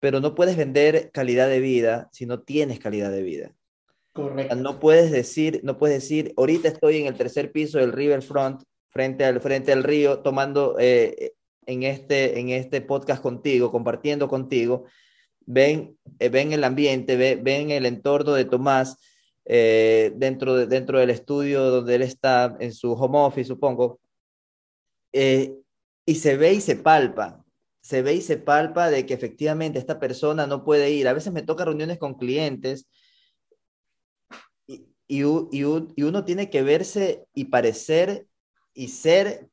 [0.00, 3.52] pero no puedes vender calidad de vida si no tienes calidad de vida.
[4.12, 4.54] Correcto.
[4.54, 9.24] No puedes decir, no puedes decir, ahorita estoy en el tercer piso del Riverfront, frente
[9.24, 11.34] al frente al río, tomando eh,
[11.66, 14.84] en este en este podcast contigo, compartiendo contigo
[15.46, 18.98] ven, eh, ven el ambiente, ven, el entorno de Tomás
[19.44, 24.00] eh, dentro, de, dentro del estudio donde él está, en su home office, supongo,
[25.12, 25.54] eh,
[26.06, 27.44] y se ve y se palpa,
[27.80, 31.08] se ve y se palpa de que efectivamente esta persona no puede ir.
[31.08, 32.86] A veces me toca reuniones con clientes
[34.66, 38.26] y, y, y, uno tiene que verse y parecer
[38.74, 39.48] y ser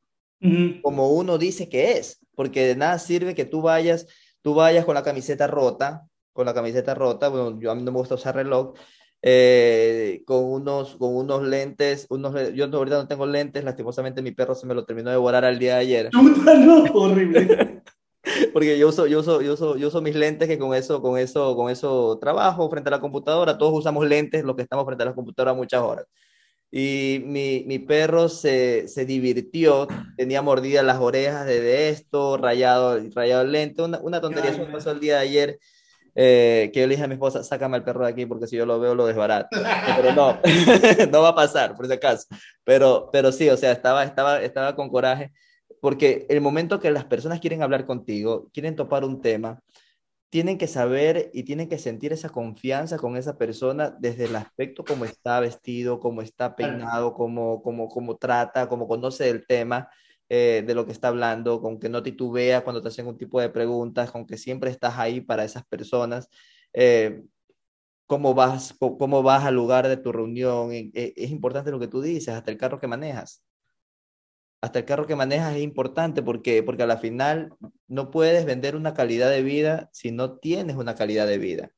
[0.82, 4.08] como uno dice que es, porque de nada sirve que tú vayas
[4.42, 7.92] tú vayas con la camiseta rota, con la camiseta rota, bueno, yo a mí no
[7.92, 8.74] me gusta usar reloj,
[9.22, 14.54] eh, con, unos, con unos lentes, unos, yo ahorita no tengo lentes, lastimosamente mi perro
[14.54, 16.10] se me lo terminó de devorar al día de ayer.
[16.66, 17.82] no, horrible.
[18.52, 21.18] Porque yo uso, yo, uso, yo, uso, yo uso mis lentes que con eso, con,
[21.18, 25.02] eso, con eso trabajo frente a la computadora, todos usamos lentes, los que estamos frente
[25.02, 26.06] a la computadora muchas horas
[26.74, 29.86] y mi, mi perro se, se, divirtió,
[30.16, 35.00] tenía mordidas las orejas de, esto, rayado, rayado lento, una, una tontería que pasó el
[35.00, 35.58] día de ayer,
[36.14, 38.56] eh, que yo le dije a mi esposa, sácame al perro de aquí porque si
[38.56, 39.54] yo lo veo lo desbarato,
[39.96, 40.40] pero no,
[41.12, 42.26] no va a pasar, por si acaso,
[42.64, 45.30] pero, pero sí, o sea, estaba, estaba, estaba con coraje,
[45.82, 49.60] porque el momento que las personas quieren hablar contigo, quieren topar un tema,
[50.32, 54.82] tienen que saber y tienen que sentir esa confianza con esa persona desde el aspecto
[54.82, 59.90] como está vestido, cómo está peinado, cómo, cómo, cómo trata, cómo conoce el tema
[60.30, 63.42] eh, de lo que está hablando, con que no titubea cuando te hacen un tipo
[63.42, 66.30] de preguntas, con que siempre estás ahí para esas personas.
[66.72, 67.24] Eh,
[68.06, 70.70] cómo vas, cómo vas al lugar de tu reunión.
[70.72, 73.42] Eh, es importante lo que tú dices, hasta el carro que manejas
[74.62, 77.52] hasta el carro que manejas es importante porque, porque a la final
[77.88, 81.72] no puedes vender una calidad de vida si no tienes una calidad de vida.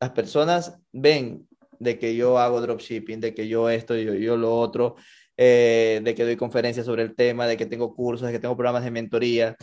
[0.00, 1.48] Las personas ven
[1.80, 4.94] de que yo hago dropshipping, de que yo esto, yo, yo lo otro,
[5.36, 8.56] eh, de que doy conferencias sobre el tema, de que tengo cursos, de que tengo
[8.56, 9.56] programas de mentoría,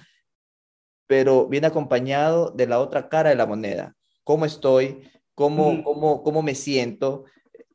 [1.08, 3.96] pero viene acompañado de la otra cara de la moneda.
[4.26, 5.10] ¿Cómo estoy?
[5.34, 7.24] ¿Cómo, cómo, cómo me siento?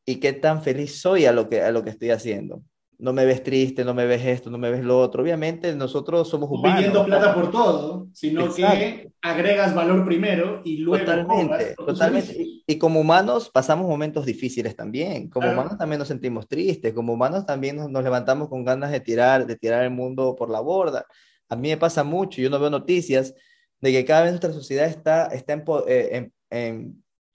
[0.04, 2.62] ¿Y qué tan feliz soy a lo que, a lo que estoy haciendo?
[3.04, 5.22] No me ves triste, no me ves esto, no me ves lo otro.
[5.22, 6.78] Obviamente nosotros somos humanos.
[6.78, 11.04] Pidiendo plata por todo, sino que agregas valor primero y luego...
[11.04, 12.34] Totalmente, totalmente.
[12.66, 15.28] Y, como humanos pasamos momentos difíciles también.
[15.28, 19.46] Como humanos también nos sentimos tristes, como humanos también nos, levantamos con ganas de tirar,
[19.46, 21.04] de tirar el mundo por la borda.
[21.50, 23.34] A mí me pasa mucho, yo no veo noticias
[23.82, 26.30] de que cada vez nuestra sociedad está, está eh,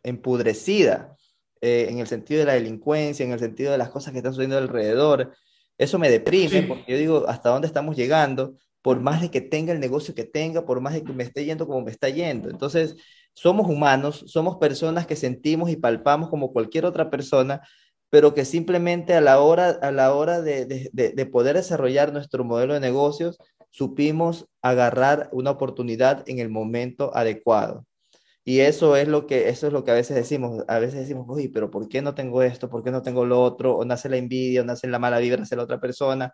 [0.01, 1.15] empudrecida.
[1.61, 4.31] Eh, en el sentido de la delincuencia, en el sentido de las cosas que están
[4.31, 5.35] sucediendo alrededor.
[5.79, 8.55] Eso me deprime porque yo digo, ¿hasta dónde estamos llegando?
[8.81, 11.45] Por más de que tenga el negocio que tenga, por más de que me esté
[11.45, 12.49] yendo como me está yendo.
[12.49, 12.97] Entonces,
[13.33, 17.61] somos humanos, somos personas que sentimos y palpamos como cualquier otra persona,
[18.09, 22.43] pero que simplemente a la hora, a la hora de, de, de poder desarrollar nuestro
[22.43, 23.37] modelo de negocios,
[23.69, 27.85] supimos agarrar una oportunidad en el momento adecuado.
[28.49, 31.27] Y eso es lo que, eso es lo que a veces decimos, a veces decimos,
[31.29, 32.67] uy, pero ¿por qué no tengo esto?
[32.67, 33.77] ¿Por qué no tengo lo otro?
[33.77, 36.33] O nace la envidia, o nace la mala vibra hacia la otra persona.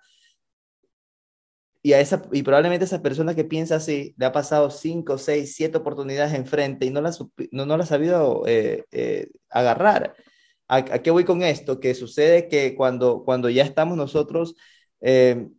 [1.81, 5.55] Y, a esa, y probablemente esa persona que piensa así, le ha pasado cinco, seis,
[5.55, 7.11] siete oportunidades enfrente y no la,
[7.51, 10.15] no, no la ha sabido eh, eh, agarrar.
[10.67, 11.79] ¿A, qué voy con esto?
[11.81, 14.55] Que sucede que cuando, cuando ya estamos nosotros
[15.01, 15.49] eh,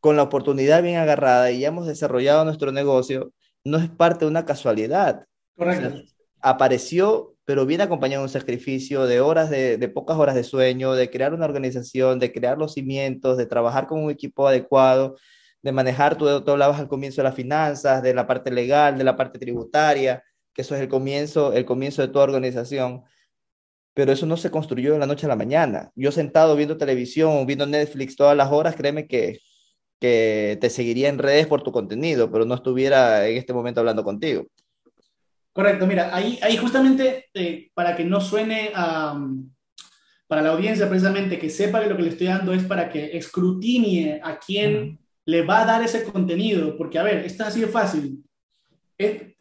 [0.00, 3.32] con la oportunidad bien agarrada y ya hemos desarrollado nuestro negocio,
[3.66, 5.26] no es parte de una casualidad.
[5.56, 6.02] Correcto.
[6.40, 11.10] apareció, pero viene acompañado de un sacrificio de horas, de, pocas horas de sueño, de
[11.10, 15.16] crear una organización, de crear los cimientos, de trabajar con un equipo adecuado,
[15.62, 19.04] de manejar, tú, tú hablabas al comienzo de las finanzas, de la parte legal, de
[19.04, 20.22] la parte tributaria,
[20.52, 23.02] que eso es el comienzo, el comienzo de tu organización,
[23.94, 25.90] pero eso no se construyó de la noche a la mañana.
[25.96, 29.40] Yo sentado viendo televisión, viendo Netflix todas las horas, créeme que,
[30.00, 34.04] que te seguiría en redes por tu contenido, pero no estuviera en este momento hablando
[34.04, 34.46] contigo.
[35.52, 39.18] Correcto, mira, ahí, ahí justamente eh, para que no suene a,
[40.26, 43.16] para la audiencia precisamente, que sepa que lo que le estoy dando es para que
[43.16, 47.60] escrutinie a quién le va a dar ese contenido, porque a ver, esto es así
[47.60, 48.22] de fácil.
[48.98, 49.36] Eh,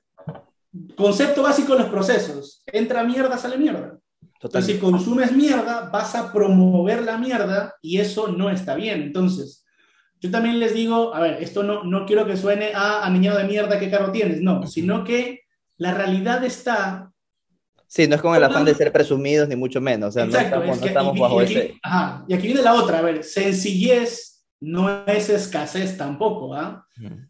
[0.95, 2.63] concepto básico de los procesos.
[2.65, 3.97] Entra mierda, sale mierda.
[4.41, 9.01] Entonces, si consumes mierda, vas a promover la mierda y eso no está bien.
[9.01, 9.64] Entonces,
[10.25, 13.37] yo también les digo, a ver, esto no, no quiero que suene a, a niñado
[13.37, 14.41] de mierda, ¿qué carro tienes?
[14.41, 15.41] No, sino que
[15.77, 17.11] la realidad está...
[17.87, 20.09] Sí, no es con el afán de ser presumidos, ni mucho menos.
[20.09, 21.79] O sea, Exacto, no estamos, bajo y aquí, ese...
[21.83, 26.85] Ajá, y aquí viene la otra, a ver, sencillez no es escasez tampoco, ¿ah?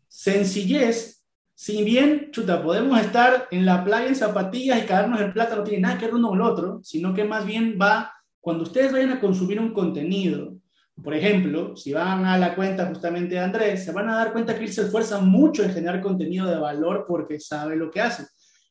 [0.07, 1.15] Sencillez
[1.57, 5.63] si bien, chuta, podemos estar en la playa en zapatillas y caernos en plata, no
[5.63, 8.11] tiene nada que ver uno con el otro, sino que más bien va,
[8.41, 10.54] cuando ustedes vayan a consumir un contenido,
[11.03, 14.55] por ejemplo, si van a la cuenta justamente de Andrés, se van a dar cuenta
[14.55, 18.25] que él se esfuerza mucho en generar contenido de valor porque sabe lo que hace.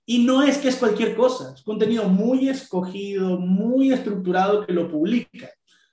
[0.06, 4.90] Y no es que es cualquier cosa, es contenido muy escogido, muy estructurado que lo
[4.90, 5.50] publica.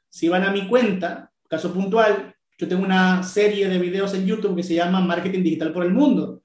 [0.09, 4.55] Si van a mi cuenta, caso puntual, yo tengo una serie de videos en YouTube
[4.55, 6.41] que se llama Marketing Digital por el Mundo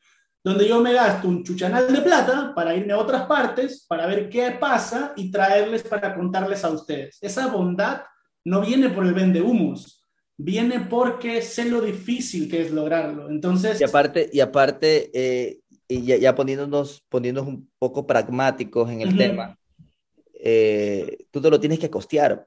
[0.47, 4.29] donde yo me gasto un chuchanal de plata para irme a otras partes, para ver
[4.29, 7.19] qué pasa y traerles para contarles a ustedes.
[7.21, 8.03] Esa bondad
[8.47, 10.07] no viene por el vende humos,
[10.37, 13.29] viene porque sé lo difícil que es lograrlo.
[13.29, 13.81] Entonces...
[13.81, 19.59] Y aparte, y aparte eh, y ya, poniéndonos, poniéndonos un poco pragmáticos en el tema,
[20.35, 22.47] eh, tú te lo tienes que costear.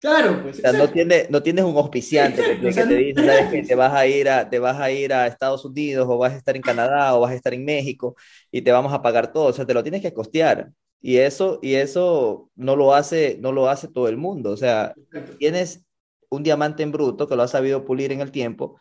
[0.00, 0.58] Claro, pues.
[0.58, 3.92] O sea, no, tiene, no tienes un auspiciante que, te dice, ¿sabes que te vas,
[3.92, 6.62] a ir a, te vas a ir a Estados Unidos o vas a estar en
[6.62, 8.16] Canadá o vas a estar en México
[8.50, 9.46] y te vamos a pagar todo.
[9.46, 10.70] O sea, te lo tienes que costear.
[11.00, 14.50] Y eso, y eso no, lo hace, no lo hace todo el mundo.
[14.50, 14.94] O sea,
[15.38, 15.84] tienes
[16.28, 18.80] un diamante en bruto que lo has sabido pulir en el tiempo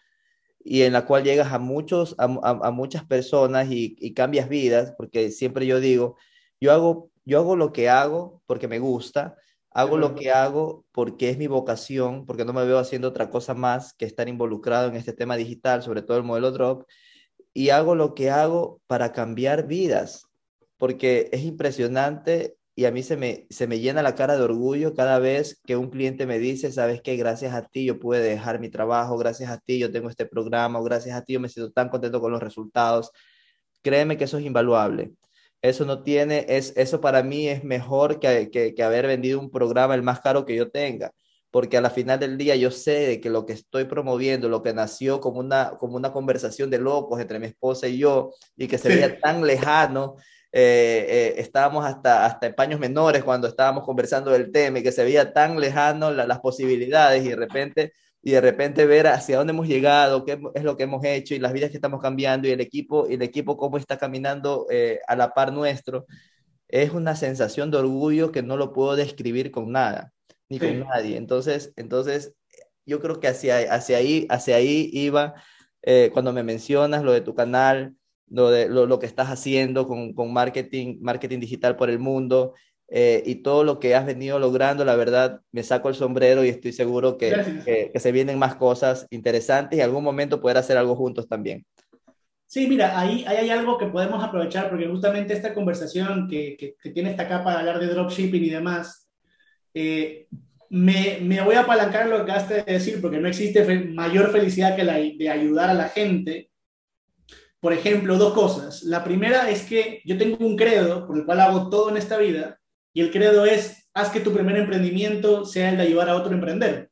[0.64, 4.94] y en la cual llegas a, muchos, a, a, muchas personas y, y, cambias vidas,
[4.98, 6.18] porque siempre yo digo,
[6.60, 9.38] yo hago, yo hago lo que hago porque me gusta
[9.78, 13.54] Hago lo que hago porque es mi vocación, porque no me veo haciendo otra cosa
[13.54, 16.88] más que estar involucrado en este tema digital, sobre todo el modelo Drop,
[17.54, 20.27] y hago lo que hago para cambiar vidas,
[20.78, 24.94] porque es impresionante y a mí se me, se me llena la cara de orgullo
[24.94, 28.60] cada vez que un cliente me dice, sabes que gracias a ti yo pude dejar
[28.60, 31.72] mi trabajo, gracias a ti yo tengo este programa, gracias a ti yo me siento
[31.72, 33.12] tan contento con los resultados.
[33.82, 35.14] Créeme que eso es invaluable.
[35.64, 39.96] Eso no tiene, es, eso para mí es mejor que, que, haber vendido un programa
[39.96, 41.12] el más caro que yo tenga,
[41.50, 44.62] porque a la final del día yo sé de que lo que estoy promoviendo, lo
[44.62, 48.68] que nació como una, como una conversación de locos entre mi esposa y yo, y
[48.68, 50.18] que se veía tan lejano,
[50.60, 54.92] eh, eh, estábamos hasta, hasta en paños menores cuando estábamos conversando del tema y que
[54.92, 57.94] se veía tan lejano las posibilidades y de repente
[58.24, 61.40] y de repente ver hacia dónde hemos llegado, qué es lo que hemos hecho y
[61.40, 65.00] las vidas que estamos cambiando y el equipo, y el equipo cómo está caminando eh,
[65.08, 66.08] a la par nuestro,
[66.68, 70.12] es una sensación de orgullo que no lo puedo describir con nada,
[70.50, 71.18] ni con nadie.
[71.18, 72.34] Entonces, entonces,
[72.84, 75.36] yo creo que hacia, hacia, ahí, hacia ahí iba
[75.84, 77.96] eh, cuando me mencionas lo de tu canal,
[78.30, 82.54] lo, de, lo, lo que estás haciendo con, con, marketing, marketing digital por el mundo,
[82.90, 86.50] eh, y todo lo que has venido logrando, la verdad, me saco el sombrero y
[86.50, 90.96] estoy seguro que, que, se vienen más cosas interesantes y algún momento poder hacer algo
[90.96, 91.66] juntos también.
[92.46, 96.92] Sí, mira, ahí, ahí hay algo que podemos aprovechar porque justamente esta conversación que, que,
[96.92, 99.10] tiene esta capa de hablar de dropshipping y demás,
[99.74, 100.28] eh,
[100.70, 104.78] me, me, voy a apalancar lo que has de decir porque no existe mayor felicidad
[104.78, 106.50] que la de ayudar a la gente.
[107.60, 108.84] Por ejemplo, dos cosas.
[108.84, 112.18] La primera es que yo tengo un credo por el cual hago todo en esta
[112.18, 112.60] vida
[112.94, 116.32] y el credo es, haz que tu primer emprendimiento sea el de ayudar a otro
[116.32, 116.90] a emprender.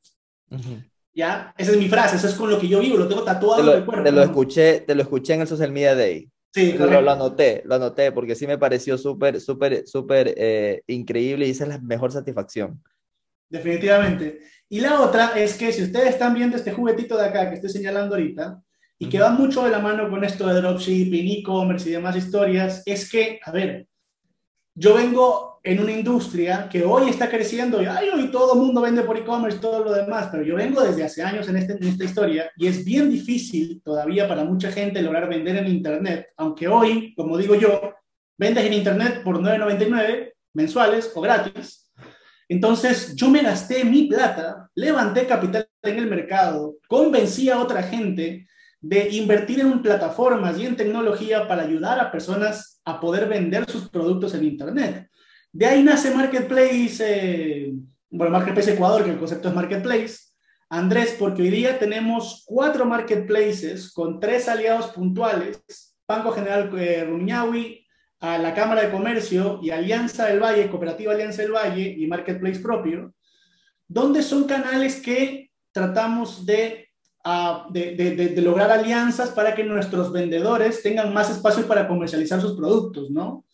[1.14, 1.54] ¿Ya?
[1.58, 3.66] Esa es mi frase, eso es con lo que yo vivo, lo tengo tatuado te
[3.66, 4.04] lo, en el cuerpo.
[4.04, 6.30] Te lo, escuché, te lo escuché en el Social Media Day.
[6.54, 11.48] Sí, lo, lo, anoté, lo anoté, porque sí me pareció súper, súper, súper eh, increíble
[11.48, 12.82] y esa es la mejor satisfacción.
[13.50, 14.40] Definitivamente.
[14.70, 17.70] Y la otra es que si ustedes están viendo este juguetito de acá que estoy
[17.70, 18.62] señalando ahorita,
[18.98, 22.82] y que va mucho de la mano con esto de dropshipping, e-commerce y demás historias,
[22.86, 23.88] es que, a ver,
[24.74, 28.82] yo vengo en una industria que hoy está creciendo y ay, hoy todo el mundo
[28.82, 31.84] vende por e-commerce, todo lo demás, pero yo vengo desde hace años en, este, en
[31.84, 36.68] esta historia y es bien difícil todavía para mucha gente lograr vender en Internet, aunque
[36.68, 37.94] hoy, como digo yo,
[38.38, 41.92] vendes en Internet por 9,99 mensuales o gratis.
[42.48, 48.46] Entonces yo me gasté mi plata, levanté capital en el mercado, convencí a otra gente
[48.88, 53.90] de invertir en plataformas y en tecnología para ayudar a personas a poder vender sus
[53.90, 55.10] productos en Internet.
[55.52, 57.74] De ahí nace Marketplace, eh,
[58.12, 60.18] bueno, Marketplace Ecuador, que el concepto es Marketplace.
[60.70, 65.64] Andrés, porque hoy día tenemos cuatro marketplaces con tres aliados puntuales,
[66.08, 67.88] Banco General eh, Rumiñahui,
[68.20, 72.60] a la Cámara de Comercio y Alianza del Valle, Cooperativa Alianza del Valle y Marketplace
[72.60, 73.16] propio,
[73.88, 76.85] donde son canales que tratamos de,
[77.72, 83.46] de, lograr alianzas para que nuestros vendedores tengan más espacio para comercializar sus productos, ¿no?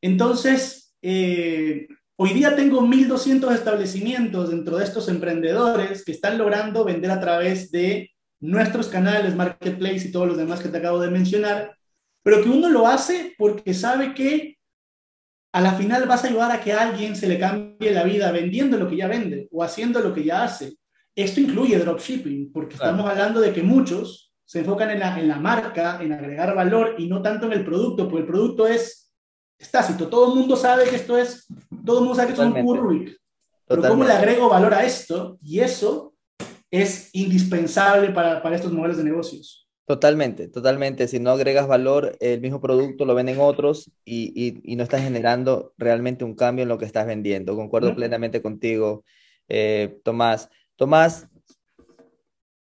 [0.00, 1.86] Entonces, eh,
[2.16, 7.70] hoy día tengo 1.200 establecimientos dentro de estos emprendedores que están logrando vender a través
[7.70, 11.76] de nuestros canales, Marketplace y todos los demás que te acabo de mencionar,
[12.24, 14.58] pero que uno lo hace porque sabe que
[15.52, 18.32] a la final vas a ayudar a que a alguien se le cambie la vida
[18.32, 20.74] vendiendo lo que ya vende o haciendo lo que ya hace.
[21.14, 22.92] Esto incluye dropshipping, porque claro.
[22.92, 26.96] estamos hablando de que muchos se enfocan en la, en la marca, en agregar valor
[26.98, 29.12] y no tanto en el producto, porque el producto es,
[29.58, 30.08] es tácito.
[30.08, 31.46] Todo el mundo sabe que esto es,
[31.84, 33.16] todo el mundo sabe que esto es un Rubik.
[33.66, 35.38] Pero ¿cómo le agrego valor a esto?
[35.42, 36.14] Y eso
[36.70, 39.68] es indispensable para, para estos modelos de negocios.
[39.86, 41.08] Totalmente, totalmente.
[41.08, 45.02] Si no agregas valor, el mismo producto lo venden otros y, y, y no estás
[45.02, 47.56] generando realmente un cambio en lo que estás vendiendo.
[47.56, 47.96] Concuerdo uh -huh.
[47.96, 49.04] plenamente contigo,
[49.48, 50.48] eh, Tomás.
[50.76, 51.28] Tomás,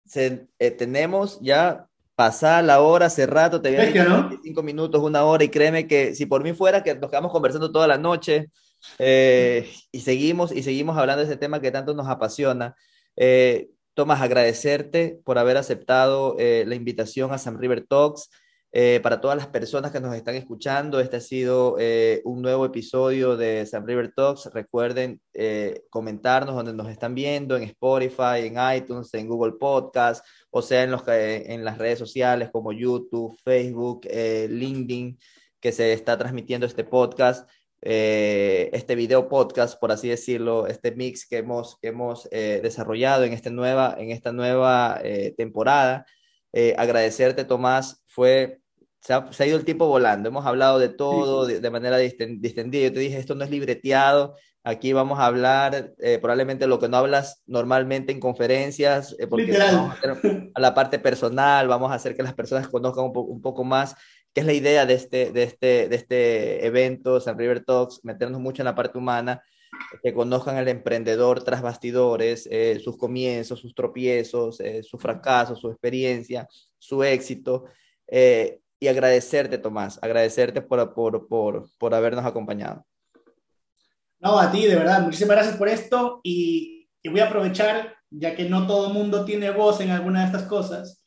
[0.05, 4.29] se, eh, tenemos ya pasada la hora hace rato, te había dicho ¿no?
[4.29, 7.73] 25 minutos, una hora, y créeme que si por mí fuera que nos quedamos conversando
[7.73, 8.51] toda la noche
[8.99, 12.77] eh, y seguimos y seguimos hablando de ese tema que tanto nos apasiona.
[13.16, 18.31] Eh, Tomás, agradecerte por haber aceptado la invitación a Sam River Talks.
[18.74, 22.65] Eh, para todas las personas que nos están escuchando, este ha sido eh, un nuevo
[22.65, 24.47] episodio de Sam River Talks.
[24.55, 30.62] Recuerden eh, comentarnos donde nos están viendo, en Spotify, en iTunes, en Google Podcast, o
[30.62, 35.19] sea, en, los, en las redes sociales como YouTube, Facebook, LinkedIn,
[35.61, 37.49] que se está transmitiendo este podcast
[37.85, 43.51] este video podcast, por así decirlo, este mix que hemos, que hemos desarrollado en, este
[43.51, 45.03] nueva, en esta nueva
[45.36, 46.07] temporada.
[46.77, 48.61] Agradecerte, Tomás, fue,
[49.03, 51.55] se ha, se ha, ido el tiempo volando, hemos hablado de todo sí.
[51.55, 52.85] de, de, manera distendida.
[52.85, 56.89] Yo te dije, esto no es libreteado, aquí vamos a hablar eh, probablemente lo que
[56.89, 62.16] no hablas normalmente en conferencias, porque vamos a, a, la parte personal, vamos a hacer
[62.16, 63.97] que las personas conozcan un, po un poco más
[64.33, 68.41] que es la idea de este, de este, de este evento, San River Talks, meternos
[68.41, 69.43] mucho en la parte humana,
[70.03, 75.70] que conozcan al emprendedor tras bastidores, eh, sus comienzos, sus tropiezos, eh, su fracaso, su
[75.70, 76.49] experiencia,
[76.79, 77.65] su éxito.
[78.07, 82.85] Eh, y agradecerte, Tomás, agradecerte por, por, por, por habernos acompañado.
[84.19, 88.35] No, a ti, de verdad, muchísimas gracias por esto y, y voy a aprovechar, ya
[88.35, 91.01] que no todo el mundo tiene voz en alguna de estas cosas,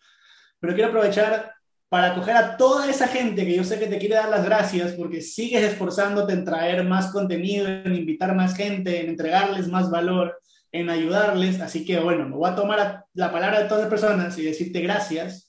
[0.57, 1.53] pero quiero aprovechar
[1.89, 4.93] para acoger a toda esa gente que yo sé que te quiere dar las gracias
[4.93, 10.39] porque sigues esforzándote en traer más contenido, en invitar más gente, en entregarles más valor,
[10.71, 11.59] en ayudarles.
[11.59, 14.79] Así que bueno, me voy a tomar la palabra de todas las personas y decirte
[14.79, 15.44] gracias,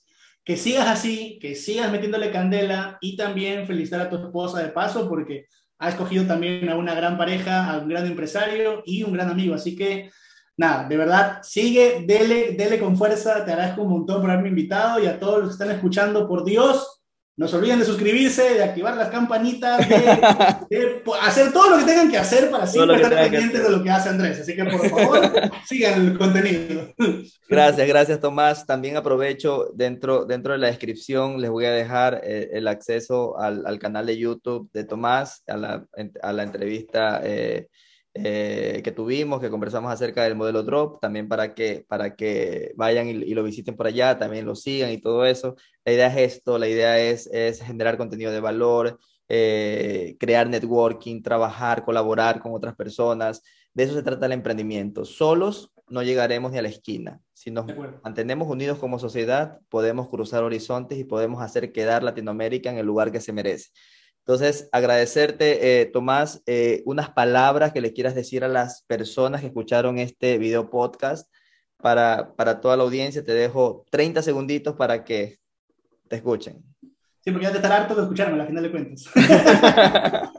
[0.47, 5.09] que sigas así, que sigas metiéndole candela y también felicitar a tu esposa de paso
[5.09, 5.47] porque
[5.77, 9.53] ha escogido también a una gran pareja, a un gran empresario y un gran amigo.
[9.53, 10.09] Así que
[10.55, 15.03] nada, de verdad, sigue, dele, dele con fuerza, te agradezco un montón por haberme invitado
[15.03, 16.96] y a todos los que están escuchando, por Dios,
[17.37, 19.95] no se olviden de suscribirse, de activar las campanitas, de,
[20.69, 23.91] de hacer todo lo que tengan que hacer para siempre estar pendientes de lo que
[23.91, 24.39] hace Andrés.
[24.39, 25.21] Así que por favor,
[25.65, 26.93] sigan el contenido.
[27.47, 28.65] Gracias, gracias Tomás.
[28.65, 33.67] También aprovecho, dentro, dentro de la descripción les voy a dejar eh, el acceso al,
[33.67, 35.85] al, canal de YouTube de Tomás, a la,
[36.23, 37.21] a la entrevista.
[37.23, 37.67] Eh,
[38.23, 43.07] eh, que tuvimos, que conversamos acerca del modelo Drop, también para que, para que vayan
[43.07, 45.55] y, y, lo visiten por allá, también lo sigan y todo eso.
[45.85, 48.99] La idea es esto, la idea es, es generar contenido de valor,
[49.29, 53.43] eh, crear networking, trabajar, colaborar con otras personas.
[53.73, 55.03] De eso se trata el emprendimiento.
[55.03, 57.19] Solos no llegaremos ni a la esquina.
[57.33, 57.65] Si nos
[58.03, 63.11] mantenemos unidos como sociedad, podemos cruzar horizontes y podemos hacer quedar Latinoamérica en el lugar
[63.11, 63.69] que se merece.
[64.27, 69.47] Entonces, agradecerte, eh, Tomás, eh, unas palabras que le quieras decir a las personas que
[69.47, 71.33] escucharon este video podcast
[71.77, 73.23] para, para toda la audiencia.
[73.23, 75.39] Te dejo 30 segunditos para que
[76.09, 76.61] te escuchen.
[77.23, 79.05] Sí, porque ya te estará harto de escucharme, al final de cuentas.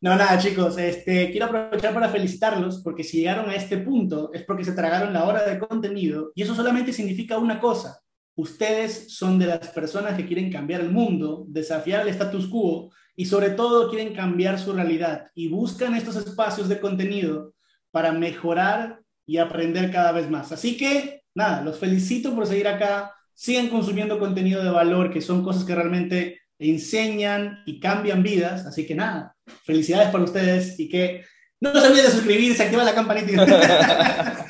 [0.00, 4.44] no, nada, chicos, este, quiero aprovechar para felicitarlos porque si llegaron a este punto es
[4.44, 8.00] porque se tragaron la hora de contenido y eso solamente significa una cosa.
[8.36, 13.26] Ustedes son de las personas que quieren cambiar el mundo, desafiar el status quo y
[13.26, 17.54] sobre todo quieren cambiar su realidad y buscan estos espacios de contenido
[17.90, 20.52] para mejorar y aprender cada vez más.
[20.52, 25.42] Así que, nada, los felicito por seguir acá, sigan consumiendo contenido de valor, que son
[25.42, 28.66] cosas que realmente enseñan y cambian vidas.
[28.66, 31.24] Así que nada, felicidades para ustedes y que
[31.60, 34.46] no se olviden de suscribirse, activar la campanita.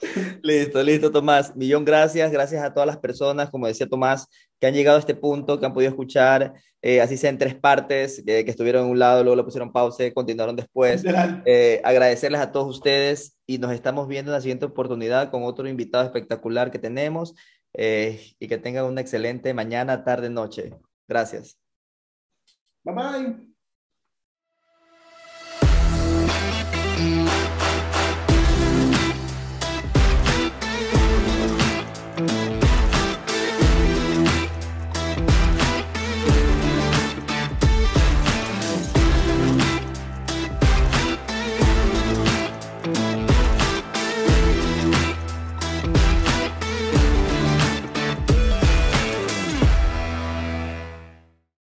[0.42, 1.54] listo, listo, Tomás.
[1.56, 2.30] Millón gracias.
[2.30, 4.26] Gracias a todas las personas, como decía Tomás,
[4.60, 7.54] que han llegado a este punto, que han podido escuchar, eh, así sea en tres
[7.54, 11.04] partes, eh, que estuvieron en un lado, luego lo pusieron pausa, continuaron después.
[11.44, 15.68] Eh, agradecerles a todos ustedes y nos estamos viendo en la siguiente oportunidad con otro
[15.68, 17.34] invitado espectacular que tenemos
[17.78, 20.70] y que tengan una excelente mañana, tarde, noche.
[21.06, 21.58] Gracias.
[22.84, 23.45] Bye bye.